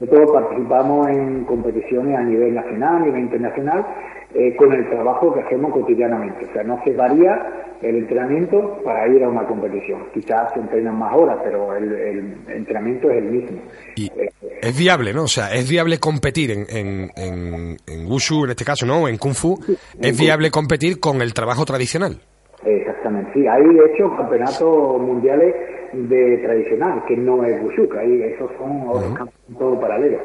Nosotros 0.00 0.30
participamos 0.32 1.08
en 1.10 1.44
competiciones 1.44 2.18
a 2.18 2.22
nivel 2.22 2.54
nacional, 2.54 2.96
a 2.96 3.00
nivel 3.06 3.20
internacional, 3.20 3.86
eh, 4.34 4.56
con 4.56 4.72
el 4.72 4.88
trabajo 4.88 5.32
que 5.32 5.40
hacemos 5.40 5.72
cotidianamente. 5.72 6.46
O 6.46 6.52
sea, 6.52 6.64
no 6.64 6.82
se 6.82 6.92
varía 6.94 7.76
el 7.82 7.96
entrenamiento 7.96 8.80
para 8.82 9.06
ir 9.08 9.22
a 9.22 9.28
una 9.28 9.46
competición. 9.46 10.06
Quizás 10.12 10.52
se 10.54 10.60
entrenan 10.60 10.98
más 10.98 11.14
horas, 11.14 11.38
pero 11.44 11.76
el, 11.76 12.34
entrenamiento 12.48 13.10
es 13.10 13.18
el 13.18 13.24
mismo. 13.24 13.60
Y 13.94 14.06
eh, 14.06 14.30
es 14.62 14.76
viable, 14.76 15.12
¿no? 15.12 15.24
O 15.24 15.28
sea, 15.28 15.52
es 15.54 15.68
viable 15.68 15.98
competir 15.98 16.50
en, 16.50 16.66
en, 16.68 17.10
en, 17.16 17.76
en 17.86 18.06
Wushu, 18.06 18.44
en 18.44 18.50
este 18.50 18.64
caso, 18.64 18.86
¿no? 18.86 19.06
En 19.06 19.18
Kung 19.18 19.34
Fu. 19.34 19.56
es 20.00 20.18
viable 20.18 20.50
competir 20.50 20.98
con 20.98 21.22
el 21.22 21.32
trabajo 21.32 21.64
tradicional. 21.64 22.20
Exactamente, 22.64 23.30
sí. 23.32 23.46
Hay, 23.46 23.62
de 23.62 23.86
hecho, 23.86 24.14
campeonatos 24.16 25.00
mundiales 25.00 25.54
de 25.92 26.38
tradicional, 26.38 27.02
que 27.06 27.16
no 27.16 27.44
es 27.44 27.62
Wushu, 27.62 27.88
ahí 27.98 28.22
esos 28.22 28.50
son 28.58 28.88
otros 28.88 29.14
campeonatos 29.14 29.78
paralelos. 29.80 30.20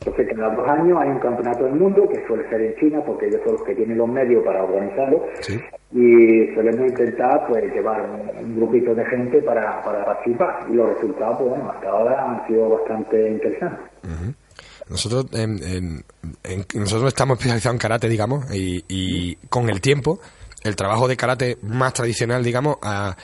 Entonces, 0.00 0.36
cada 0.36 0.54
dos 0.54 0.68
años 0.68 0.98
hay 1.00 1.08
un 1.08 1.18
campeonato 1.18 1.64
del 1.64 1.74
mundo 1.74 2.08
que 2.08 2.24
suele 2.26 2.48
ser 2.48 2.60
en 2.60 2.74
China, 2.76 3.00
porque 3.04 3.26
ellos 3.26 3.40
son 3.44 3.54
los 3.54 3.62
que 3.62 3.74
tienen 3.74 3.98
los 3.98 4.08
medios 4.08 4.44
para 4.44 4.62
organizarlo. 4.62 5.24
Y 5.92 6.54
solemos 6.54 6.88
intentar 6.88 7.46
pues 7.48 7.64
llevar 7.72 8.02
un, 8.40 8.56
grupito 8.56 8.94
de 8.94 9.04
gente 9.06 9.42
para, 9.42 9.82
para 9.82 10.04
participar. 10.04 10.66
Y 10.70 10.74
los 10.74 10.94
resultados, 10.94 11.38
pues, 11.38 11.50
bueno, 11.50 11.70
hasta 11.70 11.88
ahora 11.88 12.30
han 12.30 12.46
sido 12.46 12.68
bastante 12.70 13.30
interesantes. 13.30 13.86
Nosotros, 14.88 15.26
nosotros 15.32 17.08
estamos 17.08 17.38
especializados 17.38 17.74
en 17.74 17.78
karate, 17.78 18.08
digamos, 18.08 18.54
y, 18.54 18.84
y 18.88 19.34
con 19.48 19.68
el 19.68 19.80
tiempo 19.80 20.20
el 20.66 20.76
trabajo 20.76 21.08
de 21.08 21.16
karate 21.16 21.58
más 21.62 21.92
tradicional, 21.92 22.42
digamos, 22.42 22.76
ha, 22.82 23.16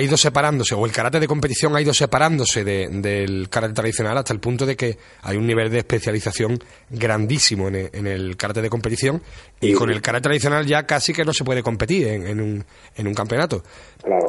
ido 0.00 0.16
separándose, 0.16 0.74
o 0.74 0.84
el 0.86 0.92
karate 0.92 1.20
de 1.20 1.28
competición 1.28 1.76
ha 1.76 1.80
ido 1.80 1.94
separándose 1.94 2.64
del 2.64 3.48
karate 3.48 3.74
tradicional 3.74 4.18
hasta 4.18 4.32
el 4.32 4.40
punto 4.40 4.66
de 4.66 4.74
que 4.74 4.96
hay 5.22 5.36
un 5.36 5.46
nivel 5.46 5.70
de 5.70 5.78
especialización 5.78 6.58
grandísimo 6.90 7.68
en 7.68 8.06
el, 8.06 8.36
karate 8.36 8.60
de 8.60 8.70
competición 8.70 9.22
y 9.60 9.72
con 9.72 9.90
el 9.90 10.02
karate 10.02 10.24
tradicional 10.24 10.66
ya 10.66 10.84
casi 10.84 11.12
que 11.12 11.24
no 11.24 11.32
se 11.32 11.44
puede 11.44 11.62
competir 11.62 12.08
en, 12.08 12.40
un, 12.40 12.64
en 12.96 13.06
un 13.06 13.14
campeonato. 13.14 13.62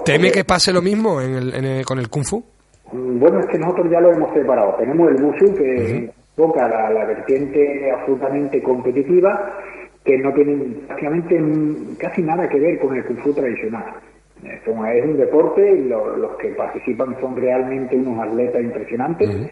¿Teme 0.06 0.32
que 0.32 0.46
pase 0.46 0.72
lo 0.72 0.84
mismo 0.84 1.16
con 1.84 2.00
el 2.00 2.10
Kung 2.10 2.26
Fu? 2.26 2.44
Mm, 2.92 3.20
bueno, 3.20 3.40
es 3.40 3.48
que 3.48 3.58
nosotros 3.58 3.88
ya 3.92 4.00
lo 4.00 4.12
hemos 4.12 4.34
separado. 4.34 4.76
Tenemos 4.78 5.10
el 5.10 5.24
Wushu 5.24 5.56
que 5.56 6.12
toca 6.36 6.68
la, 6.68 6.92
la 6.92 7.06
vertiente 7.06 7.92
absolutamente 7.92 8.62
competitiva 8.62 9.58
que 10.06 10.18
no 10.20 10.32
tienen 10.34 10.84
prácticamente 10.88 11.42
casi 11.98 12.22
nada 12.22 12.48
que 12.48 12.60
ver 12.60 12.80
con 12.80 12.96
el 12.96 13.04
kung 13.06 13.18
fu 13.18 13.34
tradicional. 13.34 13.96
Es 14.44 14.68
un 14.68 15.18
deporte 15.18 15.72
y 15.72 15.90
los 15.90 16.38
que 16.38 16.50
participan 16.50 17.20
son 17.20 17.36
realmente 17.36 17.96
unos 17.96 18.20
atletas 18.20 18.62
impresionantes 18.62 19.52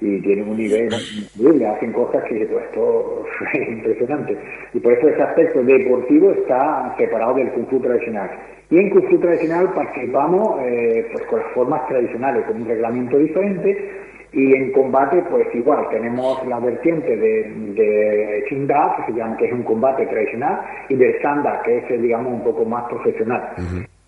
y 0.00 0.20
tienen 0.20 0.48
un 0.48 0.56
nivel 0.56 0.90
increíble, 0.92 1.66
hacen 1.66 1.92
cosas 1.92 2.22
que 2.24 2.46
pues, 2.46 2.64
esto 2.66 3.24
es 3.54 3.68
impresionante. 3.68 4.36
Y 4.74 4.80
por 4.80 4.92
eso 4.92 5.08
ese 5.08 5.22
aspecto 5.22 5.62
deportivo 5.64 6.32
está 6.32 6.94
separado 6.98 7.34
del 7.34 7.50
kung 7.52 7.66
fu 7.68 7.80
tradicional. 7.80 8.30
Y 8.70 8.78
en 8.78 8.90
kung 8.90 9.08
fu 9.08 9.18
tradicional 9.18 9.72
participamos 9.72 10.60
eh, 10.64 11.06
pues 11.12 11.24
con 11.26 11.40
las 11.40 11.52
formas 11.52 11.88
tradicionales, 11.88 12.44
con 12.44 12.60
un 12.60 12.68
reglamento 12.68 13.16
diferente 13.16 13.97
y 14.32 14.54
en 14.54 14.72
combate, 14.72 15.22
pues 15.30 15.46
igual, 15.54 15.88
tenemos 15.90 16.46
la 16.46 16.58
vertiente 16.60 17.16
de, 17.16 17.42
de 17.74 18.44
que 18.48 19.06
se 19.06 19.12
llama, 19.12 19.36
que 19.36 19.46
es 19.46 19.52
un 19.52 19.62
combate 19.62 20.06
tradicional, 20.06 20.60
y 20.88 20.96
del 20.96 21.20
Sanda, 21.22 21.62
que 21.62 21.78
es, 21.78 22.02
digamos, 22.02 22.32
un 22.32 22.44
poco 22.44 22.64
más 22.64 22.84
profesional. 22.88 23.54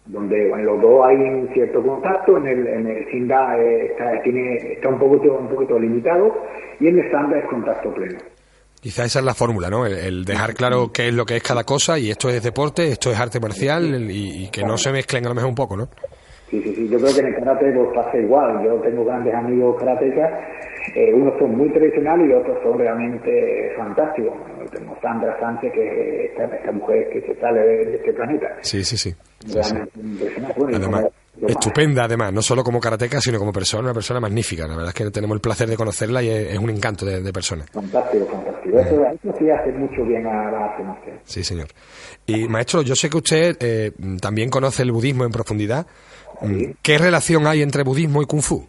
Donde 0.07 0.51
en 0.51 0.65
los 0.65 0.81
dos 0.81 1.07
hay 1.07 1.17
un 1.17 1.49
cierto 1.53 1.83
contacto, 1.83 2.37
en 2.37 2.47
el, 2.49 2.67
en 2.67 2.87
el 2.87 3.07
Shinda 3.07 3.57
eh, 3.59 3.87
está, 3.93 4.21
tiene, 4.23 4.57
está 4.73 4.89
un 4.89 4.99
poquito, 4.99 5.35
un 5.35 5.49
poquito 5.49 5.79
limitado, 5.79 6.35
y 6.81 6.89
en 6.89 6.99
el 6.99 7.11
Sanda 7.11 7.39
es 7.39 7.45
contacto 7.47 7.93
pleno. 7.95 8.19
Quizá 8.81 9.05
esa 9.05 9.19
es 9.19 9.25
la 9.25 9.35
fórmula, 9.35 9.69
¿no? 9.69 9.87
El, 9.87 10.25
dejar 10.25 10.55
claro 10.55 10.91
qué 10.93 11.09
es 11.09 11.15
lo 11.15 11.27
que 11.27 11.37
es 11.37 11.43
cada 11.43 11.65
cosa 11.65 11.99
y 11.99 12.11
esto 12.11 12.31
es 12.31 12.43
deporte, 12.43 12.89
esto 12.89 13.11
es 13.13 13.21
arte 13.21 13.39
marcial 13.39 14.11
y, 14.11 14.45
y 14.45 14.51
que 14.51 14.63
no 14.63 14.79
se 14.79 14.91
mezclen 14.91 15.27
a 15.27 15.29
lo 15.29 15.35
mejor 15.35 15.51
un 15.51 15.55
poco, 15.55 15.77
¿no? 15.77 15.89
Sí, 16.51 16.61
sí, 16.63 16.75
sí, 16.75 16.89
yo 16.89 16.99
creo 16.99 17.15
que 17.15 17.21
en 17.21 17.27
el 17.27 17.35
karate 17.37 17.73
pues 17.73 17.89
pasa 17.95 18.19
igual. 18.19 18.65
Yo 18.65 18.75
tengo 18.81 19.05
grandes 19.05 19.35
amigos 19.35 19.77
karatecas 19.79 20.31
Eh, 20.97 21.15
unos 21.15 21.39
son 21.39 21.57
muy 21.57 21.71
tradicionales 21.71 22.29
y 22.29 22.33
otros 22.33 22.59
son 22.65 22.79
realmente 22.79 23.73
fantásticos. 23.77 24.33
Tenemos 24.73 24.99
Sandra 25.01 25.39
Sánchez, 25.39 25.73
que 25.73 26.25
es 26.25 26.31
esta, 26.33 26.73
mujer 26.73 27.09
que 27.11 27.21
se 27.21 27.41
sale 27.41 27.61
de, 27.61 27.97
este 27.97 28.13
planeta. 28.13 28.57
Sí, 28.63 28.83
sí, 28.83 28.97
sí. 28.97 29.15
además, 30.75 31.07
estupenda, 31.47 32.05
además, 32.05 32.33
no 32.33 32.43
solo 32.43 32.65
como 32.65 32.81
karateca, 32.81 33.21
sino 33.21 33.39
como 33.39 33.53
persona, 33.53 33.85
una 33.85 33.95
persona 33.95 34.21
magnífica. 34.21 34.67
La 34.67 34.75
verdad 34.75 34.89
es 34.89 34.95
que 34.95 35.11
tenemos 35.11 35.37
el 35.37 35.41
placer 35.41 35.69
de 35.69 35.77
conocerla 35.77 36.23
y 36.23 36.31
es, 36.31 36.59
un 36.59 36.71
encanto 36.71 37.07
de, 37.07 37.33
persona. 37.33 37.65
Fantástico, 37.73 38.27
fantástico. 38.27 38.79
Eso, 38.79 39.05
eso, 39.05 39.39
sí 39.39 39.51
hace 39.51 39.73
mucho 39.73 40.03
bien 40.05 40.27
a 40.27 40.51
la 40.51 40.99
Sí, 41.25 41.45
señor. 41.45 41.69
Y 42.27 42.49
maestro, 42.49 42.83
yo 42.83 42.95
sé 42.97 43.09
que 43.09 43.17
usted 43.17 43.57
eh, 43.61 43.93
también 44.21 44.51
conoce 44.51 44.83
el 44.83 44.93
budismo 44.93 45.25
en 45.25 45.31
profundidad. 45.31 45.87
¿Qué 46.83 46.99
relación 46.99 47.47
hay 47.47 47.63
entre 47.63 47.83
budismo 47.83 48.23
y 48.23 48.27
kung 48.27 48.41
fu? 48.41 48.65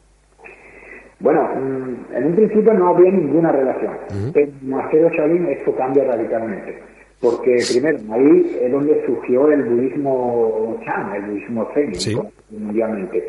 Bueno, 1.20 1.48
mm, 1.56 2.16
en 2.16 2.26
un 2.26 2.36
principio 2.36 2.74
no 2.74 2.90
había 2.90 3.12
ninguna 3.12 3.52
relación. 3.52 3.94
En 4.34 4.70
Monasterio 4.70 5.10
Shaolin 5.10 5.48
esto 5.48 5.76
cambia 5.76 6.04
radicalmente. 6.06 6.80
Porque 7.22 7.58
primero, 7.72 8.00
ahí 8.12 8.60
es 8.62 8.72
donde 8.72 9.06
surgió 9.06 9.52
el 9.52 9.64
budismo 9.64 10.80
Chan, 10.84 11.16
el 11.16 11.22
budismo 11.24 11.70
Zen, 11.74 11.92
mundialmente. 12.50 13.24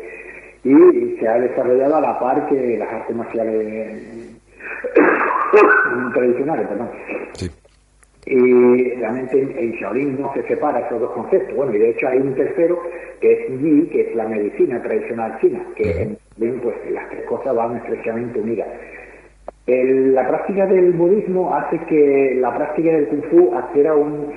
Y 0.63 1.17
se 1.19 1.27
ha 1.27 1.39
desarrollado 1.39 1.97
a 1.97 2.01
la 2.01 2.19
par 2.19 2.47
que 2.49 2.77
las 2.77 2.91
artes 2.91 3.15
marciales 3.15 4.03
tradicionales, 6.13 6.67
perdón. 6.67 6.89
Sí 7.33 7.51
y 8.25 8.91
realmente 8.95 9.39
en 9.39 9.71
Shaolin 9.73 10.19
no 10.19 10.33
se 10.33 10.43
separa 10.43 10.79
esos 10.79 10.99
dos 10.99 11.11
conceptos. 11.11 11.55
Bueno, 11.55 11.73
y 11.75 11.79
de 11.79 11.89
hecho 11.91 12.07
hay 12.07 12.19
un 12.19 12.33
tercero 12.35 12.79
que 13.19 13.33
es 13.33 13.61
Yi, 13.61 13.87
que 13.87 14.01
es 14.01 14.15
la 14.15 14.27
medicina 14.27 14.81
tradicional 14.81 15.37
china, 15.39 15.65
que 15.75 16.01
en 16.01 16.17
Shaolin 16.37 16.59
pues 16.61 16.75
las 16.91 17.09
tres 17.09 17.25
cosas 17.25 17.55
van 17.55 17.77
estrechamente 17.77 18.39
unidas. 18.39 18.67
la 19.67 20.27
práctica 20.27 20.65
del 20.67 20.91
budismo 20.93 21.55
hace 21.55 21.79
que 21.85 22.35
la 22.39 22.55
práctica 22.55 22.91
del 22.91 23.07
kung 23.07 23.23
fu 23.29 23.55
adquiera 23.55 23.95
un, 23.95 24.31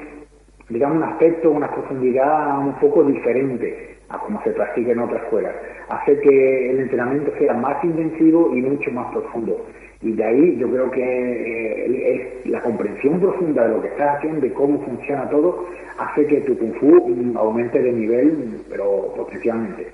digamos, 0.69 0.99
un 0.99 1.05
aspecto, 1.05 1.51
una 1.51 1.71
profundidad 1.71 2.59
un 2.59 2.75
poco 2.81 3.05
diferente 3.05 3.96
a 4.09 4.19
como 4.19 4.43
se 4.43 4.51
practica 4.51 4.93
en 4.93 5.01
otras 5.01 5.23
escuelas. 5.25 5.55
Hace 5.89 6.19
que 6.21 6.71
el 6.71 6.81
entrenamiento 6.81 7.33
sea 7.39 7.55
más 7.55 7.83
intensivo 7.85 8.55
y 8.55 8.63
mucho 8.63 8.91
más 8.93 9.13
profundo. 9.13 9.67
Y 10.03 10.13
de 10.13 10.25
ahí 10.25 10.57
yo 10.59 10.71
creo 10.71 10.91
que 10.91 11.03
eh, 11.03 12.43
la 12.45 12.63
comprensión 12.63 13.19
profunda 13.19 13.67
de 13.67 13.75
lo 13.75 13.83
que 13.83 13.89
estás 13.89 14.17
haciendo, 14.17 14.41
de 14.41 14.53
cómo 14.53 14.85
funciona 14.85 15.29
todo, 15.31 15.67
hace 15.99 16.27
que 16.27 16.41
tu 16.43 16.57
Kung 16.59 16.75
Fu 16.79 17.37
aumente 17.39 17.81
de 17.81 17.93
nivel, 17.93 18.61
pero 18.69 19.15
potencialmente. 19.17 19.91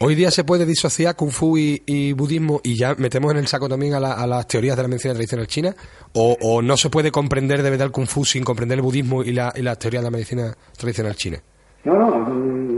Hoy 0.00 0.14
día 0.14 0.30
se 0.30 0.44
puede 0.44 0.66
disociar 0.66 1.16
Kung 1.16 1.30
Fu 1.30 1.56
y, 1.56 2.12
budismo 2.12 2.60
y 2.62 2.78
ya 2.78 2.94
metemos 2.96 3.32
en 3.32 3.38
el 3.38 3.46
saco 3.46 3.68
también 3.68 3.94
a, 3.94 4.00
las 4.00 4.46
teorías 4.46 4.76
de 4.76 4.82
la 4.82 4.88
medicina 4.88 5.14
tradicional 5.14 5.46
china, 5.46 5.74
o, 6.12 6.62
no 6.62 6.76
se 6.76 6.90
puede 6.90 7.10
comprender 7.10 7.62
de 7.62 7.70
verdad 7.70 7.86
el 7.86 7.92
Kung 7.92 8.06
Fu 8.06 8.24
sin 8.24 8.44
comprender 8.44 8.78
el 8.78 8.82
budismo 8.82 9.22
y, 9.22 9.32
la, 9.32 9.52
y 9.56 9.62
las 9.62 9.78
teorías 9.78 10.02
de 10.02 10.06
la 10.06 10.12
medicina 10.12 10.54
tradicional 10.78 11.14
china. 11.16 11.38
No, 11.84 11.94
no, 11.96 12.26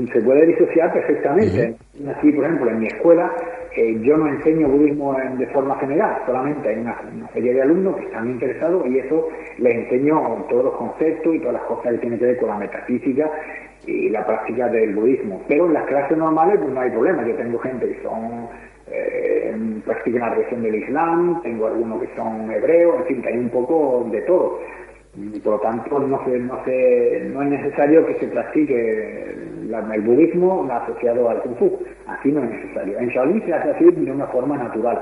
se 0.06 0.20
puede 0.20 0.46
disociar 0.46 0.92
perfectamente. 0.92 1.74
Así, 2.16 2.32
por 2.32 2.44
ejemplo, 2.44 2.70
en 2.70 2.80
mi 2.80 2.86
escuela 2.86 3.32
eh, 3.76 3.98
yo 4.02 4.16
no 4.16 4.28
enseño 4.28 4.68
budismo 4.68 5.16
de 5.36 5.46
forma 5.48 5.78
general, 5.78 6.22
solamente 6.26 6.68
hay 6.68 6.78
una, 6.78 6.96
serie 7.32 7.54
de 7.54 7.62
alumnos 7.62 7.96
que 7.96 8.04
están 8.06 8.28
interesados 8.28 8.86
y 8.86 8.98
eso 8.98 9.28
les 9.58 9.74
enseño 9.84 10.46
todos 10.48 10.64
los 10.64 10.74
conceptos 10.74 11.34
y 11.34 11.38
todas 11.38 11.54
las 11.54 11.62
cosas 11.62 11.92
que 11.92 11.98
tienen 11.98 12.18
que 12.18 12.26
ver 12.26 12.38
con 12.38 12.48
la 12.48 12.56
metafísica 12.56 13.30
y 13.86 14.08
la 14.08 14.26
práctica 14.26 14.68
del 14.68 14.94
budismo. 14.94 15.42
Pero 15.48 15.66
en 15.66 15.74
las 15.74 15.86
clases 15.86 16.16
normales 16.16 16.58
pues 16.60 16.72
no 16.72 16.80
hay 16.80 16.90
problema. 16.90 17.26
Yo 17.26 17.34
tengo 17.36 17.58
gente 17.58 17.86
que 17.86 18.02
son 18.02 18.48
eh, 18.90 19.54
practican 19.84 20.20
la 20.22 20.30
religión 20.30 20.62
del 20.62 20.74
Islam, 20.74 21.42
tengo 21.42 21.66
algunos 21.66 22.02
que 22.02 22.08
son 22.16 22.50
hebreos, 22.50 22.96
en 23.00 23.06
fin, 23.06 23.22
que 23.22 23.28
hay 23.28 23.38
un 23.38 23.50
poco 23.50 24.08
de 24.10 24.22
todo 24.22 24.60
por 25.42 25.54
lo 25.54 25.60
tanto 25.60 25.98
no, 25.98 26.24
se, 26.24 26.38
no, 26.38 26.64
se, 26.64 27.30
no 27.32 27.42
es 27.42 27.48
necesario 27.50 28.06
que 28.06 28.14
se 28.14 28.26
practique 28.28 29.34
el 29.94 30.00
budismo 30.02 30.66
asociado 30.70 31.28
al 31.28 31.40
kung 31.42 31.56
fu, 31.56 31.78
así 32.06 32.32
no 32.32 32.42
es 32.44 32.50
necesario. 32.50 32.98
En 32.98 33.08
Shaolin 33.08 33.44
se 33.44 33.52
hace 33.52 33.70
así 33.70 33.84
de 33.84 34.10
una 34.10 34.26
forma 34.26 34.56
natural, 34.56 34.98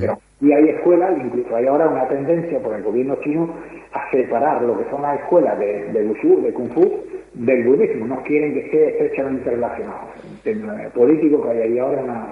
pero 0.00 0.18
y 0.40 0.52
hay 0.52 0.68
escuelas, 0.68 1.18
incluso 1.18 1.54
hay 1.56 1.66
ahora 1.66 1.88
una 1.88 2.06
tendencia 2.06 2.60
por 2.60 2.74
el 2.74 2.82
gobierno 2.82 3.16
chino 3.24 3.50
a 3.92 4.10
separar 4.10 4.62
lo 4.62 4.78
que 4.78 4.88
son 4.90 5.02
las 5.02 5.18
escuelas 5.20 5.58
de, 5.58 5.92
de 5.92 6.02
de 6.02 6.52
kung 6.52 6.70
fu, 6.70 7.02
del 7.34 7.64
budismo, 7.64 8.06
no 8.06 8.22
quieren 8.22 8.54
que 8.54 8.60
esté 8.60 8.88
estrechamente 8.90 9.50
relacionado. 9.50 10.08
En 10.44 10.68
el 10.68 10.90
político 10.90 11.42
que 11.42 11.50
hay 11.50 11.58
ahí 11.62 11.78
ahora 11.78 12.02
una, 12.02 12.26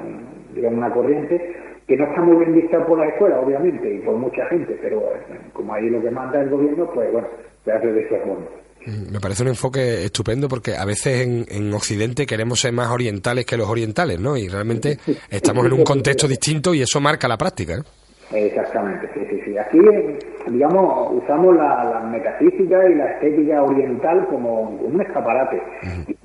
digamos, 0.54 0.78
una 0.78 0.90
corriente 0.90 1.54
que 1.86 1.96
no 1.96 2.04
está 2.04 2.20
muy 2.20 2.44
bien 2.44 2.54
vista 2.54 2.84
por 2.84 2.98
la 2.98 3.08
escuela, 3.08 3.40
obviamente, 3.40 3.94
y 3.94 3.98
por 4.00 4.16
mucha 4.16 4.44
gente, 4.46 4.78
pero 4.82 4.98
eh, 5.14 5.38
como 5.52 5.74
ahí 5.74 5.88
lo 5.88 6.02
que 6.02 6.10
manda 6.10 6.40
el 6.40 6.50
gobierno, 6.50 6.90
pues 6.92 7.12
bueno, 7.12 7.28
se 7.64 7.72
hace 7.72 7.92
de 7.92 8.00
esa 8.02 8.18
forma. 8.24 8.46
Mm, 8.86 9.12
me 9.12 9.20
parece 9.20 9.42
un 9.42 9.48
enfoque 9.48 10.04
estupendo 10.04 10.48
porque 10.48 10.76
a 10.76 10.84
veces 10.84 11.26
en, 11.26 11.44
en, 11.48 11.72
Occidente 11.72 12.26
queremos 12.26 12.60
ser 12.60 12.72
más 12.72 12.90
orientales 12.90 13.46
que 13.46 13.56
los 13.56 13.68
orientales, 13.68 14.18
¿no? 14.20 14.36
Y 14.36 14.48
realmente 14.48 14.98
estamos 15.30 15.66
en 15.66 15.72
un 15.72 15.84
contexto 15.84 16.26
distinto 16.26 16.74
y 16.74 16.82
eso 16.82 17.00
marca 17.00 17.28
la 17.28 17.36
práctica. 17.36 17.74
¿eh? 17.74 17.82
Exactamente, 18.32 19.08
sí, 19.14 19.20
sí, 19.30 19.40
sí. 19.44 19.58
Aquí, 19.58 19.78
digamos, 20.48 21.22
usamos 21.22 21.56
la, 21.56 22.08
metafísica 22.10 22.88
y 22.88 22.94
la 22.94 23.12
estética 23.12 23.62
oriental 23.62 24.26
como 24.28 24.62
un 24.62 25.00
escaparate. 25.00 25.62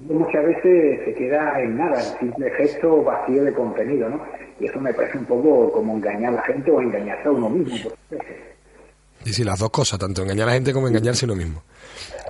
Muchas 0.09 0.45
veces 0.45 1.01
se 1.05 1.13
queda 1.13 1.61
en 1.61 1.77
nada, 1.77 2.01
en 2.01 2.19
simple 2.19 2.51
gesto 2.51 3.03
vacío 3.03 3.43
de 3.43 3.53
contenido, 3.53 4.09
¿no? 4.09 4.21
Y 4.59 4.65
eso 4.65 4.79
me 4.79 4.93
parece 4.93 5.17
un 5.17 5.25
poco 5.25 5.71
como 5.71 5.95
engañar 5.95 6.33
a 6.33 6.37
la 6.37 6.43
gente 6.43 6.71
o 6.71 6.81
engañarse 6.81 7.27
a 7.27 7.31
uno 7.31 7.49
mismo. 7.49 7.89
Sí, 9.23 9.33
sí, 9.33 9.43
las 9.43 9.59
dos 9.59 9.69
cosas, 9.69 9.99
tanto 9.99 10.23
engañar 10.23 10.47
a 10.47 10.51
la 10.51 10.55
gente 10.55 10.73
como 10.73 10.87
engañarse 10.87 11.25
a 11.25 11.27
uno 11.27 11.35
mismo. 11.35 11.63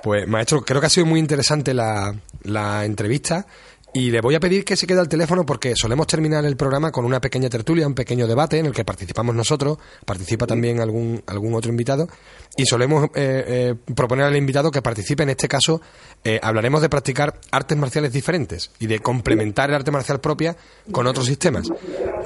Pues, 0.02 0.26
maestro, 0.26 0.62
creo 0.62 0.80
que 0.80 0.86
ha 0.86 0.90
sido 0.90 1.06
muy 1.06 1.20
interesante 1.20 1.72
la, 1.72 2.14
la 2.42 2.84
entrevista. 2.84 3.46
Y 3.94 4.10
le 4.10 4.22
voy 4.22 4.34
a 4.34 4.40
pedir 4.40 4.64
que 4.64 4.74
se 4.74 4.86
quede 4.86 5.00
al 5.00 5.08
teléfono 5.08 5.44
porque 5.44 5.74
solemos 5.76 6.06
terminar 6.06 6.46
el 6.46 6.56
programa 6.56 6.90
con 6.90 7.04
una 7.04 7.20
pequeña 7.20 7.50
tertulia, 7.50 7.86
un 7.86 7.94
pequeño 7.94 8.26
debate 8.26 8.58
en 8.58 8.64
el 8.64 8.72
que 8.72 8.86
participamos 8.86 9.34
nosotros, 9.34 9.76
participa 10.06 10.46
también 10.46 10.80
algún, 10.80 11.22
algún 11.26 11.52
otro 11.54 11.70
invitado 11.70 12.08
y 12.56 12.64
solemos 12.64 13.04
eh, 13.14 13.44
eh, 13.46 13.74
proponer 13.94 14.24
al 14.24 14.36
invitado 14.36 14.70
que 14.70 14.80
participe. 14.80 15.24
En 15.24 15.28
este 15.28 15.46
caso, 15.46 15.82
eh, 16.24 16.40
hablaremos 16.42 16.80
de 16.80 16.88
practicar 16.88 17.34
artes 17.50 17.76
marciales 17.76 18.14
diferentes 18.14 18.72
y 18.78 18.86
de 18.86 19.00
complementar 19.00 19.68
el 19.68 19.76
arte 19.76 19.90
marcial 19.90 20.20
propia 20.20 20.56
con 20.90 21.06
otros 21.06 21.26
sistemas. 21.26 21.68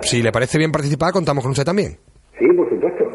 Si 0.03 0.23
le 0.23 0.31
parece 0.31 0.59
bien 0.59 0.71
participar, 0.71 1.13
contamos 1.13 1.43
con 1.43 1.51
usted 1.51 1.65
también. 1.65 1.99
Sí, 2.39 2.47
por 2.57 2.69
supuesto. 2.69 3.06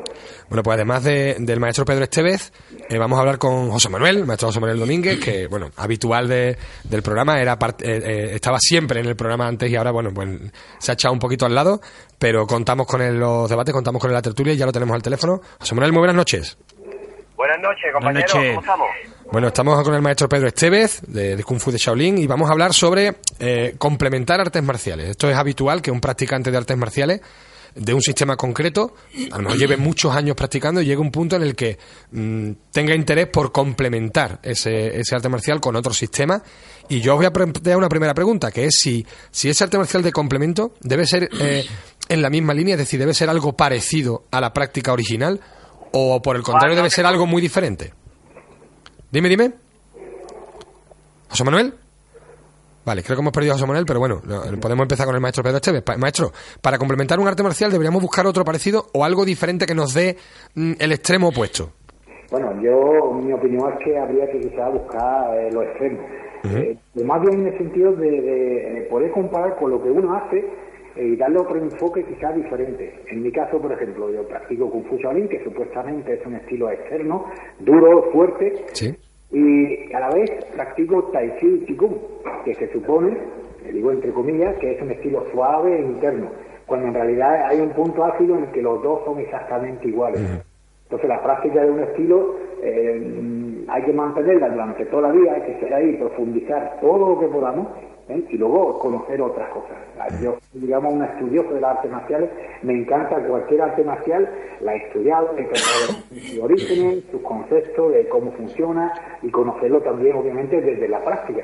Bueno, 0.50 0.64
pues 0.64 0.76
además 0.76 1.04
del 1.04 1.60
maestro 1.60 1.86
Pedro 1.86 2.04
Estevez, 2.04 2.52
eh, 2.90 2.98
vamos 2.98 3.18
a 3.18 3.22
hablar 3.22 3.38
con 3.38 3.70
José 3.72 3.90
Manuel, 3.90 4.18
el 4.18 4.26
maestro 4.26 4.50
José 4.50 4.60
Manuel 4.60 4.80
Domínguez, 4.80 5.20
que, 5.20 5.48
bueno, 5.48 5.72
habitual 5.78 6.28
del 6.28 7.02
programa, 7.04 7.40
era 7.40 7.54
eh, 7.54 7.78
eh, 7.80 8.32
estaba 8.34 8.58
siempre 8.60 9.00
en 9.00 9.06
el 9.06 9.16
programa 9.16 9.48
antes 9.48 9.70
y 9.70 9.76
ahora, 9.76 9.92
bueno, 9.92 10.14
pues 10.14 10.30
se 10.78 10.92
ha 10.92 10.94
echado 10.94 11.14
un 11.14 11.20
poquito 11.20 11.46
al 11.46 11.56
lado, 11.56 11.80
pero 12.20 12.46
contamos 12.46 12.86
con 12.88 13.20
los 13.20 13.50
debates, 13.50 13.74
contamos 13.74 14.02
con 14.02 14.12
la 14.12 14.22
tertulia 14.22 14.54
y 14.54 14.58
ya 14.58 14.66
lo 14.66 14.72
tenemos 14.72 14.96
al 14.96 15.02
teléfono. 15.02 15.42
José 15.60 15.76
Manuel, 15.76 15.94
muy 15.94 16.00
buenas 16.00 16.16
noches. 16.16 16.58
Buenas 17.38 17.60
noches, 17.62 17.86
compañeros, 17.94 18.32
¿cómo 18.32 18.60
estamos? 18.60 18.88
Bueno, 19.32 19.48
estamos 19.48 19.84
con 19.84 19.96
el 19.96 20.02
maestro 20.02 20.28
Pedro 20.28 20.50
Estevez 20.50 21.02
de, 21.08 21.42
Kung 21.44 21.60
Fu 21.60 21.72
de 21.72 21.78
Shaolin 21.78 22.18
y 22.18 22.28
vamos 22.28 22.50
a 22.50 22.52
hablar 22.52 22.74
sobre 22.74 23.16
complementar 23.78 24.42
artes 24.42 24.62
marciales. 24.62 25.12
Esto 25.12 25.30
es 25.30 25.38
habitual 25.38 25.82
que 25.82 25.90
un 25.90 26.02
practicante 26.02 26.52
de 26.52 26.58
artes 26.58 26.78
marciales 26.78 27.22
de 27.76 27.94
un 27.94 28.02
sistema 28.02 28.36
concreto, 28.36 28.96
a 29.32 29.38
lo 29.38 29.44
mejor 29.44 29.58
lleve 29.58 29.78
muchos 29.78 30.16
años 30.16 30.36
practicando 30.36 30.82
y 30.82 30.86
llegue 30.86 31.00
un 31.00 31.12
punto 31.12 31.36
en 31.36 31.44
el 31.44 31.56
que 31.56 31.78
mm, 32.12 32.52
tenga 32.72 32.96
interés 32.96 33.28
por 33.28 33.52
complementar 33.52 34.40
ese, 34.44 35.00
ese 35.00 35.16
arte 35.16 35.30
marcial 35.30 35.62
con 35.62 35.76
otro 35.76 35.94
sistema. 35.94 36.42
Y 36.90 37.00
yo 37.00 37.14
os 37.14 37.18
voy 37.18 37.26
a 37.26 37.34
plantear 37.34 37.78
una 37.78 37.90
primera 37.90 38.14
pregunta, 38.14 38.52
que 38.52 38.66
es 38.66 38.76
si, 38.82 39.06
si 39.30 39.50
ese 39.50 39.64
arte 39.64 39.78
marcial 39.78 40.04
de 40.04 40.12
complemento 40.12 40.74
debe 40.82 41.06
ser 41.06 41.30
eh, 41.40 41.66
en 42.10 42.22
la 42.22 42.30
misma 42.30 42.54
línea, 42.54 42.76
es 42.76 42.80
decir, 42.80 43.00
debe 43.00 43.14
ser 43.14 43.30
algo 43.30 43.56
parecido 43.56 44.26
a 44.32 44.42
la 44.42 44.54
práctica 44.54 44.92
original 44.92 45.40
o 45.94 46.22
por 46.22 46.36
el 46.36 46.44
contrario 46.44 46.76
debe 46.76 46.90
ser 46.90 47.06
algo 47.06 47.26
muy 47.26 47.42
diferente. 47.42 47.94
Dime, 49.12 49.30
dime. 49.30 49.54
José 51.30 51.44
Manuel. 51.44 51.74
Vale, 52.84 53.04
creo 53.04 53.16
que 53.16 53.22
hemos 53.22 53.34
perdido 53.34 53.54
a 53.54 53.56
José 53.56 53.68
Manuel, 53.68 53.86
pero 53.86 54.00
bueno, 54.00 54.22
podemos 54.60 54.84
empezar 54.84 55.06
con 55.06 55.14
el 55.14 55.22
maestro 55.22 55.44
Pedro 55.44 55.58
Esteves. 55.58 55.84
maestro, 56.00 56.32
para 56.62 56.80
complementar 56.80 57.20
un 57.20 57.28
arte 57.28 57.44
marcial 57.44 57.72
deberíamos 57.72 58.02
buscar 58.02 58.26
otro 58.26 58.44
parecido 58.44 58.88
o 58.94 59.06
algo 59.06 59.24
diferente 59.24 59.66
que 59.68 59.76
nos 59.76 59.94
dé 59.94 60.18
mm, 60.56 60.74
el 60.80 60.92
extremo 60.92 61.30
opuesto. 61.30 61.70
Bueno, 62.32 62.60
yo, 62.62 63.14
mi 63.14 63.34
opinión 63.34 63.72
es 63.74 63.86
que 63.86 63.98
habría 64.00 64.26
que 64.32 64.40
quizás 64.40 64.72
buscar 64.72 65.38
eh, 65.38 65.52
los 65.52 65.64
extremos. 65.66 66.02
Eh, 66.44 66.76
más 67.04 67.22
bien 67.22 67.42
en 67.42 67.48
el 67.54 67.58
sentido 67.60 67.92
de, 67.92 68.88
poder 68.90 69.12
comparar 69.12 69.56
con 69.58 69.70
lo 69.70 69.84
que 69.84 69.92
uno 69.92 70.16
hace 70.16 70.40
eh, 70.96 71.06
y 71.14 71.16
darle 71.18 71.38
otro 71.38 71.58
enfoque 71.58 72.04
quizás 72.04 72.36
diferente. 72.36 73.00
En 73.12 73.22
mi 73.22 73.32
caso, 73.32 73.62
por 73.62 73.72
ejemplo, 73.72 74.12
yo 74.12 74.28
practico 74.28 74.72
Kung 74.72 74.86
Fu 74.88 74.98
Shaolin, 74.98 75.28
que 75.28 75.44
supuestamente 75.44 76.16
es 76.16 76.26
un 76.26 76.36
estilo 76.36 76.72
externo, 76.72 77.26
duro, 77.60 78.10
fuerte. 78.12 78.66
Sí 78.74 78.96
y 79.32 79.94
a 79.94 80.00
la 80.00 80.10
vez 80.10 80.30
practico 80.56 81.04
Tai 81.12 81.34
Chi 81.40 81.64
Chi 81.66 81.76
Kung, 81.76 81.96
que 82.44 82.56
se 82.56 82.72
supone, 82.72 83.18
digo 83.72 83.92
entre 83.92 84.12
comillas, 84.12 84.56
que 84.58 84.74
es 84.74 84.82
un 84.82 84.92
estilo 84.92 85.26
suave 85.32 85.78
e 85.78 85.82
interno. 85.82 86.30
cuando 86.66 86.88
en 86.88 86.94
realidad 86.94 87.48
hay 87.50 87.60
un 87.60 87.72
punto 87.72 88.06
ácido 88.06 88.38
en 88.38 88.44
el 88.46 88.52
que 88.52 88.62
los 88.62 88.82
dos 88.82 89.04
son 89.04 89.20
exactamente 89.20 89.90
iguales. 89.90 90.22
Entonces 90.84 91.10
la 91.10 91.22
práctica 91.22 91.64
de 91.64 91.70
un 91.70 91.82
estilo 91.82 92.36
eh, 92.64 93.66
hay 93.68 93.84
que 93.84 93.92
mantenerla 93.92 94.50
durante 94.50 94.86
toda 94.86 95.10
la 95.10 95.12
vida, 95.12 95.34
hay 95.34 95.42
que 95.42 95.60
ser 95.60 95.74
ahí, 95.74 95.98
profundizar 95.98 96.78
todo 96.80 97.10
lo 97.10 97.20
que 97.20 97.28
podamos 97.28 97.68
¿eh? 98.12 98.24
y 98.30 98.38
luego 98.38 98.80
conocer 98.80 99.22
otras 99.22 99.50
cosas. 99.50 99.78
Yo, 100.22 100.38
digamos, 100.54 100.94
un 100.94 101.04
estudioso 101.04 101.54
de 101.54 101.62
las 101.62 101.78
artes 101.78 101.92
marciales, 101.92 102.30
me 102.64 102.74
encanta 102.74 103.16
cualquier 103.28 103.62
arte 103.62 103.84
marcial, 103.84 104.30
la 104.62 104.76
he 104.76 104.78
estudiado, 104.78 105.36
he 105.38 105.56
sus 105.56 106.40
orígenes, 106.40 107.04
sus 107.12 107.22
conceptos, 107.22 107.94
de 107.94 108.08
cómo 108.10 108.32
funciona 108.32 108.94
y 109.22 109.30
conocerlo 109.30 109.82
también, 109.82 110.16
obviamente, 110.16 110.62
desde 110.62 110.88
la 110.88 111.04
práctica 111.04 111.44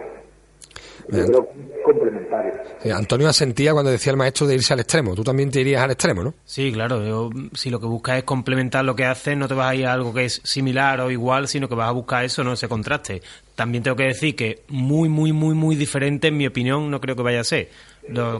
complementario. 1.84 2.54
Antonio 2.94 3.28
asentía 3.28 3.74
cuando 3.74 3.92
decía 3.92 4.12
el 4.12 4.18
maestro 4.18 4.48
de 4.48 4.56
irse 4.56 4.74
al 4.74 4.80
extremo. 4.80 5.16
Tú 5.16 5.24
también 5.24 5.50
te 5.50 5.62
irías 5.62 5.82
al 5.82 5.92
extremo, 5.92 6.24
¿no? 6.24 6.34
Sí, 6.46 6.72
claro. 6.72 7.30
si 7.54 7.70
lo 7.70 7.80
que 7.80 7.86
buscas 7.86 8.18
es 8.20 8.24
complementar 8.24 8.86
lo 8.86 8.96
que 8.96 9.06
haces, 9.06 9.38
no 9.38 9.48
te 9.48 9.54
vas 9.54 9.72
a 9.72 9.76
ir 9.76 9.86
a 9.86 9.94
algo 9.94 10.14
que 10.14 10.26
es 10.26 10.42
similar 10.44 11.02
o 11.02 11.12
igual, 11.12 11.48
sino 11.48 11.68
que 11.68 11.76
vas 11.76 11.90
a 11.90 11.92
buscar 11.92 12.26
eso, 12.26 12.44
no 12.44 12.54
ese 12.54 12.68
contraste. 12.68 13.22
También 13.56 13.84
tengo 13.84 13.98
que 13.98 14.04
decir 14.04 14.36
que 14.36 14.64
muy, 14.68 15.10
muy, 15.10 15.34
muy, 15.34 15.56
muy 15.56 15.76
diferente, 15.76 16.28
en 16.28 16.38
mi 16.38 16.48
opinión, 16.48 16.90
no 16.92 17.02
creo 17.02 17.16
que 17.16 17.24
vaya 17.24 17.42
a 17.42 17.44
ser. 17.44 17.70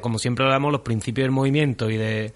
como 0.02 0.20
siempre 0.20 0.46
hablamos, 0.46 0.72
los 0.72 0.82
principios 0.82 1.26
del 1.26 1.32
movimiento 1.32 1.90
y 1.90 1.98
de 1.98 2.34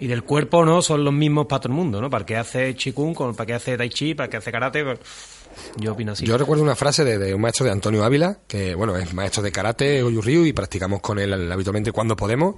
y 0.00 0.06
del 0.06 0.22
cuerpo 0.22 0.64
no 0.64 0.80
son 0.82 1.04
los 1.04 1.12
mismos 1.12 1.46
para 1.46 1.60
todo 1.60 1.72
el 1.72 1.76
mundo, 1.76 2.00
¿no? 2.00 2.08
Para 2.08 2.24
que 2.24 2.36
hace 2.36 2.74
Chikun, 2.74 3.14
para 3.14 3.46
que 3.46 3.54
hace 3.54 3.76
Tai 3.76 3.88
Chi, 3.88 4.14
para 4.14 4.28
que 4.28 4.36
hace 4.36 4.52
karate. 4.52 4.84
Pues, 4.84 5.00
yo 6.20 6.38
recuerdo 6.38 6.62
una 6.62 6.76
frase 6.76 7.04
de, 7.04 7.34
un 7.34 7.40
maestro 7.40 7.64
de 7.66 7.72
Antonio 7.72 8.04
Ávila, 8.04 8.38
que 8.46 8.74
bueno, 8.74 8.96
es 8.96 9.12
maestro 9.14 9.42
de 9.42 9.52
karate, 9.52 10.02
Ryu, 10.02 10.44
y 10.44 10.52
practicamos 10.52 11.00
con 11.00 11.18
él 11.18 11.52
habitualmente 11.52 11.92
cuando 11.92 12.16
podemos. 12.16 12.56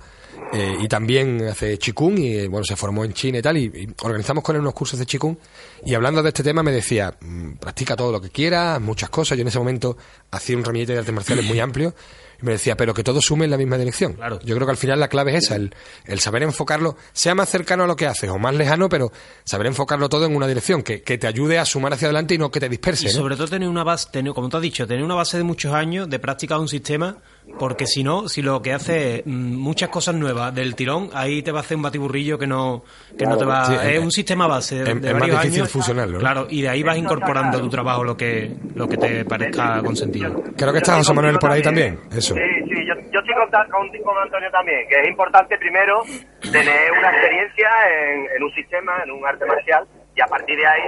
Eh, 0.52 0.78
y 0.80 0.88
también 0.88 1.46
hace 1.46 1.78
chikung 1.78 2.18
y 2.18 2.48
bueno, 2.48 2.64
se 2.64 2.74
formó 2.74 3.04
en 3.04 3.12
China 3.12 3.38
y 3.38 3.42
tal, 3.42 3.56
y, 3.56 3.94
organizamos 4.02 4.42
con 4.42 4.56
él 4.56 4.62
unos 4.62 4.74
cursos 4.74 4.98
de 4.98 5.06
chikung 5.06 5.36
y 5.84 5.94
hablando 5.94 6.22
de 6.22 6.28
este 6.28 6.42
tema 6.42 6.62
me 6.62 6.72
decía, 6.72 7.14
mm, 7.20 7.52
practica 7.52 7.94
todo 7.94 8.10
lo 8.10 8.20
que 8.20 8.30
quieras, 8.30 8.80
muchas 8.80 9.10
cosas, 9.10 9.38
yo 9.38 9.42
en 9.42 9.48
ese 9.48 9.58
momento 9.58 9.96
hacía 10.30 10.56
un 10.56 10.64
ramillete 10.64 10.94
de 10.94 10.98
artes 10.98 11.14
marciales 11.14 11.44
muy 11.44 11.60
amplio 11.60 11.94
y 12.40 12.46
me 12.46 12.52
decía, 12.52 12.76
pero 12.76 12.94
que 12.94 13.04
todo 13.04 13.20
sume 13.20 13.44
en 13.44 13.50
la 13.50 13.58
misma 13.58 13.76
dirección. 13.76 14.14
Claro. 14.14 14.40
Yo 14.40 14.54
creo 14.54 14.66
que 14.66 14.72
al 14.72 14.76
final 14.76 14.98
la 14.98 15.08
clave 15.08 15.36
es 15.36 15.44
esa, 15.44 15.56
el, 15.56 15.74
el, 16.06 16.20
saber 16.20 16.42
enfocarlo, 16.42 16.96
sea 17.12 17.34
más 17.34 17.48
cercano 17.48 17.84
a 17.84 17.86
lo 17.86 17.96
que 17.96 18.06
haces 18.06 18.30
o 18.30 18.38
más 18.38 18.54
lejano, 18.54 18.88
pero 18.88 19.12
saber 19.44 19.66
enfocarlo 19.66 20.08
todo 20.08 20.26
en 20.26 20.34
una 20.34 20.46
dirección, 20.46 20.82
que, 20.82 21.02
que 21.02 21.18
te 21.18 21.26
ayude 21.26 21.58
a 21.58 21.64
sumar 21.64 21.92
hacia 21.92 22.06
adelante 22.06 22.34
y 22.34 22.38
no 22.38 22.50
que 22.50 22.60
te 22.60 22.68
disperse. 22.68 23.08
Y 23.08 23.10
sobre 23.10 23.36
todo 23.36 23.46
tener 23.48 23.68
una 23.68 23.84
base, 23.84 24.08
tener, 24.10 24.32
como 24.32 24.48
tú 24.48 24.56
has 24.56 24.62
dicho, 24.62 24.86
tener 24.86 25.04
una 25.04 25.14
base 25.14 25.36
de 25.36 25.44
muchos 25.44 25.72
años 25.72 26.08
de 26.08 26.18
práctica 26.18 26.54
de 26.54 26.60
un 26.60 26.68
sistema 26.68 27.18
porque 27.58 27.86
si 27.86 28.02
no, 28.02 28.28
si 28.28 28.42
lo 28.42 28.62
que 28.62 28.72
hace 28.72 29.22
mm, 29.24 29.56
muchas 29.56 29.88
cosas 29.88 30.14
nuevas 30.14 30.54
del 30.54 30.74
tirón, 30.74 31.10
ahí 31.14 31.42
te 31.42 31.52
va 31.52 31.58
a 31.58 31.62
hacer 31.62 31.76
un 31.76 31.82
batiburrillo 31.82 32.38
que 32.38 32.46
no, 32.46 32.84
que 33.18 33.26
no 33.26 33.36
te 33.36 33.44
va. 33.44 33.84
es 33.84 33.98
un 33.98 34.10
sistema 34.10 34.46
base 34.46 34.82
de, 34.82 35.08
es, 35.08 35.14
más 35.14 35.30
difícil 35.30 35.66
fusionarlo. 35.66 36.18
Claro, 36.18 36.46
y 36.48 36.62
de 36.62 36.68
ahí 36.68 36.82
vas 36.82 36.96
incorporando 36.96 37.58
a 37.58 37.60
tu 37.60 37.68
trabajo 37.68 38.04
lo 38.04 38.16
que, 38.16 38.50
lo 38.74 38.88
que 38.88 38.96
te 38.96 39.24
parezca 39.24 39.82
consentido. 39.82 40.42
Creo 40.56 40.72
que 40.72 40.78
está 40.78 40.96
José 40.96 41.12
Manuel 41.12 41.38
por 41.38 41.50
ahí 41.50 41.62
también. 41.62 41.98
Eso. 42.10 42.34
Sí, 42.34 42.40
sí, 42.68 42.86
yo, 42.86 42.94
yo 43.12 43.20
estoy 43.20 43.34
con, 43.70 43.88
con, 44.02 44.18
Antonio 44.22 44.50
también, 44.50 44.88
que 44.88 45.00
es 45.00 45.08
importante 45.08 45.56
primero 45.58 46.02
tener 46.40 46.92
una 46.92 47.10
experiencia 47.10 47.68
en, 47.88 48.26
en 48.36 48.42
un 48.42 48.52
sistema, 48.52 49.02
en 49.04 49.10
un 49.10 49.26
arte 49.26 49.44
marcial, 49.46 49.86
y 50.14 50.20
a 50.20 50.26
partir 50.26 50.56
de 50.56 50.66
ahí, 50.66 50.82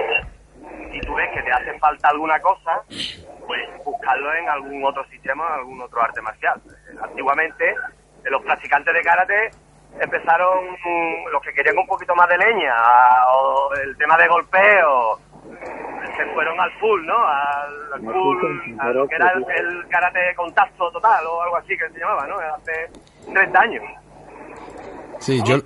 si 0.91 0.99
tú 1.01 1.13
ves 1.15 1.29
que 1.33 1.41
te 1.41 1.51
hace 1.51 1.77
falta 1.79 2.09
alguna 2.09 2.39
cosa, 2.39 2.81
pues 3.47 3.61
buscarlo 3.83 4.33
en 4.33 4.49
algún 4.49 4.83
otro 4.85 5.05
sistema, 5.05 5.47
en 5.47 5.53
algún 5.53 5.81
otro 5.81 6.01
arte 6.01 6.21
marcial. 6.21 6.61
Antiguamente, 7.01 7.75
los 8.23 8.41
practicantes 8.43 8.93
de 8.93 9.01
karate 9.01 9.51
empezaron 9.99 10.65
los 11.31 11.41
que 11.43 11.53
querían 11.53 11.77
un 11.77 11.87
poquito 11.87 12.15
más 12.15 12.27
de 12.29 12.37
leña, 12.37 12.73
o 13.31 13.73
el 13.75 13.95
tema 13.97 14.17
de 14.17 14.27
golpeo, 14.27 15.19
se 16.17 16.25
fueron 16.33 16.59
al 16.59 16.71
full, 16.79 17.05
¿no? 17.05 17.17
Al, 17.25 18.01
full, 18.01 18.79
a 18.79 18.89
lo 18.89 19.07
que 19.07 19.15
era 19.15 19.31
el, 19.31 19.87
karate 19.87 20.35
contacto 20.35 20.91
total 20.91 21.25
o 21.25 21.41
algo 21.41 21.57
así 21.57 21.77
que 21.77 21.89
se 21.89 21.99
llamaba, 21.99 22.27
¿no? 22.27 22.37
Hace 22.39 22.89
30 23.31 23.59
años. 23.59 23.83
Sí, 25.19 25.41
yo 25.43 25.57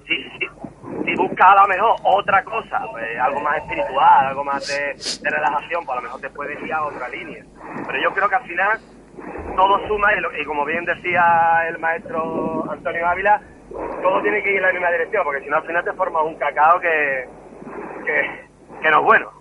si 1.05 1.15
buscas 1.15 1.47
a 1.47 1.61
lo 1.61 1.67
mejor 1.67 1.95
otra 2.03 2.43
cosa, 2.43 2.81
pues, 2.91 3.05
algo 3.19 3.39
más 3.41 3.57
espiritual, 3.57 4.27
algo 4.27 4.43
más 4.43 4.67
de, 4.67 5.29
relajación, 5.29 5.85
pues 5.85 5.97
a 5.97 6.01
lo 6.01 6.01
mejor 6.01 6.21
te 6.21 6.29
puedes 6.29 6.61
ir 6.61 6.73
otra 6.73 7.09
línea. 7.09 7.43
Pero 7.85 8.01
yo 8.01 8.13
creo 8.13 8.29
que 8.29 8.35
al 8.35 8.43
final 8.43 8.79
todo 9.55 9.87
suma 9.87 10.09
y, 10.13 10.45
como 10.45 10.65
bien 10.65 10.85
decía 10.85 11.67
el 11.67 11.79
maestro 11.79 12.69
Antonio 12.69 13.07
Ávila, 13.07 13.41
todo 14.01 14.21
tiene 14.21 14.41
que 14.43 14.51
ir 14.51 14.57
en 14.57 14.63
la 14.63 14.71
misma 14.71 14.91
dirección, 14.91 15.23
porque 15.23 15.41
si 15.41 15.49
no 15.49 15.57
al 15.57 15.63
final 15.63 15.83
te 15.83 15.93
formas 15.93 16.23
un 16.23 16.35
cacao 16.35 16.79
que, 16.79 17.25
que, 18.05 18.89
no 18.89 18.99
es 18.99 19.05
bueno. 19.05 19.31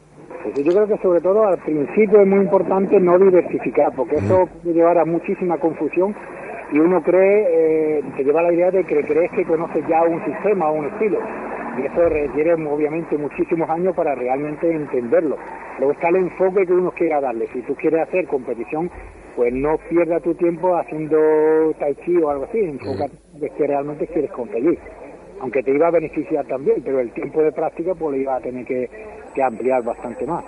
Pues 0.42 0.64
yo 0.64 0.72
creo 0.72 0.86
que 0.86 1.02
sobre 1.02 1.20
todo 1.20 1.46
al 1.46 1.58
principio 1.58 2.20
es 2.20 2.26
muy 2.26 2.40
importante 2.40 2.98
no 2.98 3.18
diversificar, 3.18 3.92
porque 3.94 4.16
eso 4.16 4.46
puede 4.46 4.74
llevar 4.74 4.98
a 4.98 5.04
muchísima 5.04 5.58
confusión 5.58 6.14
y 6.72 6.78
uno 6.78 7.02
cree, 7.02 7.98
eh, 7.98 8.02
te 8.16 8.24
lleva 8.24 8.42
la 8.42 8.52
idea 8.52 8.70
de 8.70 8.84
que 8.84 9.04
crees 9.04 9.30
que 9.32 9.44
conoces 9.44 9.86
ya 9.86 10.02
un 10.02 10.24
sistema 10.24 10.70
o 10.70 10.74
un 10.74 10.86
estilo. 10.86 11.18
Y 11.78 11.86
eso 11.86 12.08
requiere 12.08 12.54
obviamente 12.54 13.16
muchísimos 13.18 13.68
años 13.68 13.94
para 13.94 14.14
realmente 14.14 14.70
entenderlo. 14.70 15.36
Luego 15.78 15.92
está 15.92 16.08
el 16.08 16.16
enfoque 16.16 16.66
que 16.66 16.72
uno 16.72 16.90
quiera 16.90 17.20
darle. 17.20 17.46
Si 17.52 17.60
tú 17.62 17.74
quieres 17.74 18.00
hacer 18.00 18.26
competición, 18.26 18.90
pues 19.36 19.52
no 19.52 19.76
pierda 19.90 20.18
tu 20.20 20.34
tiempo 20.34 20.74
haciendo 20.74 21.18
tai 21.78 21.94
chi 21.96 22.16
o 22.16 22.30
algo 22.30 22.44
así. 22.44 22.58
Enfócate 22.58 23.14
de 23.34 23.50
que 23.50 23.66
realmente 23.66 24.06
quieres 24.06 24.30
conseguir. 24.32 24.78
Aunque 25.40 25.62
te 25.62 25.70
iba 25.70 25.88
a 25.88 25.90
beneficiar 25.90 26.46
también, 26.46 26.82
pero 26.82 26.98
el 26.98 27.12
tiempo 27.12 27.42
de 27.42 27.52
práctica 27.52 27.94
pues 27.94 28.16
lo 28.16 28.16
iba 28.16 28.36
a 28.36 28.40
tener 28.40 28.64
que 28.64 29.42
ampliar 29.42 29.84
bastante 29.84 30.26
más. 30.26 30.42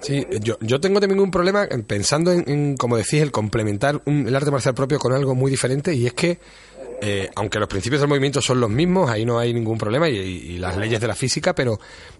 Sí, 0.00 0.26
yo, 0.40 0.56
yo 0.60 0.80
tengo 0.80 0.98
también 0.98 1.20
un 1.20 1.30
problema 1.30 1.68
pensando 1.86 2.32
en, 2.32 2.76
como 2.76 2.96
decís, 2.96 3.20
el 3.20 3.30
complementar 3.30 4.02
el 4.06 4.34
arte 4.34 4.50
marcial 4.50 4.74
propio 4.74 4.98
con 4.98 5.12
algo 5.12 5.34
muy 5.34 5.50
diferente 5.50 5.94
y 5.94 6.06
es 6.06 6.14
que, 6.14 6.38
eh, 7.02 7.28
aunque 7.36 7.58
los 7.58 7.68
principios 7.68 8.00
del 8.00 8.08
movimiento 8.08 8.40
son 8.40 8.60
los 8.60 8.70
mismos, 8.70 9.10
ahí 9.10 9.26
no 9.26 9.38
hay 9.38 9.52
ningún 9.52 9.76
problema 9.76 10.08
y, 10.08 10.58
las 10.58 10.76
leyes 10.78 11.00
de 11.00 11.06
la 11.06 11.14
física, 11.14 11.54
pero 11.54 11.78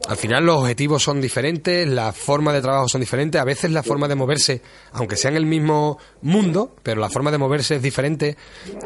al 0.08 0.16
final 0.16 0.44
los 0.44 0.58
objetivos 0.58 1.02
son 1.02 1.20
diferentes, 1.20 1.88
las 1.88 2.14
formas 2.16 2.54
de 2.54 2.60
trabajo 2.60 2.88
son 2.88 3.00
diferentes, 3.00 3.40
a 3.40 3.44
veces 3.44 3.70
la 3.70 3.82
forma 3.82 4.08
de 4.08 4.14
moverse, 4.14 4.60
aunque 4.92 5.16
sea 5.16 5.30
en 5.30 5.38
el 5.38 5.46
mismo 5.46 5.98
mundo, 6.22 6.76
pero 6.82 7.00
la 7.00 7.08
forma 7.08 7.30
de 7.30 7.38
moverse 7.38 7.76
es 7.76 7.82
diferente. 7.82 8.36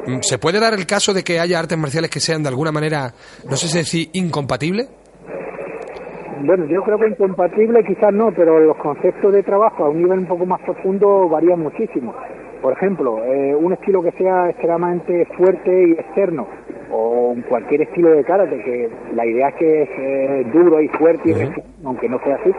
Mm, 0.06 0.20
¿Se 0.22 0.38
puede 0.38 0.60
dar 0.60 0.74
el 0.74 0.86
caso 0.86 1.12
de 1.12 1.24
que 1.24 1.40
haya 1.40 1.58
artes 1.58 1.78
marciales 1.78 2.10
que 2.10 2.20
sean 2.20 2.44
de 2.44 2.48
alguna 2.48 2.70
manera, 2.70 3.12
no 3.48 3.56
sé 3.56 3.68
si 3.68 3.78
decir, 3.78 4.10
incompatibles? 4.12 4.88
Bueno, 6.42 6.66
yo 6.66 6.82
creo 6.82 6.98
que 6.98 7.08
incompatible 7.08 7.84
quizás 7.84 8.12
no, 8.12 8.32
pero 8.32 8.58
los 8.60 8.76
conceptos 8.76 9.32
de 9.32 9.42
trabajo 9.42 9.84
a 9.84 9.88
un 9.90 10.02
nivel 10.02 10.20
un 10.20 10.26
poco 10.26 10.44
más 10.44 10.60
profundo 10.62 11.28
varían 11.28 11.60
muchísimo. 11.60 12.14
Por 12.64 12.72
ejemplo, 12.72 13.22
eh, 13.22 13.54
un 13.54 13.74
estilo 13.74 14.02
que 14.02 14.10
sea 14.12 14.48
extremadamente 14.48 15.26
fuerte 15.36 15.70
y 15.86 15.92
externo, 15.92 16.48
o 16.90 17.36
cualquier 17.46 17.82
estilo 17.82 18.08
de 18.08 18.24
karate, 18.24 18.56
que 18.56 18.88
la 19.14 19.26
idea 19.26 19.48
es 19.50 19.54
que 19.56 19.82
es 19.82 19.88
eh, 19.98 20.46
duro 20.50 20.80
y 20.80 20.88
fuerte, 20.88 21.28
y 21.28 21.84
aunque 21.84 22.08
no 22.08 22.18
sea 22.20 22.36
así, 22.36 22.50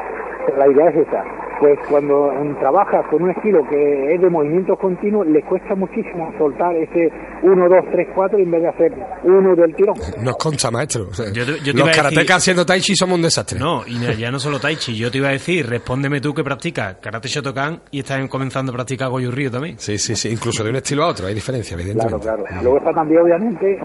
pero 0.45 0.57
la 0.59 0.67
idea 0.67 0.89
es 0.89 1.07
esa 1.07 1.23
pues 1.59 1.79
cuando 1.89 2.31
trabajas 2.59 3.05
con 3.09 3.23
un 3.23 3.31
estilo 3.31 3.59
que 3.69 4.13
es 4.13 4.21
de 4.21 4.29
movimientos 4.29 4.77
continuos, 4.79 5.27
le 5.27 5.41
cuesta 5.43 5.75
muchísimo 5.75 6.31
soltar 6.37 6.75
ese 6.75 7.09
1, 7.43 7.69
2, 7.69 7.77
3, 7.91 8.07
4 8.13 8.39
en 8.39 8.51
vez 8.51 8.61
de 8.61 8.67
hacer 8.69 8.93
uno 9.23 9.55
del 9.55 9.75
tirón. 9.75 9.95
Nos 10.21 10.35
concha, 10.37 10.71
maestro. 10.71 11.05
los 11.05 11.89
karatecas 11.95 12.37
haciendo 12.37 12.65
tai 12.65 12.79
chi 12.79 12.95
somos 12.95 13.15
un 13.15 13.23
desastre. 13.23 13.59
No, 13.59 13.83
y 13.85 13.99
ya 14.17 14.31
no 14.31 14.39
solo 14.39 14.59
tai 14.59 14.75
chi. 14.75 14.95
Yo 14.95 15.09
te 15.09 15.19
iba 15.19 15.29
a 15.29 15.31
decir, 15.31 15.67
respóndeme 15.67 16.19
tú 16.21 16.33
que 16.33 16.43
practicas 16.43 16.97
karate 17.01 17.27
Shotokan 17.27 17.81
y 17.91 17.99
estás 17.99 18.27
comenzando 18.29 18.71
a 18.71 18.75
practicar 18.75 19.09
Goju 19.09 19.31
Ryu 19.31 19.49
también. 19.49 19.79
Sí, 19.79 19.94
sí, 19.97 20.15
sí. 20.15 20.29
Incluso 20.29 20.63
de 20.63 20.69
un 20.69 20.75
estilo 20.77 21.03
a 21.03 21.07
otro 21.07 21.27
hay 21.27 21.33
diferencia, 21.33 21.75
evidentemente. 21.75 22.21
Claro, 22.21 22.43
claro. 22.43 22.63
Luego 22.63 22.77
está 22.77 22.91
también, 22.91 23.21
obviamente, 23.21 23.79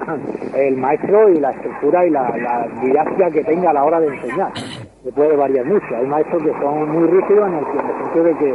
el 0.55 0.77
maestro 0.77 1.29
y 1.31 1.41
la 1.41 1.51
estructura 1.51 2.07
y 2.07 2.11
la, 2.11 2.23
la 2.37 2.69
didáctica 2.83 3.31
que 3.31 3.45
tenga 3.45 3.71
a 3.71 3.75
la 3.75 3.85
hora 3.85 4.01
de 4.01 4.09
enseñar 4.09 4.53
que 5.03 5.13
puede 5.13 5.37
variar 5.37 5.65
mucho. 5.67 5.97
Hay 5.97 6.07
maestros 6.07 6.43
que 6.43 6.53
son 6.61 6.91
muy 6.91 7.09
rígidos 7.09 7.49
en 7.49 7.55
el, 7.55 7.65
sentido 7.65 8.25
de 8.25 8.37
que 8.37 8.55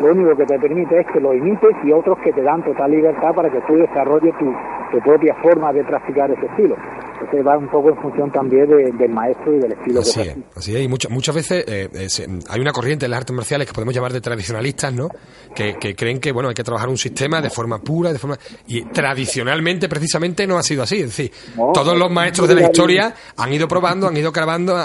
lo 0.00 0.12
único 0.12 0.36
que 0.36 0.44
te 0.44 0.58
permite 0.58 1.00
es 1.00 1.06
que 1.06 1.20
lo 1.20 1.32
imites 1.32 1.76
y 1.84 1.92
otros 1.92 2.18
que 2.18 2.32
te 2.32 2.42
dan 2.42 2.62
total 2.62 2.90
libertad 2.90 3.34
para 3.34 3.50
que 3.50 3.60
tú 3.62 3.74
desarrolles 3.76 4.34
tu 4.38 5.00
propia 5.00 5.34
forma 5.36 5.72
de 5.72 5.84
practicar 5.84 6.30
ese 6.30 6.46
estilo. 6.46 6.76
Entonces 7.20 7.46
va 7.46 7.56
un 7.56 7.68
poco 7.68 7.90
en 7.90 7.96
función 7.96 8.30
también 8.30 8.68
del 8.68 9.10
maestro 9.10 9.54
y 9.54 9.58
del 9.58 9.72
estilo 9.72 10.00
así 10.00 10.22
que 10.22 10.28
es, 10.30 10.36
Así 10.54 10.76
es, 10.76 10.82
y 10.82 10.88
muchas, 10.88 11.10
muchas 11.10 11.34
veces 11.34 11.64
eh, 11.66 11.88
eh, 11.92 12.08
hay 12.48 12.60
una 12.60 12.72
corriente 12.72 13.06
en 13.06 13.10
las 13.10 13.18
artes 13.18 13.34
marciales 13.34 13.66
que 13.66 13.72
podemos 13.72 13.94
llamar 13.94 14.12
de 14.12 14.20
tradicionalistas, 14.20 14.92
¿no? 14.92 15.08
Que, 15.54 15.94
creen 15.96 16.20
que, 16.20 16.32
bueno, 16.32 16.50
hay 16.50 16.54
que 16.54 16.64
trabajar 16.64 16.88
un 16.88 16.98
sistema 16.98 17.40
de 17.40 17.48
forma 17.48 17.78
pura, 17.78 18.12
de 18.12 18.18
forma... 18.18 18.38
Y 18.66 18.82
tradicionalmente, 18.82 19.88
precisamente, 19.88 20.46
no 20.46 20.58
ha 20.58 20.62
sido 20.62 20.82
así. 20.82 20.96
Es 20.96 21.16
decir, 21.16 21.32
todos 21.72 21.96
los 21.96 22.10
maestros 22.10 22.48
de 22.48 22.54
la 22.56 22.62
historia 22.62 23.14
han 23.36 23.52
ido 23.52 23.66
probando, 23.66 24.08
han 24.08 24.16
ido 24.16 24.32
grabando, 24.32 24.76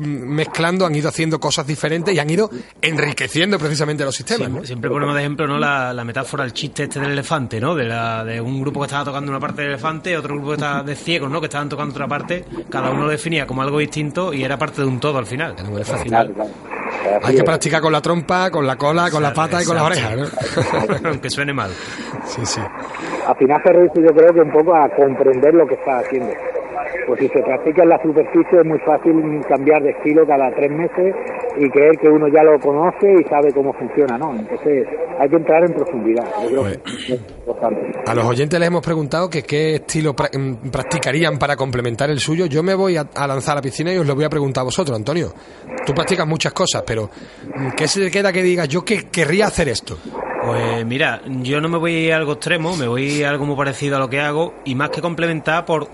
mezclando, 0.00 0.86
han 0.86 0.94
ido 0.94 1.08
haciendo 1.08 1.40
cosas 1.40 1.66
diferentes 1.66 2.14
y 2.14 2.18
han 2.20 2.30
ido 2.30 2.48
enriqueciendo 2.80 3.58
precisamente 3.58 4.04
los 4.04 4.14
sistemas, 4.14 4.66
Siempre 4.66 4.90
ponemos 4.90 5.14
de 5.14 5.20
ejemplo, 5.20 5.46
¿no? 5.46 5.58
La, 5.58 6.04
metáfora, 6.04 6.44
el 6.44 6.52
chiste 6.52 6.84
este 6.84 7.00
del 7.00 7.12
elefante, 7.12 7.60
¿no? 7.60 7.74
De, 7.74 7.84
la, 7.84 8.24
de 8.24 8.40
un 8.40 8.60
grupo 8.60 8.80
que 8.80 8.86
estaba 8.86 9.04
tocando 9.04 9.30
una 9.30 9.40
parte 9.40 9.62
del 9.62 9.72
elefante, 9.72 10.16
otro 10.16 10.34
grupo 10.34 10.50
que 10.50 10.54
estaba 10.54 10.82
de 10.82 10.94
ciegos, 10.94 11.30
¿no? 11.30 11.40
Que 11.40 11.46
estaban 11.46 11.68
tocando 11.68 11.79
contraparte, 11.80 12.44
cada 12.68 12.90
uno 12.90 13.02
lo 13.04 13.08
definía 13.08 13.46
como 13.46 13.62
algo 13.62 13.78
distinto 13.78 14.32
y 14.32 14.44
era 14.44 14.56
parte 14.56 14.80
de 14.82 14.86
un 14.86 15.00
todo 15.00 15.18
al 15.18 15.26
final. 15.26 15.54
Era 15.58 15.68
muy 15.68 15.82
fácil. 15.84 16.08
Claro, 16.08 16.32
claro. 16.32 16.50
Hay 17.22 17.36
que 17.36 17.44
practicar 17.44 17.80
con 17.80 17.92
la 17.92 18.00
trompa, 18.00 18.50
con 18.50 18.66
la 18.66 18.76
cola, 18.76 19.10
con 19.10 19.22
la 19.22 19.32
pata 19.32 19.62
y 19.62 19.64
con 19.64 19.76
las 19.76 19.84
orejas, 19.84 20.12
Exacto. 20.12 20.98
¿no? 21.02 21.08
Aunque 21.10 21.30
suene 21.30 21.52
mal. 21.52 21.70
sí, 22.26 22.44
sí. 22.44 22.60
Al 23.26 23.36
final 23.36 23.60
se 23.64 23.72
reduce 23.72 24.02
yo 24.02 24.14
creo 24.14 24.32
que 24.34 24.40
un 24.40 24.50
poco 24.52 24.74
a 24.74 24.88
comprender 24.88 25.54
lo 25.54 25.66
que 25.66 25.74
está 25.74 25.98
haciendo. 26.00 26.32
Pues 27.06 27.20
si 27.20 27.28
se 27.28 27.40
practica 27.42 27.82
en 27.82 27.88
la 27.88 28.02
superficie 28.02 28.60
es 28.60 28.66
muy 28.66 28.78
fácil 28.80 29.40
cambiar 29.48 29.82
de 29.82 29.90
estilo 29.90 30.26
cada 30.26 30.50
tres 30.54 30.70
meses 30.70 31.14
y 31.58 31.68
creer 31.70 31.96
que 32.00 32.08
uno 32.08 32.26
ya 32.28 32.42
lo 32.42 32.58
conoce 32.60 33.12
y 33.20 33.24
sabe 33.28 33.52
cómo 33.52 33.72
funciona, 33.74 34.16
¿no? 34.18 34.34
Entonces 34.36 34.86
hay 35.18 35.28
que 35.28 35.36
entrar 35.36 35.64
en 35.64 35.74
profundidad. 35.74 36.24
Yo 36.42 36.48
creo 36.48 36.62
Pues- 36.62 36.78
que 36.78 37.14
es 37.14 37.20
importante. 37.20 37.80
A 38.06 38.14
los 38.14 38.24
oyentes 38.24 38.58
les 38.58 38.66
hemos 38.68 38.82
preguntado 38.84 39.28
que 39.28 39.42
qué 39.42 39.76
estilo 39.76 40.14
pra- 40.14 40.30
mm, 40.36 40.70
practicarían 40.70 41.38
para 41.38 41.56
complementar 41.56 42.10
el 42.10 42.18
suyo. 42.20 42.46
Yo 42.46 42.62
me 42.62 42.74
voy 42.74 42.96
a, 42.96 43.06
a 43.14 43.26
lanzar 43.26 43.52
a 43.52 43.56
la 43.56 43.62
piscina 43.62 43.92
y 43.92 43.98
os 43.98 44.06
lo 44.06 44.14
voy 44.14 44.24
a 44.24 44.30
preguntar 44.30 44.62
a 44.62 44.64
vosotros, 44.64 44.96
Antonio. 44.96 45.32
Tú 45.84 45.92
practicas 45.94 46.26
muchas 46.26 46.52
cosas, 46.52 46.82
pero 46.86 47.10
mm, 47.54 47.70
¿qué 47.76 47.86
se 47.88 48.00
te 48.04 48.10
queda 48.10 48.32
que 48.32 48.42
digas 48.42 48.68
yo 48.68 48.84
que 48.84 49.08
querría 49.10 49.46
hacer 49.46 49.68
esto? 49.68 49.96
Pues 50.44 50.86
mira, 50.86 51.20
yo 51.42 51.60
no 51.60 51.68
me 51.68 51.78
voy 51.78 52.10
a 52.10 52.16
algo 52.16 52.32
extremo, 52.32 52.74
me 52.76 52.88
voy 52.88 53.22
a 53.22 53.28
algo 53.30 53.44
muy 53.44 53.56
parecido 53.56 53.96
a 53.96 53.98
lo 54.00 54.08
que 54.08 54.20
hago 54.20 54.54
y 54.64 54.74
más 54.74 54.88
que 54.90 55.02
complementar 55.02 55.66
por 55.66 55.86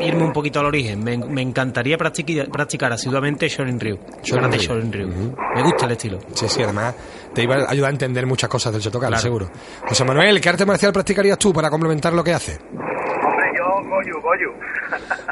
irme 0.00 0.24
un 0.24 0.32
poquito 0.32 0.60
al 0.60 0.66
origen. 0.66 1.02
Me, 1.02 1.16
me 1.16 1.42
encantaría 1.42 1.96
practicar, 1.98 2.48
practicar 2.48 2.92
asiduamente 2.92 3.48
Shorin 3.48 3.78
Ryu. 3.80 3.98
Shorin 4.22 4.50
Ryu. 4.52 4.58
Shorin 4.60 4.92
Ryu. 4.92 5.34
Me 5.54 5.62
gusta 5.62 5.86
el 5.86 5.92
estilo. 5.92 6.18
Sí, 6.34 6.48
sí, 6.48 6.62
además 6.62 6.94
te 7.34 7.42
iba 7.42 7.56
a 7.56 7.70
ayudar 7.70 7.88
a 7.90 7.92
entender 7.92 8.26
muchas 8.26 8.48
cosas 8.50 8.72
del 8.72 8.82
Shotokan, 8.82 9.08
Claro. 9.08 9.22
seguro. 9.22 9.50
José 9.88 10.04
Manuel, 10.04 10.40
¿qué 10.40 10.48
arte 10.48 10.66
marcial 10.66 10.92
practicarías 10.92 11.38
tú 11.38 11.52
para 11.52 11.70
complementar 11.70 12.12
lo 12.12 12.22
que 12.24 12.32
haces? 12.34 12.60
Hombre, 12.70 13.50
yo 13.56 13.88
Goyu, 13.88 14.20
Goyu. 14.20 14.52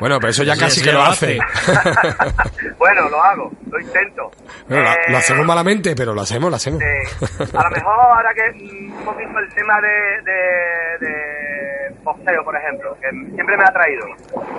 Bueno, 0.01 0.19
pero 0.19 0.31
eso 0.31 0.43
ya 0.43 0.55
Sí, 0.55 0.61
casi 0.61 0.81
sí 0.81 0.85
que 0.87 0.93
lo 0.93 1.03
hace. 1.03 1.39
bueno, 2.79 3.09
lo 3.11 3.23
hago, 3.23 3.51
lo 3.71 3.81
intento. 3.81 4.31
Bueno, 4.69 4.85
lo, 4.85 4.91
Eh, 4.91 4.97
lo 5.09 5.19
hacemos 5.19 5.47
malamente, 5.47 5.95
pero 5.95 6.15
lo 6.15 6.23
hacemos, 6.23 6.49
lo 6.51 6.57
hacemos. 6.57 6.81
A 6.83 7.65
lo 7.65 7.71
mejor 7.71 7.95
ahora 8.01 8.31
que 8.35 8.53
mm, 8.65 8.93
un 8.99 9.05
poquito 9.05 9.39
el 9.39 9.55
tema 9.55 9.81
de, 9.81 9.89
de, 10.25 11.07
de 11.07 11.15
boxeo, 12.03 12.45
por 12.45 12.57
ejemplo, 12.57 12.97
que 13.01 13.11
siempre 13.35 13.57
me 13.57 13.65
ha 13.65 13.69
atraído, 13.69 14.07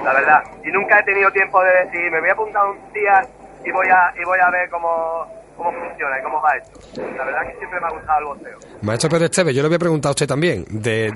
la 0.04 0.14
verdad. 0.14 0.44
Y 0.64 0.72
nunca 0.72 1.00
he 1.00 1.04
tenido 1.04 1.32
tiempo 1.32 1.62
de 1.64 1.86
decir, 1.86 2.12
me 2.12 2.20
voy 2.20 2.30
a 2.30 2.34
apuntar 2.34 2.66
un 2.66 2.94
día 2.94 3.22
y 3.66 3.72
voy 3.72 3.88
a, 3.88 4.14
y 4.20 4.26
voy 4.26 4.40
a 4.40 4.50
ver 4.50 4.70
cómo, 4.70 5.26
cómo 5.58 5.72
funciona 5.72 6.20
y 6.20 6.24
cómo 6.24 6.42
va 6.42 6.50
esto. 6.58 6.80
La 7.18 7.26
verdad 7.26 7.42
que 7.48 7.58
siempre 7.58 7.80
me 7.80 7.88
ha 7.88 7.92
gustado 7.92 8.20
el 8.20 8.26
boxeo. 8.26 8.58
Maestro 8.82 9.10
Pedro 9.10 9.26
Esteves, 9.26 9.56
yo 9.56 9.62
le 9.62 9.68
voy 9.68 9.76
a 9.76 9.80
preguntar 9.80 10.10
a 10.10 10.12
usted 10.12 10.28
también, 10.28 10.66
de 10.70 11.12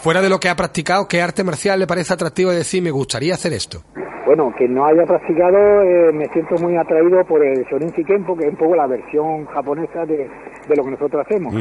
fuera 0.00 0.20
de 0.20 0.28
lo 0.28 0.38
que 0.38 0.48
ha 0.48 0.56
practicado, 0.56 1.06
¿qué 1.08 1.20
arte 1.20 1.44
marcial 1.44 1.78
le 1.78 1.86
parece 1.86 2.14
atractivo 2.14 2.50
de 2.50 2.58
decir, 2.58 2.82
me 2.82 2.90
gustaría 2.90 3.34
hacer 3.34 3.52
esto? 3.52 3.82
Bueno, 4.26 4.54
que 4.56 4.68
no 4.68 4.86
haya 4.86 5.04
practicado, 5.04 5.82
eh, 5.82 6.12
me 6.12 6.28
siento 6.28 6.54
muy 6.56 6.76
atraído 6.76 7.24
por 7.24 7.44
el 7.44 7.64
Shorin 7.64 7.90
Shikenpo, 7.90 8.36
que 8.36 8.44
es 8.44 8.50
un 8.50 8.56
poco 8.56 8.76
la 8.76 8.86
versión 8.86 9.44
japonesa 9.46 10.06
de, 10.06 10.30
de 10.68 10.76
lo 10.76 10.84
que 10.84 10.90
nosotros 10.92 11.26
hacemos. 11.26 11.52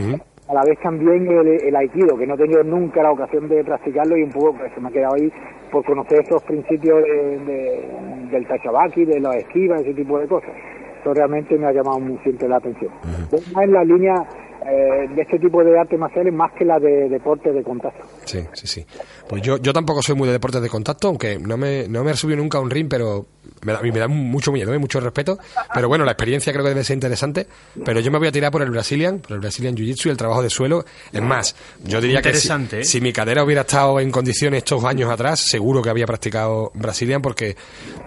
A 0.49 0.53
la 0.53 0.63
vez 0.63 0.79
también 0.79 1.27
el, 1.29 1.47
el 1.47 1.75
Aikido, 1.75 2.17
que 2.17 2.25
no 2.25 2.33
he 2.33 2.37
tenido 2.37 2.63
nunca 2.63 3.03
la 3.03 3.11
ocasión 3.11 3.47
de 3.47 3.63
practicarlo 3.63 4.17
y 4.17 4.23
un 4.23 4.31
poco 4.31 4.55
pues, 4.57 4.71
se 4.73 4.81
me 4.81 4.87
ha 4.89 4.91
quedado 4.91 5.13
ahí 5.15 5.31
por 5.71 5.85
conocer 5.85 6.21
esos 6.25 6.41
principios 6.43 7.03
de, 7.03 7.37
de- 7.45 8.27
del 8.31 8.47
Tachabaki, 8.47 9.05
de 9.05 9.19
los 9.19 9.35
esquivas, 9.35 9.81
ese 9.81 9.93
tipo 9.93 10.17
de 10.19 10.27
cosas. 10.27 10.49
Eso 11.01 11.13
realmente 11.13 11.55
me 11.57 11.67
ha 11.67 11.71
llamado 11.71 11.99
muy 11.99 12.17
siempre 12.19 12.47
la 12.47 12.57
atención. 12.57 12.91
Voy 13.31 13.41
más 13.53 13.63
en 13.65 13.73
la 13.73 13.83
línea 13.83 14.15
eh, 14.65 15.07
de 15.15 15.21
este 15.21 15.39
tipo 15.39 15.63
de 15.63 15.79
artes 15.79 15.97
marciales 15.97 16.33
más 16.33 16.51
que 16.53 16.65
la 16.65 16.79
de 16.79 17.07
deportes 17.09 17.53
de 17.53 17.63
contacto. 17.63 18.03
Sí, 18.25 18.45
sí, 18.53 18.67
sí. 18.67 18.85
Pues 19.27 19.41
yo, 19.41 19.57
yo 19.57 19.71
tampoco 19.71 20.01
soy 20.01 20.15
muy 20.15 20.27
de 20.27 20.33
deportes 20.33 20.61
de 20.61 20.69
contacto, 20.69 21.07
aunque 21.07 21.39
no 21.39 21.57
me, 21.57 21.87
no 21.87 22.03
me 22.03 22.11
he 22.11 22.15
subido 22.15 22.37
nunca 22.37 22.57
a 22.57 22.61
un 22.61 22.69
ring, 22.69 22.87
pero 22.89 23.25
me 23.61 23.73
da, 23.73 23.79
a 23.79 23.81
mí 23.81 23.91
me 23.91 23.99
da 23.99 24.07
mucho 24.07 24.51
miedo, 24.51 24.73
¿eh? 24.73 24.77
mucho 24.77 24.99
respeto. 24.99 25.39
Pero 25.73 25.87
bueno, 25.87 26.03
la 26.03 26.11
experiencia 26.11 26.51
creo 26.51 26.63
que 26.63 26.69
debe 26.69 26.83
ser 26.83 26.95
interesante. 26.95 27.47
Pero 27.85 27.99
yo 27.99 28.11
me 28.11 28.17
voy 28.17 28.27
a 28.27 28.31
tirar 28.31 28.51
por 28.51 28.61
el 28.61 28.69
Brazilian, 28.69 29.19
por 29.19 29.33
el 29.33 29.39
Brazilian 29.39 29.75
Jiu-Jitsu 29.75 30.07
y 30.07 30.09
el 30.09 30.17
trabajo 30.17 30.43
de 30.43 30.49
suelo. 30.49 30.83
Es 31.11 31.21
más, 31.21 31.55
yo 31.83 32.01
diría 32.01 32.21
que 32.21 32.33
si, 32.33 32.49
¿eh? 32.51 32.83
si 32.83 33.01
mi 33.01 33.13
cadera 33.13 33.43
hubiera 33.43 33.61
estado 33.61 33.99
en 33.99 34.11
condiciones 34.11 34.59
estos 34.59 34.83
años 34.83 35.09
atrás, 35.09 35.39
seguro 35.39 35.81
que 35.81 35.89
había 35.89 36.05
practicado 36.05 36.71
Brazilian 36.73 37.21
porque 37.21 37.55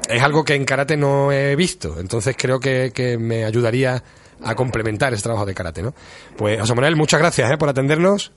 es 0.09 0.23
algo 0.23 0.45
que 0.45 0.55
en 0.55 0.65
karate 0.65 0.97
no 0.97 1.33
he 1.33 1.57
visto. 1.57 1.99
Entonces 1.99 2.37
creo 2.39 2.61
que, 2.61 2.93
que 2.95 3.17
me 3.17 3.45
ayudaría 3.45 4.03
a 4.45 4.55
complementar 4.55 5.13
ese 5.13 5.23
trabajo 5.23 5.47
de 5.47 5.55
karate, 5.55 5.83
¿no? 5.83 5.95
Pues 6.37 6.59
José 6.61 6.75
Manuel, 6.75 6.97
muchas 6.97 7.21
gracias 7.21 7.51
¿eh? 7.51 7.57
por 7.59 7.69
atendernos. 7.69 8.33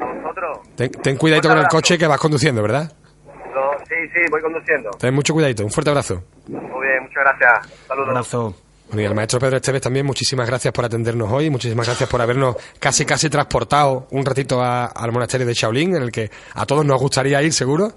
A 0.00 0.04
vosotros, 0.22 0.58
Ten, 0.76 0.90
ten 0.90 1.16
cuidadito 1.16 1.48
con 1.48 1.58
el 1.58 1.68
coche 1.68 1.98
que 1.98 2.06
vas 2.06 2.18
conduciendo, 2.20 2.62
¿verdad? 2.62 2.92
sí, 3.88 3.94
sí, 4.14 4.20
voy 4.30 4.40
conduciendo. 4.40 4.90
Ten 4.98 5.14
mucho 5.14 5.34
cuidadito. 5.34 5.64
Un 5.64 5.70
fuerte 5.70 5.90
abrazo. 5.90 6.22
Muy 6.48 6.60
bien, 6.86 7.02
muchas 7.02 7.24
gracias. 7.24 7.66
Un 7.66 7.88
Saludos. 7.88 8.08
abrazo. 8.08 8.54
Bueno, 8.92 9.02
y 9.02 9.06
al 9.06 9.14
maestro 9.14 9.40
Pedro 9.40 9.56
Esteves 9.56 9.80
también, 9.80 10.04
muchísimas 10.04 10.46
gracias 10.46 10.72
por 10.74 10.84
atendernos 10.84 11.32
hoy, 11.32 11.48
muchísimas 11.48 11.86
gracias 11.86 12.10
por 12.10 12.20
habernos 12.20 12.56
casi 12.78 13.06
casi 13.06 13.30
transportado 13.30 14.06
un 14.10 14.22
ratito 14.24 14.60
a- 14.62 14.84
al 14.86 15.10
monasterio 15.12 15.46
de 15.46 15.54
Shaolin, 15.54 15.96
en 15.96 16.02
el 16.02 16.12
que 16.12 16.30
a 16.54 16.66
todos 16.66 16.84
nos 16.84 17.00
gustaría 17.00 17.40
ir, 17.42 17.52
seguro. 17.54 17.88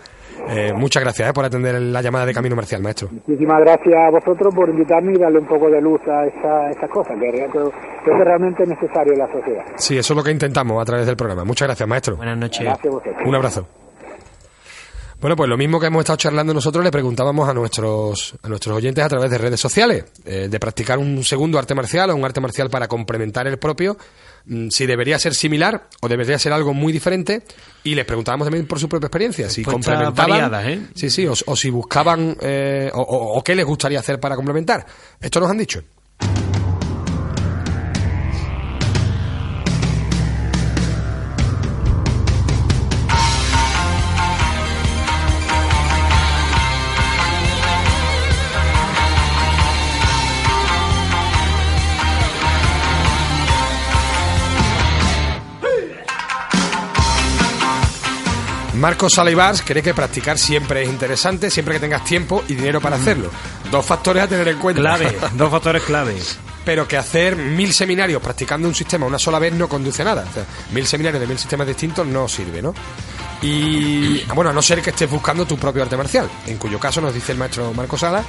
Eh, 0.48 0.72
muchas 0.74 1.04
gracias 1.04 1.30
eh, 1.30 1.34
por 1.34 1.43
atender 1.43 1.82
la 1.82 2.02
llamada 2.02 2.26
de 2.26 2.34
Camino 2.34 2.56
Marcial, 2.56 2.82
maestro. 2.82 3.10
Muchísimas 3.12 3.60
gracias 3.62 3.93
a 3.93 4.10
vosotros 4.10 4.54
por 4.56 4.70
invitarme 4.70 5.14
y 5.16 5.20
darle 5.20 5.39
un 5.39 5.48
poco 5.48 5.70
de 5.70 5.82
luz 5.82 6.00
a 6.08 6.26
esta- 6.28 6.70
estas 6.70 6.89
cosas, 6.89 7.18
que 7.20 7.46
que 8.06 8.24
realmente 8.24 8.64
es 8.64 8.70
necesario 8.70 9.14
en 9.14 9.20
la 9.20 9.32
sociedad. 9.32 9.64
Sí, 9.76 9.98
eso 9.98 10.14
es 10.14 10.18
lo 10.18 10.24
que 10.24 10.32
intentamos 10.32 10.82
a 10.82 10.86
través 10.86 11.06
del 11.08 11.18
programa. 11.18 11.43
Muchas 11.43 11.68
gracias, 11.68 11.89
maestro. 11.89 12.16
Buenas 12.16 12.38
noches. 12.38 12.62
Gracias 12.64 12.86
a 12.86 12.89
vosotros. 12.89 13.16
Un 13.26 13.36
abrazo. 13.36 13.68
Bueno, 15.22 15.36
pues 15.36 15.49
lo 15.49 15.57
mismo 15.57 15.80
que 15.80 15.88
hemos 15.88 16.01
estado 16.01 16.18
charlando 16.18 16.53
nosotros 16.53 16.84
le 16.84 16.91
preguntábamos 16.91 17.47
a 17.49 17.53
nuestros, 17.53 18.36
a 18.43 18.47
nuestros 18.49 18.76
oyentes 18.78 19.03
a 19.03 19.09
través 19.09 19.32
de 19.32 19.38
redes 19.38 19.59
sociales, 19.59 20.05
eh, 20.26 20.47
de 20.49 20.59
practicar 20.59 20.99
un 20.99 21.24
segundo 21.24 21.57
arte 21.57 21.74
marcial 21.74 22.09
o 22.11 22.16
un 22.16 22.26
arte 22.26 22.41
marcial 22.41 22.70
para 22.70 22.88
complementar 22.88 23.47
el 23.47 23.57
propio, 23.57 23.97
mm, 24.45 24.68
si 24.70 24.86
debería 24.86 25.18
ser 25.18 25.34
similar 25.34 25.88
o 26.01 26.07
debería 26.09 26.38
ser 26.38 26.53
algo 26.53 26.74
muy 26.74 26.93
diferente, 26.93 27.41
y 27.84 27.95
les 27.95 28.05
preguntábamos 28.05 28.45
también 28.45 28.68
por 28.68 28.78
su 28.80 28.88
propia 28.89 29.07
experiencia, 29.07 29.49
si 29.49 29.63
complementaban, 29.72 30.30
¿eh? 30.70 30.88
sí, 30.93 31.09
sí, 31.09 31.26
o, 31.28 31.34
o 31.45 31.55
si 31.55 31.70
buscaban, 31.72 32.36
eh, 32.41 32.91
o, 32.93 33.01
o- 33.01 33.39
o 33.39 33.43
qué 33.43 33.55
les 33.55 33.66
gustaría 33.66 33.99
hacer 33.99 34.20
para 34.20 34.36
complementar. 34.36 34.86
Esto 35.20 35.39
nos 35.39 35.49
han 35.49 35.57
dicho. 35.57 35.82
Marcos 58.86 59.14
Salivars 59.14 59.64
cree 59.64 59.82
que 59.82 59.96
practicar 59.96 60.38
siempre 60.38 60.84
es 60.84 60.90
interesante, 60.90 61.50
siempre 61.50 61.74
que 61.74 61.80
tengas 61.80 62.06
tiempo 62.06 62.44
y 62.48 62.54
dinero 62.54 62.80
para 62.80 62.98
hacerlo. 62.98 63.32
Dos 63.72 63.84
factores 63.84 64.22
a 64.22 64.28
tener 64.28 64.48
en 64.48 64.60
cuenta. 64.60 64.80
Clave, 64.80 65.18
dos 65.34 65.50
factores 65.50 65.82
claves. 65.82 66.38
Pero 66.64 66.88
que 66.88 66.96
hacer 66.96 67.36
mil 67.36 67.74
seminarios 67.74 68.22
practicando 68.22 68.68
un 68.68 68.76
sistema 68.76 69.08
una 69.08 69.18
sola 69.18 69.40
vez 69.40 69.54
no 69.54 69.68
conduce 69.68 70.04
a 70.04 70.06
nada. 70.06 70.24
O 70.30 70.32
sea, 70.32 70.46
mil 70.72 70.86
seminarios 70.86 71.20
de 71.20 71.26
mil 71.26 71.40
sistemas 71.40 71.66
distintos 71.66 72.06
no 72.06 72.28
sirve, 72.28 72.62
¿no? 72.62 72.76
Y 73.42 74.24
bueno, 74.36 74.52
a 74.52 74.54
no 74.54 74.62
ser 74.62 74.84
que 74.84 74.92
estés 74.92 75.10
buscando 75.10 75.48
tu 75.48 75.58
propio 75.58 75.82
arte 75.82 75.98
marcial, 75.98 76.30
en 76.46 76.58
cuyo 76.58 76.80
caso 76.80 77.02
nos 77.02 77.12
dice 77.12 77.32
el 77.32 77.40
maestro 77.40 77.74
Marcos 77.74 78.02
Sala, 78.02 78.24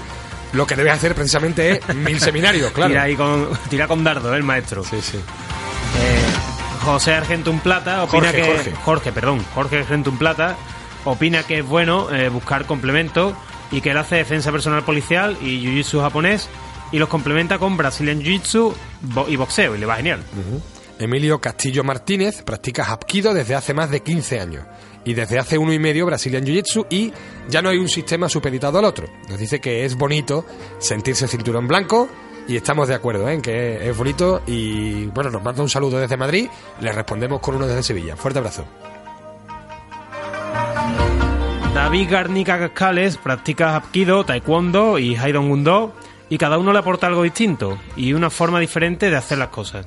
lo 0.54 0.66
que 0.66 0.74
debes 0.74 0.94
hacer 0.94 1.14
precisamente 1.14 1.82
es 1.86 1.94
mil 1.94 2.18
seminarios, 2.28 2.72
claro. 2.72 2.92
Tira, 2.92 3.02
ahí 3.02 3.14
con, 3.14 3.50
tira 3.68 3.86
con 3.86 4.02
dardo, 4.02 4.32
¿eh, 4.32 4.38
el 4.38 4.42
maestro. 4.42 4.82
Sí, 4.82 5.02
sí. 5.02 5.18
Eh, 5.18 6.55
José 6.86 7.14
Argentum 7.14 7.58
Plata 7.58 8.04
opina 8.04 8.26
Jorge, 8.28 8.62
que 8.62 8.76
Jorge. 8.76 9.12
perdón, 9.12 9.44
Jorge 9.56 9.78
Argentum 9.78 10.16
Plata 10.18 10.56
opina 11.04 11.42
que 11.42 11.58
es 11.58 11.66
bueno 11.66 12.14
eh, 12.14 12.28
buscar 12.28 12.64
complementos 12.64 13.34
y 13.72 13.80
que 13.80 13.90
él 13.90 13.96
hace 13.96 14.14
defensa 14.14 14.52
personal 14.52 14.84
policial 14.84 15.36
y 15.42 15.64
jiu-jitsu 15.64 16.00
japonés 16.00 16.48
y 16.92 17.00
los 17.00 17.08
complementa 17.08 17.58
con 17.58 17.76
Brazilian 17.76 18.22
Jiu-Jitsu 18.22 18.72
y 19.26 19.34
boxeo 19.34 19.74
y 19.74 19.78
le 19.78 19.86
va 19.86 19.96
genial. 19.96 20.22
Emilio 21.00 21.40
Castillo 21.40 21.82
Martínez 21.82 22.44
practica 22.44 22.84
Hapkido 22.84 23.34
desde 23.34 23.56
hace 23.56 23.74
más 23.74 23.90
de 23.90 24.04
15 24.04 24.38
años 24.38 24.64
y 25.04 25.14
desde 25.14 25.40
hace 25.40 25.58
uno 25.58 25.72
y 25.72 25.80
medio 25.80 26.06
Brazilian 26.06 26.44
Jiu-Jitsu 26.44 26.86
y 26.88 27.12
ya 27.48 27.62
no 27.62 27.68
hay 27.68 27.78
un 27.78 27.88
sistema 27.88 28.28
supeditado 28.28 28.78
al 28.78 28.84
otro. 28.84 29.08
Nos 29.28 29.40
dice 29.40 29.60
que 29.60 29.84
es 29.84 29.96
bonito 29.96 30.46
sentirse 30.78 31.26
cinturón 31.26 31.66
blanco 31.66 32.08
y 32.48 32.56
estamos 32.56 32.88
de 32.88 32.94
acuerdo 32.94 33.28
¿eh? 33.28 33.34
en 33.34 33.42
que 33.42 33.88
es 33.88 33.96
bonito 33.96 34.42
y 34.46 35.06
bueno, 35.06 35.30
nos 35.30 35.42
manda 35.42 35.62
un 35.62 35.68
saludo 35.68 35.98
desde 35.98 36.16
Madrid, 36.16 36.48
le 36.80 36.92
respondemos 36.92 37.40
con 37.40 37.56
uno 37.56 37.66
desde 37.66 37.82
Sevilla. 37.82 38.16
Fuerte 38.16 38.38
abrazo. 38.38 38.64
David 41.74 42.08
Garnica 42.10 42.58
Cascales 42.58 43.16
practica 43.18 43.76
Hapkido, 43.76 44.24
Taekwondo 44.24 44.98
y 44.98 45.14
Haidong 45.14 45.48
Gundo 45.48 45.94
y 46.28 46.38
cada 46.38 46.58
uno 46.58 46.72
le 46.72 46.78
aporta 46.78 47.06
algo 47.06 47.22
distinto 47.22 47.78
y 47.96 48.12
una 48.12 48.30
forma 48.30 48.60
diferente 48.60 49.10
de 49.10 49.16
hacer 49.16 49.38
las 49.38 49.48
cosas. 49.48 49.86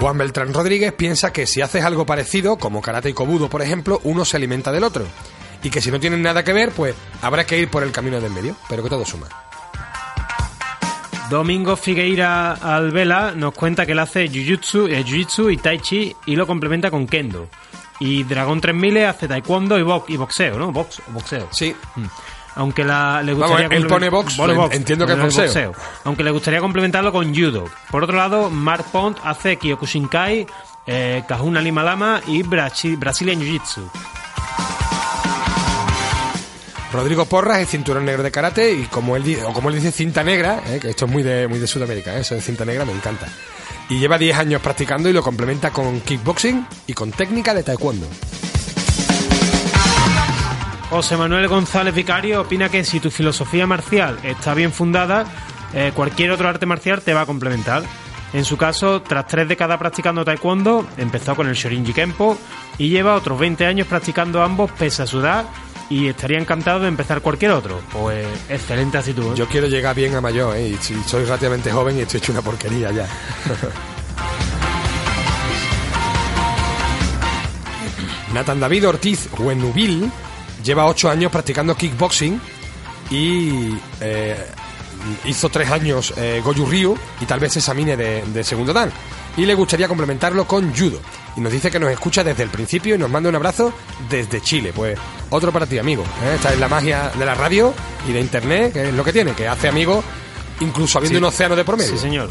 Juan 0.00 0.18
Beltrán 0.18 0.52
Rodríguez 0.52 0.92
piensa 0.92 1.32
que 1.32 1.46
si 1.46 1.60
haces 1.60 1.84
algo 1.84 2.06
parecido, 2.06 2.56
como 2.56 2.82
karate 2.82 3.10
y 3.10 3.12
kobudo, 3.12 3.48
por 3.48 3.62
ejemplo, 3.62 4.00
uno 4.02 4.24
se 4.24 4.36
alimenta 4.36 4.72
del 4.72 4.82
otro. 4.82 5.04
Y 5.62 5.70
que 5.70 5.80
si 5.80 5.90
no 5.90 6.00
tienen 6.00 6.22
nada 6.22 6.42
que 6.42 6.52
ver, 6.52 6.72
pues 6.72 6.94
habrá 7.20 7.44
que 7.46 7.58
ir 7.58 7.68
por 7.70 7.82
el 7.82 7.92
camino 7.92 8.20
del 8.20 8.32
medio, 8.32 8.56
pero 8.68 8.82
que 8.82 8.88
todo 8.90 9.04
suma. 9.04 9.28
Domingo 11.30 11.76
Figueira 11.76 12.52
Alvela 12.52 13.32
nos 13.34 13.54
cuenta 13.54 13.86
que 13.86 13.92
él 13.92 13.98
hace 14.00 14.28
jiu-jitsu 14.28 14.88
eh, 14.90 15.02
jiu-jitsu 15.04 15.50
y 15.52 15.56
tai 15.56 15.78
chi 15.78 16.14
y 16.26 16.36
lo 16.36 16.46
complementa 16.46 16.90
con 16.90 17.06
kendo. 17.06 17.48
Y 18.00 18.24
Dragón 18.24 18.60
3000 18.60 19.04
hace 19.06 19.28
taekwondo 19.28 19.78
y, 19.78 19.82
box, 19.82 20.10
y 20.10 20.16
boxeo, 20.16 20.58
¿no? 20.58 20.72
Box, 20.72 21.00
boxeo. 21.08 21.48
Sí. 21.52 21.74
Mm. 21.96 22.04
Aunque 22.56 22.84
la, 22.84 23.22
le 23.22 23.32
Vamos, 23.32 23.48
gustaría 23.48 23.76
él 23.78 23.86
pone 23.86 24.10
box, 24.10 24.34
Pone 24.36 24.54
lo 24.54 24.70
entiendo 24.70 25.06
que 25.06 25.12
es 25.14 25.18
boxeo. 25.18 25.72
Aunque 26.04 26.22
le 26.22 26.30
gustaría 26.32 26.60
complementarlo 26.60 27.12
con 27.12 27.34
judo. 27.34 27.64
Por 27.90 28.04
otro 28.04 28.16
lado, 28.16 28.50
Mark 28.50 28.84
Pont 28.92 29.16
hace 29.24 29.56
Kyokushinkai, 29.56 30.46
eh, 30.86 31.22
Kahuna 31.26 31.62
Lima 31.62 31.82
Lama 31.82 32.20
y 32.26 32.42
Brachi- 32.42 32.98
Brazilian 32.98 33.40
Jiu-Jitsu. 33.40 33.88
Rodrigo 36.92 37.24
Porras 37.24 37.60
es 37.60 37.70
cinturón 37.70 38.04
negro 38.04 38.22
de 38.22 38.30
karate 38.30 38.70
y 38.72 38.82
como 38.84 39.16
él, 39.16 39.24
dice, 39.24 39.92
cinta 39.92 40.22
negra, 40.22 40.62
¿eh? 40.66 40.78
que 40.78 40.90
esto 40.90 41.06
es 41.06 41.10
muy 41.10 41.22
de, 41.22 41.48
muy 41.48 41.58
de 41.58 41.66
Sudamérica, 41.66 42.14
¿eh? 42.16 42.20
eso 42.20 42.34
de 42.34 42.42
cinta 42.42 42.66
negra 42.66 42.84
me 42.84 42.92
encanta. 42.92 43.26
Y 43.88 43.98
lleva 43.98 44.18
10 44.18 44.36
años 44.36 44.60
practicando 44.60 45.08
y 45.08 45.12
lo 45.14 45.22
complementa 45.22 45.70
con 45.70 46.00
kickboxing 46.00 46.66
y 46.86 46.92
con 46.92 47.10
técnica 47.10 47.54
de 47.54 47.62
taekwondo. 47.62 48.06
José 50.90 51.16
Manuel 51.16 51.48
González 51.48 51.94
Vicario 51.94 52.42
opina 52.42 52.68
que 52.68 52.84
si 52.84 53.00
tu 53.00 53.10
filosofía 53.10 53.66
marcial 53.66 54.18
está 54.22 54.52
bien 54.52 54.70
fundada, 54.70 55.24
eh, 55.72 55.92
cualquier 55.94 56.30
otro 56.30 56.46
arte 56.46 56.66
marcial 56.66 57.00
te 57.00 57.14
va 57.14 57.22
a 57.22 57.26
complementar. 57.26 57.82
En 58.34 58.44
su 58.44 58.58
caso, 58.58 59.00
tras 59.00 59.26
tres 59.26 59.48
décadas 59.48 59.78
practicando 59.78 60.26
taekwondo, 60.26 60.86
empezó 60.98 61.34
con 61.34 61.48
el 61.48 61.54
Shorinji 61.54 61.94
Kempo 61.94 62.36
y 62.76 62.90
lleva 62.90 63.14
otros 63.14 63.38
20 63.38 63.64
años 63.64 63.86
practicando 63.86 64.42
ambos 64.42 64.70
pese 64.72 65.02
a 65.02 65.06
su 65.06 65.20
edad 65.20 65.46
y 65.92 66.08
estaría 66.08 66.38
encantado 66.38 66.80
de 66.80 66.88
empezar 66.88 67.20
cualquier 67.20 67.50
otro. 67.50 67.78
Pues 67.92 68.26
excelente 68.48 68.96
actitud. 68.96 69.32
¿eh? 69.32 69.36
Yo 69.36 69.46
quiero 69.46 69.66
llegar 69.66 69.94
bien 69.94 70.14
a 70.14 70.22
mayor, 70.22 70.56
¿eh? 70.56 70.68
y 70.68 70.76
si 70.78 70.94
soy 71.04 71.24
relativamente 71.24 71.70
joven 71.70 71.98
y 71.98 72.00
estoy 72.00 72.16
hecho 72.18 72.32
una 72.32 72.40
porquería 72.40 72.90
ya. 72.92 73.06
Nathan 78.32 78.60
David 78.60 78.88
Ortiz 78.88 79.28
Huenubil 79.38 80.10
lleva 80.64 80.86
8 80.86 81.10
años 81.10 81.30
practicando 81.30 81.74
kickboxing 81.74 82.40
y 83.10 83.74
eh, 84.00 84.46
hizo 85.26 85.50
3 85.50 85.70
años 85.72 86.14
eh, 86.16 86.40
Goju 86.42 86.64
Ryu 86.64 86.96
y 87.20 87.26
tal 87.26 87.38
vez 87.38 87.52
se 87.52 87.58
examine 87.58 87.98
de, 87.98 88.24
de 88.32 88.44
segundo 88.44 88.72
dan. 88.72 88.90
Y 89.36 89.44
le 89.44 89.54
gustaría 89.54 89.88
complementarlo 89.88 90.46
con 90.46 90.74
judo. 90.74 91.00
Y 91.36 91.42
nos 91.42 91.52
dice 91.52 91.70
que 91.70 91.78
nos 91.78 91.90
escucha 91.90 92.24
desde 92.24 92.44
el 92.44 92.48
principio 92.48 92.94
y 92.94 92.98
nos 92.98 93.10
manda 93.10 93.28
un 93.28 93.36
abrazo 93.36 93.74
desde 94.08 94.40
Chile. 94.40 94.72
Pues 94.74 94.98
otro 95.32 95.50
para 95.52 95.66
ti, 95.66 95.78
amigo. 95.78 96.02
¿eh? 96.24 96.34
Esta 96.36 96.52
es 96.52 96.58
la 96.60 96.68
magia 96.68 97.10
de 97.18 97.24
la 97.26 97.34
radio 97.34 97.74
y 98.08 98.12
de 98.12 98.20
internet, 98.20 98.72
que 98.72 98.88
es 98.88 98.94
lo 98.94 99.02
que 99.04 99.12
tiene, 99.12 99.32
que 99.32 99.48
hace 99.48 99.68
amigos 99.68 100.04
incluso 100.60 100.98
habiendo 100.98 101.18
Sí. 101.18 101.22
un 101.24 101.28
océano 101.28 101.56
de 101.56 101.64
promedio. 101.64 101.90
Sí, 101.92 101.98
señor. 101.98 102.28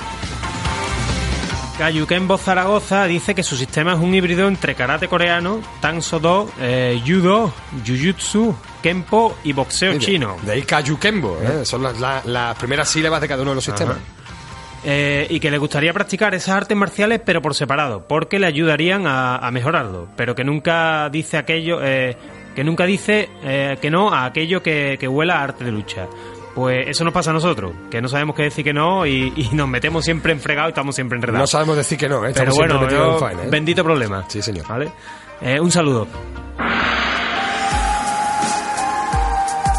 Kayukenbo 1.78 2.38
Zaragoza 2.38 3.06
dice 3.06 3.34
que 3.34 3.41
su 3.41 3.58
sistema 3.58 3.93
es 3.93 3.99
un 3.99 4.14
híbrido 4.14 4.47
entre 4.47 4.76
karate 4.76 5.08
coreano, 5.08 5.62
Tanso 5.80 6.20
Do, 6.20 6.52
eh, 6.60 7.02
judo, 7.06 7.52
jujutsu, 7.86 8.56
kempo 8.84 9.36
y 9.43 9.54
boxeo 9.54 9.97
chino. 9.97 10.38
De 10.43 10.52
ahí 10.52 10.62
Kaiju 10.62 10.99
Kembo, 10.99 11.39
¿eh? 11.41 11.66
son 11.66 11.82
las, 11.82 11.99
las- 11.99 12.26
las 12.26 12.56
primeras 12.58 12.88
sílabas 12.88 13.20
de 13.22 13.28
cada 13.28 13.41
uno 13.41 13.52
de 13.52 13.56
los 13.56 13.64
sistemas. 13.64 13.97
Eh, 14.84 15.28
y 15.30 15.39
que 15.39 15.49
le 15.52 15.58
gustaría 15.60 15.93
practicar 15.93 16.34
esas 16.36 16.56
artes 16.56 16.76
marciales 16.78 17.22
pero 17.26 17.41
por 17.41 17.56
separado, 17.56 18.08
porque 18.08 18.38
le 18.39 18.47
ayudarían 18.47 19.08
a, 19.08 19.38
a 19.38 19.49
mejorarlo, 19.52 20.08
pero 20.16 20.34
que 20.36 20.43
nunca 20.43 21.10
dice 21.10 21.38
aquello, 21.38 21.80
eh, 21.84 22.16
que 22.56 22.64
nunca 22.64 22.86
dice 22.86 23.30
eh, 23.43 23.78
que 23.82 23.89
no 23.89 24.12
a 24.14 24.26
aquello 24.26 24.62
que, 24.62 24.97
que 24.99 25.08
huela 25.08 25.39
a 25.39 25.43
arte 25.43 25.64
de 25.64 25.72
lucha. 25.72 26.08
Pues 26.54 26.86
eso 26.88 27.06
nos 27.06 27.14
pasa 27.14 27.30
a 27.30 27.34
nosotros, 27.34 27.72
que 27.89 28.02
no 28.02 28.10
sabemos 28.10 28.36
qué 28.36 28.43
decir 28.43 28.66
que 28.66 28.74
no 28.74 29.06
y, 29.06 29.32
y 29.38 29.49
nos 29.56 29.70
metemos 29.70 30.04
siempre 30.04 30.34
en 30.34 30.39
fregado 30.41 30.68
y 30.68 30.72
estamos 30.72 30.93
siempre 30.95 31.18
No 31.18 31.24
enredados. 31.24 31.49
sabemos 31.49 31.78
decir 31.78 31.97
que 31.97 32.10
no, 32.10 32.26
¿eh? 32.28 32.32
pero 32.36 32.54
bueno, 32.54 32.89
yo- 32.89 33.30
en 33.30 33.39
¿eh? 33.39 33.43
bendito 33.49 33.84
problema. 33.86 34.26
Sí, 34.28 34.41
señor. 34.41 34.68
¿Vale? 34.68 34.91
Eh, 35.41 35.60
un 35.62 35.72
saludo. 35.72 36.08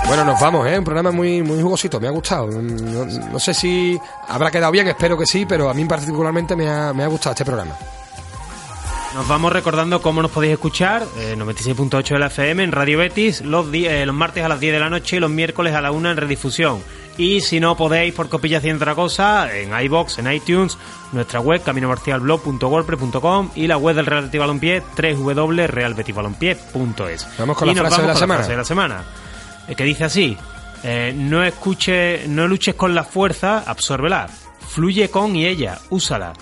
Bueno, 0.06 0.24
nos 0.24 0.40
vamos, 0.40 0.66
¿eh? 0.66 0.78
Un 0.78 0.84
programa 0.84 1.10
muy, 1.10 1.42
muy 1.42 1.62
jugosito, 1.62 1.98
me 2.00 2.06
ha 2.06 2.10
gustado. 2.10 2.46
No, 2.48 3.04
no 3.06 3.38
sé 3.38 3.54
si 3.54 3.98
habrá 4.28 4.50
quedado 4.50 4.72
bien, 4.72 4.88
espero 4.88 5.16
que 5.16 5.24
sí, 5.26 5.46
pero 5.46 5.70
a 5.70 5.74
mí 5.74 5.84
particularmente 5.86 6.54
me 6.56 6.68
ha, 6.68 6.92
me 6.92 7.04
ha 7.04 7.06
gustado 7.06 7.32
este 7.32 7.44
programa. 7.44 7.74
Nos 9.14 9.28
vamos 9.28 9.52
recordando 9.52 10.00
cómo 10.00 10.22
nos 10.22 10.30
podéis 10.30 10.54
escuchar, 10.54 11.04
eh, 11.18 11.34
96.8 11.36 12.14
de 12.14 12.18
la 12.18 12.28
FM 12.28 12.64
en 12.64 12.72
Radio 12.72 12.96
Betis, 12.98 13.42
los, 13.42 13.66
eh, 13.74 14.06
los 14.06 14.14
martes 14.14 14.42
a 14.42 14.48
las 14.48 14.58
10 14.58 14.72
de 14.72 14.80
la 14.80 14.88
noche 14.88 15.16
y 15.16 15.20
los 15.20 15.30
miércoles 15.30 15.74
a 15.74 15.82
la 15.82 15.92
1 15.92 16.12
en 16.12 16.16
redifusión. 16.16 16.82
Y 17.18 17.42
si 17.42 17.60
no 17.60 17.76
podéis, 17.76 18.14
por 18.14 18.30
copilla 18.30 18.56
haciendo 18.56 18.82
otra 18.82 18.94
cosa, 18.94 19.54
en 19.54 19.78
iBox, 19.84 20.18
en 20.18 20.32
iTunes, 20.32 20.78
nuestra 21.12 21.40
web 21.40 21.62
caminomarcialblog.wordpress.com 21.62 23.50
y 23.54 23.66
la 23.66 23.76
web 23.76 23.96
del 23.96 24.06
Real 24.06 24.24
Betis 24.24 24.40
Balompié, 24.40 24.82
www.realbetisbalompié.es. 24.96 27.28
Vamos 27.38 27.58
con 27.58 27.68
Y 27.68 27.74
la 27.74 27.82
nos 27.82 27.88
frase 27.94 28.00
de 28.02 28.06
la 28.08 28.12
con 28.14 28.20
semana. 28.20 28.38
frase 28.38 28.50
de 28.52 28.56
la 28.56 28.64
semana, 28.64 29.04
eh, 29.68 29.74
que 29.74 29.84
dice 29.84 30.04
así, 30.04 30.38
eh, 30.84 31.12
no 31.14 31.44
escuche, 31.44 32.26
no 32.28 32.48
luches 32.48 32.76
con 32.76 32.94
la 32.94 33.04
fuerza, 33.04 33.62
absórbela, 33.66 34.26
fluye 34.70 35.10
con 35.10 35.36
y 35.36 35.44
ella, 35.44 35.78
úsala. 35.90 36.32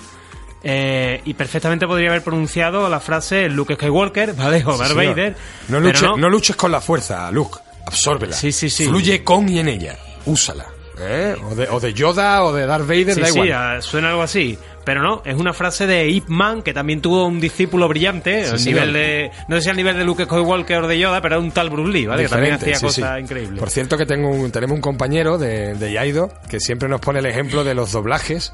Eh, 0.63 1.23
y 1.25 1.35
perfectamente 1.35 1.87
podría 1.87 2.11
haber 2.11 2.23
pronunciado 2.23 2.89
la 2.89 3.01
frase 3.01 3.49
Luke 3.49 3.75
Skywalker, 3.77 4.33
¿vale? 4.37 4.63
O 4.67 4.73
Sí, 4.75 4.79
Darth. 4.81 4.95
Vader. 4.95 5.33
No 5.69 5.79
pero 5.79 5.81
luches, 5.81 6.03
no. 6.03 6.17
no 6.17 6.29
luches 6.29 6.57
con 6.57 6.71
la 6.73 6.81
fuerza, 6.81 7.31
Luke. 7.31 7.59
Absórbela. 7.87 8.35
Sí, 8.37 8.53
sí, 8.53 8.69
sí. 8.69 8.87
Fluye 8.87 9.25
con 9.25 9.49
y 9.49 9.59
en 9.59 9.69
ella. 9.69 9.97
Úsala. 10.27 10.67
¿eh? 10.99 11.35
O, 11.51 11.55
de, 11.55 11.67
o 11.71 11.81
de 11.81 11.95
Yoda 11.95 12.45
o 12.45 12.53
de 12.53 12.67
Darth 12.67 12.87
Vader, 12.87 13.15
Sí, 13.15 13.21
da 13.23 13.27
sí, 13.29 13.33
igual. 13.33 13.53
ah, 13.53 13.79
suena 13.81 14.11
algo 14.11 14.23
así. 14.23 14.59
Pero 14.85 15.03
no, 15.03 15.23
es 15.25 15.35
una 15.37 15.53
frase 15.55 15.87
de 15.87 16.09
Ip 16.09 16.29
Man, 16.29 16.63
que 16.63 16.73
también 16.75 17.01
tuvo 17.01 17.27
un 17.27 17.41
discípulo 17.41 17.87
brillante, 17.89 18.45
Sí, 18.45 18.51
al 18.51 18.65
nivel 18.65 18.93
de, 18.93 19.31
no 19.49 19.57
sé 19.57 19.63
si 19.63 19.71
al 19.71 19.77
nivel 19.77 19.97
de 19.97 20.05
Luke 20.05 20.25
Skywalker 20.25 20.83
o 20.83 20.89
de 20.89 20.99
Yoda, 20.99 21.21
pero 21.23 21.37
era 21.37 21.43
un 21.45 21.53
tal 21.53 21.71
Bruce 21.71 21.91
Lee, 21.93 22.07
¿vale? 22.07 22.25
Que 22.25 22.29
también 22.29 22.55
hacía 22.55 22.75
sí, 22.77 22.87
cosas 22.87 23.15
sí. 23.17 23.21
increíbles. 23.23 23.59
Por 23.61 23.71
cierto 23.71 23.97
que 23.97 24.05
tengo 24.07 24.29
un- 24.31 24.51
tenemos 24.51 24.75
un 24.75 24.81
compañero 24.83 25.39
de, 25.39 25.75
de 25.75 25.93
Yaido 25.93 26.31
que 26.49 26.61
siempre 26.61 26.89
nos 26.89 27.01
pone 27.01 27.19
el 27.21 27.27
ejemplo 27.27 27.63
de 27.65 27.75
los 27.75 27.93
doblajes 27.93 28.53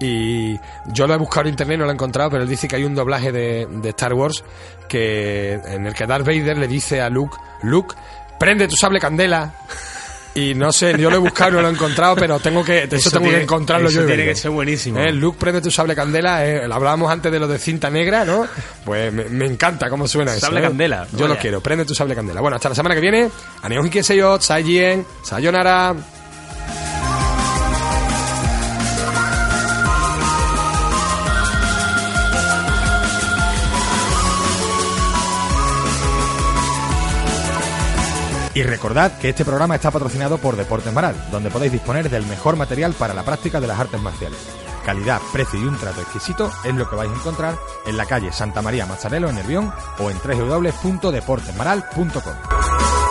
y 0.00 0.58
yo 0.86 1.06
lo 1.06 1.14
he 1.14 1.16
buscado 1.18 1.42
en 1.42 1.50
internet 1.54 1.76
y 1.76 1.78
no 1.78 1.84
lo 1.84 1.90
he 1.90 1.94
encontrado, 1.94 2.30
pero 2.30 2.42
él 2.42 2.48
dice 2.48 2.66
que 2.68 2.76
hay 2.76 2.84
un 2.84 2.94
doblaje 2.94 3.32
de, 3.32 3.66
de 3.70 3.88
Star 3.90 4.12
Wars 4.14 4.44
que 4.88 5.52
en 5.54 5.86
el 5.86 5.94
que 5.94 6.06
Darth 6.06 6.26
Vader 6.26 6.58
le 6.58 6.68
dice 6.68 7.00
a 7.00 7.08
Luke, 7.08 7.36
Luke, 7.62 7.94
prende 8.38 8.68
tu 8.68 8.76
sable 8.76 9.00
candela. 9.00 9.52
Y 10.36 10.52
no 10.52 10.72
sé, 10.72 10.98
yo 10.98 11.10
lo 11.10 11.16
he 11.18 11.20
buscado 11.20 11.50
y 11.50 11.54
no 11.54 11.62
lo 11.62 11.68
he 11.68 11.70
encontrado, 11.70 12.16
pero 12.16 12.40
tengo 12.40 12.64
que, 12.64 12.88
eso, 12.90 13.08
tengo 13.08 13.22
tiene- 13.22 13.36
que 13.36 13.42
encontrarlo 13.44 13.88
eso 13.88 14.00
yo. 14.00 14.06
tiene 14.08 14.24
que 14.24 14.34
ser 14.34 14.50
buenísimo. 14.50 14.98
Eh, 14.98 15.12
Luke, 15.12 15.38
prende 15.38 15.60
tu 15.60 15.70
sable 15.70 15.94
candela. 15.94 16.44
eh, 16.44 16.64
hablábamos 16.64 17.08
antes 17.08 17.30
de 17.30 17.38
lo 17.38 17.46
de 17.46 17.56
cinta 17.56 17.88
negra, 17.88 18.24
¿no? 18.24 18.44
Pues 18.84 19.12
me, 19.12 19.26
me 19.26 19.46
encanta 19.46 19.88
cómo 19.88 20.08
suena 20.08 20.32
eso. 20.32 20.40
Sable 20.46 20.58
¿eh? 20.58 20.62
candela, 20.64 21.06
Yo 21.12 21.28
lo 21.28 21.38
quiero, 21.38 21.60
prende 21.60 21.84
tu 21.84 21.94
sable 21.94 22.16
candela. 22.16 22.40
Bueno, 22.40 22.56
hasta 22.56 22.68
la 22.68 22.74
semana 22.74 22.96
que 22.96 23.00
viene. 23.00 23.30
Aneon 23.62 23.86
Hikieseyo, 23.86 24.40
Saiyien, 24.40 25.06
Sayonara. 25.22 25.94
Y 38.54 38.62
recordad 38.62 39.18
que 39.18 39.30
este 39.30 39.44
programa 39.44 39.74
está 39.74 39.90
patrocinado 39.90 40.38
por 40.38 40.54
Deportes 40.56 40.92
Maral, 40.92 41.16
donde 41.32 41.50
podéis 41.50 41.72
disponer 41.72 42.08
del 42.08 42.24
mejor 42.26 42.54
material 42.56 42.92
para 42.92 43.12
la 43.12 43.24
práctica 43.24 43.60
de 43.60 43.66
las 43.66 43.80
artes 43.80 44.00
marciales. 44.00 44.38
Calidad, 44.84 45.20
precio 45.32 45.60
y 45.60 45.64
un 45.64 45.76
trato 45.76 46.02
exquisito 46.02 46.52
es 46.62 46.74
lo 46.74 46.88
que 46.88 46.94
vais 46.94 47.10
a 47.10 47.14
encontrar 47.14 47.58
en 47.86 47.96
la 47.96 48.06
calle 48.06 48.30
Santa 48.32 48.62
María 48.62 48.86
Mazzarello 48.86 49.28
en 49.28 49.34
Nervión 49.36 49.72
o 49.98 50.10
en 50.10 50.18
www.deportesmaral.com. 50.18 53.03